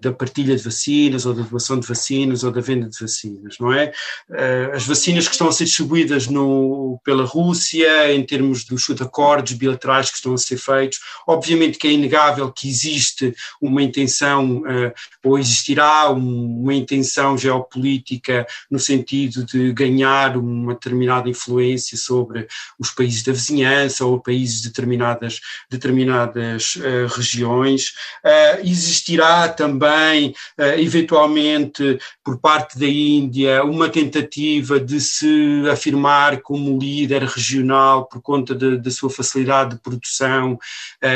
da 0.02 0.12
partilha 0.12 0.54
de 0.54 0.62
vacinas, 0.62 1.24
ou 1.24 1.32
da 1.32 1.42
doação 1.42 1.80
de 1.80 1.86
vacinas, 1.86 2.44
ou 2.44 2.50
da 2.50 2.60
venda 2.60 2.88
de 2.88 2.98
vacinas, 3.00 3.56
não 3.58 3.72
é? 3.72 3.90
Eh, 4.30 4.70
as 4.74 4.86
vacinas 4.86 5.26
que 5.26 5.32
estão 5.32 5.48
a 5.48 5.52
ser 5.52 5.64
distribuídas 5.64 6.26
no, 6.26 7.00
pela 7.02 7.24
Rússia, 7.24 8.12
em 8.12 8.22
termos 8.22 8.64
dos 8.64 8.90
acordos 9.00 9.54
bilaterais 9.54 10.10
que 10.10 10.16
estão 10.16 10.34
a 10.34 10.38
ser 10.38 10.58
feitos, 10.58 10.98
obviamente 11.26 11.78
que 11.78 11.88
é 11.88 11.92
inegável 11.92 12.52
que 12.52 12.68
existe 12.68 13.34
uma 13.62 13.82
intenção, 13.82 14.62
eh, 14.66 14.92
ou 15.24 15.38
existirá 15.38 16.10
uma 16.10 16.74
intenção 16.74 17.38
geopolítica 17.38 18.46
no 18.70 18.78
sentido 18.78 19.42
de 19.44 19.72
ganhar 19.72 20.36
uma 20.36 20.74
determinada 20.74 21.30
influência 21.30 21.96
sobre 21.96 22.46
os 22.78 22.89
os 22.90 22.94
países 22.94 23.22
da 23.22 23.32
vizinhança 23.32 24.04
ou 24.04 24.20
países 24.20 24.60
de 24.60 24.68
determinadas, 24.68 25.40
determinadas 25.70 26.76
uh, 26.76 27.06
regiões. 27.14 27.90
Uh, 28.24 28.60
existirá 28.64 29.48
também, 29.48 30.34
uh, 30.58 30.78
eventualmente, 30.78 31.98
por 32.24 32.38
parte 32.38 32.78
da 32.78 32.86
Índia, 32.86 33.64
uma 33.64 33.88
tentativa 33.88 34.78
de 34.78 35.00
se 35.00 35.62
afirmar 35.70 36.40
como 36.42 36.78
líder 36.78 37.22
regional 37.24 38.06
por 38.06 38.20
conta 38.20 38.54
da 38.54 38.90
sua 38.90 39.10
facilidade 39.10 39.74
de 39.74 39.80
produção 39.80 40.58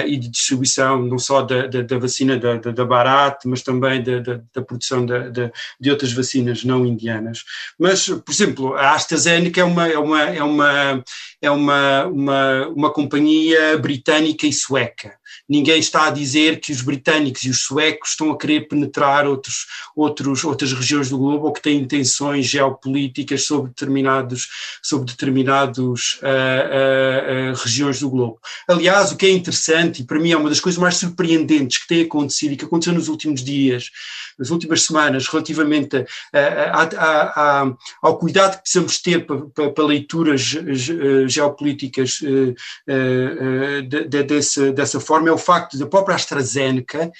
e 0.06 0.16
de 0.16 0.28
distribuição, 0.28 1.02
não 1.02 1.18
só 1.18 1.42
da, 1.42 1.66
da, 1.66 1.82
da 1.82 1.98
vacina 1.98 2.36
da, 2.36 2.56
da, 2.56 2.70
da 2.70 2.84
Bharat, 2.84 3.46
mas 3.46 3.62
também 3.62 4.02
da, 4.02 4.18
da, 4.20 4.40
da 4.52 4.62
produção 4.62 5.04
da, 5.04 5.28
de 5.80 5.90
outras 5.90 6.12
vacinas 6.12 6.64
não 6.64 6.86
indianas. 6.86 7.44
Mas, 7.78 8.08
por 8.08 8.30
exemplo, 8.30 8.74
a 8.74 8.92
AstraZeneca 8.92 9.60
é 9.60 9.64
uma, 9.64 9.88
é 9.88 9.98
uma, 9.98 10.20
é 10.22 10.42
uma, 10.42 11.04
é 11.42 11.50
uma, 11.50 11.63
uma, 12.06 12.66
uma 12.68 12.92
companhia 12.92 13.78
britânica 13.78 14.46
e 14.46 14.52
sueca. 14.52 15.18
Ninguém 15.48 15.78
está 15.78 16.06
a 16.06 16.10
dizer 16.10 16.60
que 16.60 16.72
os 16.72 16.80
britânicos 16.80 17.44
e 17.44 17.50
os 17.50 17.62
suecos 17.62 18.10
estão 18.10 18.30
a 18.30 18.38
querer 18.38 18.68
penetrar 18.68 19.26
outros, 19.26 19.66
outros, 19.94 20.44
outras 20.44 20.72
regiões 20.72 21.08
do 21.10 21.18
globo 21.18 21.46
ou 21.46 21.52
que 21.52 21.62
têm 21.62 21.80
intenções 21.80 22.46
geopolíticas 22.46 23.44
sobre 23.44 23.68
determinados, 23.68 24.48
sobre 24.82 25.06
determinados 25.06 26.20
uh, 26.22 26.26
uh, 26.26 27.52
uh, 27.52 27.62
regiões 27.62 28.00
do 28.00 28.10
globo. 28.10 28.38
Aliás, 28.68 29.12
o 29.12 29.16
que 29.16 29.26
é 29.26 29.30
interessante, 29.30 30.02
e 30.02 30.04
para 30.04 30.18
mim 30.18 30.32
é 30.32 30.36
uma 30.36 30.48
das 30.48 30.60
coisas 30.60 30.80
mais 30.80 30.96
surpreendentes 30.96 31.78
que 31.78 31.88
tem 31.88 32.02
acontecido 32.02 32.52
e 32.52 32.56
que 32.56 32.64
aconteceu 32.64 32.94
nos 32.94 33.08
últimos 33.08 33.42
dias, 33.42 33.90
nas 34.38 34.50
últimas 34.50 34.82
semanas, 34.82 35.26
relativamente 35.28 36.04
a, 36.32 36.82
a, 36.82 37.62
a, 37.62 37.74
ao 38.02 38.18
cuidado 38.18 38.56
que 38.56 38.62
precisamos 38.62 39.00
ter 39.00 39.26
para, 39.26 39.84
leituras 39.84 40.56
geopolíticas 41.28 42.20
de, 43.88 44.08
de, 44.08 44.22
dessa, 44.22 44.72
dessa 44.72 44.98
forma, 44.98 45.23
é 45.26 45.32
o 45.32 45.38
facto 45.38 45.78
da 45.78 45.86
própria 45.86 46.14
AstraZeneca 46.14 47.10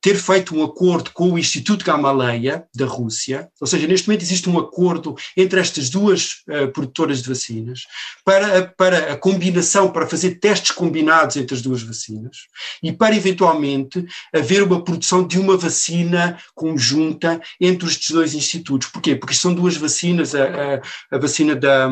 ter 0.00 0.16
feito 0.16 0.54
um 0.56 0.62
acordo 0.62 1.10
com 1.12 1.32
o 1.32 1.38
Instituto 1.38 1.84
Gamaleya 1.84 2.64
da 2.74 2.86
Rússia, 2.86 3.48
ou 3.60 3.66
seja, 3.66 3.86
neste 3.86 4.06
momento 4.06 4.22
existe 4.22 4.48
um 4.48 4.58
acordo 4.58 5.16
entre 5.36 5.60
estas 5.60 5.90
duas 5.90 6.42
uh, 6.48 6.70
produtoras 6.72 7.20
de 7.20 7.28
vacinas 7.28 7.80
para, 8.24 8.72
para 8.76 9.12
a 9.12 9.16
combinação, 9.16 9.90
para 9.90 10.06
fazer 10.06 10.36
testes 10.36 10.70
combinados 10.70 11.36
entre 11.36 11.54
as 11.54 11.62
duas 11.62 11.82
vacinas 11.82 12.36
e 12.82 12.92
para 12.92 13.16
eventualmente 13.16 14.06
haver 14.32 14.62
uma 14.62 14.82
produção 14.84 15.26
de 15.26 15.38
uma 15.38 15.56
vacina 15.56 16.38
conjunta 16.54 17.40
entre 17.60 17.88
estes 17.88 18.10
dois 18.10 18.34
institutos. 18.34 18.88
Porquê? 18.88 19.16
Porque 19.16 19.34
são 19.34 19.52
duas 19.52 19.76
vacinas, 19.76 20.34
a, 20.34 20.44
a, 20.44 21.16
a 21.16 21.18
vacina 21.18 21.56
da 21.56 21.90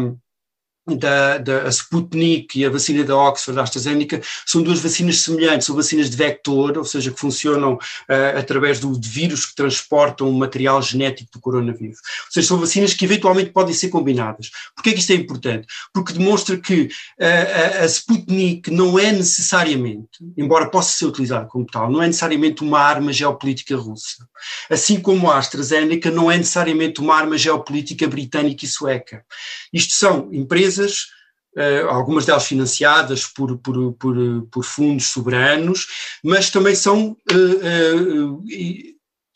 da, 0.94 1.38
da 1.38 1.68
Sputnik 1.68 2.58
e 2.58 2.64
a 2.64 2.70
vacina 2.70 3.02
da 3.02 3.16
Oxford, 3.16 3.56
da 3.56 3.62
AstraZeneca, 3.62 4.20
são 4.46 4.62
duas 4.62 4.80
vacinas 4.80 5.20
semelhantes, 5.20 5.66
são 5.66 5.74
vacinas 5.74 6.08
de 6.08 6.16
vector, 6.16 6.78
ou 6.78 6.84
seja, 6.84 7.10
que 7.10 7.18
funcionam 7.18 7.74
uh, 7.74 8.38
através 8.38 8.78
do, 8.78 8.92
vírus 9.00 9.46
que 9.46 9.54
transportam 9.54 10.28
o 10.28 10.32
material 10.32 10.80
genético 10.80 11.30
do 11.32 11.40
coronavírus. 11.40 11.98
Ou 12.26 12.32
seja, 12.32 12.48
são 12.48 12.58
vacinas 12.58 12.94
que 12.94 13.04
eventualmente 13.04 13.50
podem 13.50 13.74
ser 13.74 13.88
combinadas. 13.88 14.50
Porquê 14.74 14.90
é 14.90 14.92
que 14.92 15.00
isto 15.00 15.12
é 15.12 15.16
importante? 15.16 15.66
Porque 15.92 16.12
demonstra 16.12 16.56
que 16.56 16.82
uh, 16.82 17.80
a, 17.80 17.84
a 17.84 17.86
Sputnik 17.86 18.70
não 18.70 18.98
é 18.98 19.10
necessariamente, 19.10 20.18
embora 20.36 20.70
possa 20.70 20.96
ser 20.96 21.06
utilizada 21.06 21.46
como 21.46 21.66
tal, 21.66 21.90
não 21.90 22.02
é 22.02 22.06
necessariamente 22.06 22.62
uma 22.62 22.78
arma 22.78 23.12
geopolítica 23.12 23.76
russa. 23.76 24.26
Assim 24.70 25.00
como 25.00 25.30
a 25.30 25.38
AstraZeneca 25.38 26.10
não 26.10 26.30
é 26.30 26.36
necessariamente 26.36 27.00
uma 27.00 27.16
arma 27.16 27.36
geopolítica 27.36 28.06
britânica 28.06 28.64
e 28.64 28.68
sueca. 28.68 29.24
Isto 29.72 29.94
são 29.94 30.28
empresas 30.32 30.75
empresas, 30.76 31.16
Uh, 31.58 31.88
algumas 31.88 32.26
delas 32.26 32.46
financiadas 32.46 33.24
por, 33.24 33.56
por, 33.56 33.94
por, 33.94 34.14
por, 34.50 34.62
fundos 34.62 35.06
soberanos, 35.06 35.86
mas 36.22 36.50
também 36.50 36.74
são 36.74 37.16
uh, 37.32 38.34
uh, 38.34 38.44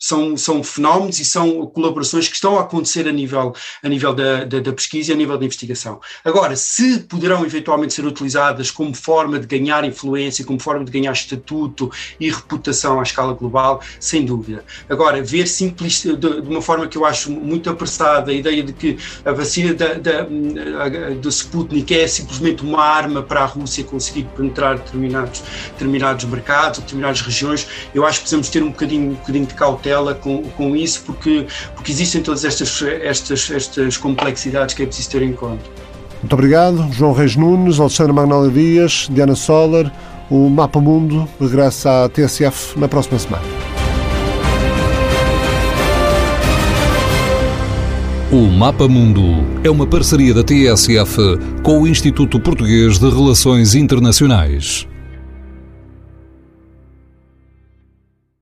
são, 0.01 0.35
são 0.35 0.63
fenómenos 0.63 1.19
e 1.19 1.25
são 1.25 1.67
colaborações 1.67 2.27
que 2.27 2.33
estão 2.33 2.57
a 2.57 2.61
acontecer 2.61 3.07
a 3.07 3.11
nível, 3.11 3.53
a 3.83 3.87
nível 3.87 4.15
da, 4.15 4.43
da, 4.45 4.59
da, 4.59 4.73
pesquisa 4.73 5.11
e 5.11 5.13
a 5.13 5.15
nível 5.15 5.37
da 5.37 5.45
investigação. 5.45 6.01
Agora, 6.25 6.55
se 6.55 7.01
poderão 7.01 7.45
eventualmente 7.45 7.93
ser 7.93 8.03
utilizadas 8.03 8.71
como 8.71 8.95
forma 8.95 9.37
de 9.37 9.45
ganhar 9.45 9.85
influência, 9.85 10.43
como 10.43 10.59
forma 10.59 10.83
de 10.83 10.91
ganhar 10.91 11.11
estatuto 11.11 11.91
e 12.19 12.31
reputação 12.31 12.99
à 12.99 13.03
escala 13.03 13.33
global, 13.33 13.79
sem 13.99 14.25
dúvida. 14.25 14.65
Agora, 14.89 15.21
ver 15.21 15.47
simples, 15.47 16.01
de, 16.01 16.15
de 16.15 16.49
uma 16.49 16.63
forma 16.63 16.87
que 16.87 16.97
eu 16.97 17.05
acho 17.05 17.29
muito 17.29 17.69
apressada 17.69 18.31
a 18.31 18.33
ideia 18.33 18.63
de 18.63 18.73
que 18.73 18.97
a 19.23 19.31
vacina 19.31 19.75
da, 19.75 19.93
da, 19.93 20.23
do 21.21 21.29
Sputnik 21.29 21.93
é 21.93 22.07
simplesmente 22.07 22.63
uma 22.63 22.83
arma 22.83 23.21
para 23.21 23.41
a 23.41 23.45
Rússia 23.45 23.83
conseguir 23.83 24.23
penetrar 24.35 24.79
determinados, 24.79 25.43
determinados 25.73 26.25
mercados, 26.25 26.79
determinadas 26.79 27.21
regiões, 27.21 27.67
eu 27.93 28.03
acho 28.03 28.19
que 28.19 28.23
precisamos 28.23 28.49
ter 28.49 28.63
um 28.63 28.71
bocadinho, 28.71 29.11
um 29.11 29.13
bocadinho 29.13 29.45
de 29.45 29.53
cautela 29.53 29.90
cautela 29.91 30.15
com, 30.15 30.43
com 30.43 30.75
isso, 30.75 31.03
porque, 31.05 31.45
porque 31.75 31.91
existem 31.91 32.21
todas 32.21 32.45
estas, 32.45 32.81
estas, 32.81 33.51
estas 33.51 33.97
complexidades 33.97 34.73
que 34.73 34.83
é 34.83 34.85
preciso 34.85 35.09
ter 35.09 35.21
em 35.21 35.33
conta. 35.33 35.63
Muito 36.21 36.33
obrigado, 36.33 36.87
João 36.93 37.13
Reis 37.13 37.35
Nunes, 37.35 37.79
Alexandre 37.79 38.13
Magnólia 38.13 38.51
Dias, 38.51 39.07
Diana 39.09 39.35
Soller. 39.35 39.91
O 40.29 40.49
Mapa 40.49 40.79
Mundo 40.79 41.27
regressa 41.39 42.05
à 42.05 42.09
TSF 42.09 42.79
na 42.79 42.87
próxima 42.87 43.19
semana. 43.19 43.43
O 48.31 48.47
Mapa 48.47 48.87
Mundo 48.87 49.21
é 49.61 49.69
uma 49.69 49.85
parceria 49.85 50.33
da 50.33 50.41
TSF 50.41 51.17
com 51.63 51.81
o 51.81 51.87
Instituto 51.87 52.39
Português 52.39 52.97
de 52.97 53.09
Relações 53.09 53.75
Internacionais. 53.75 54.87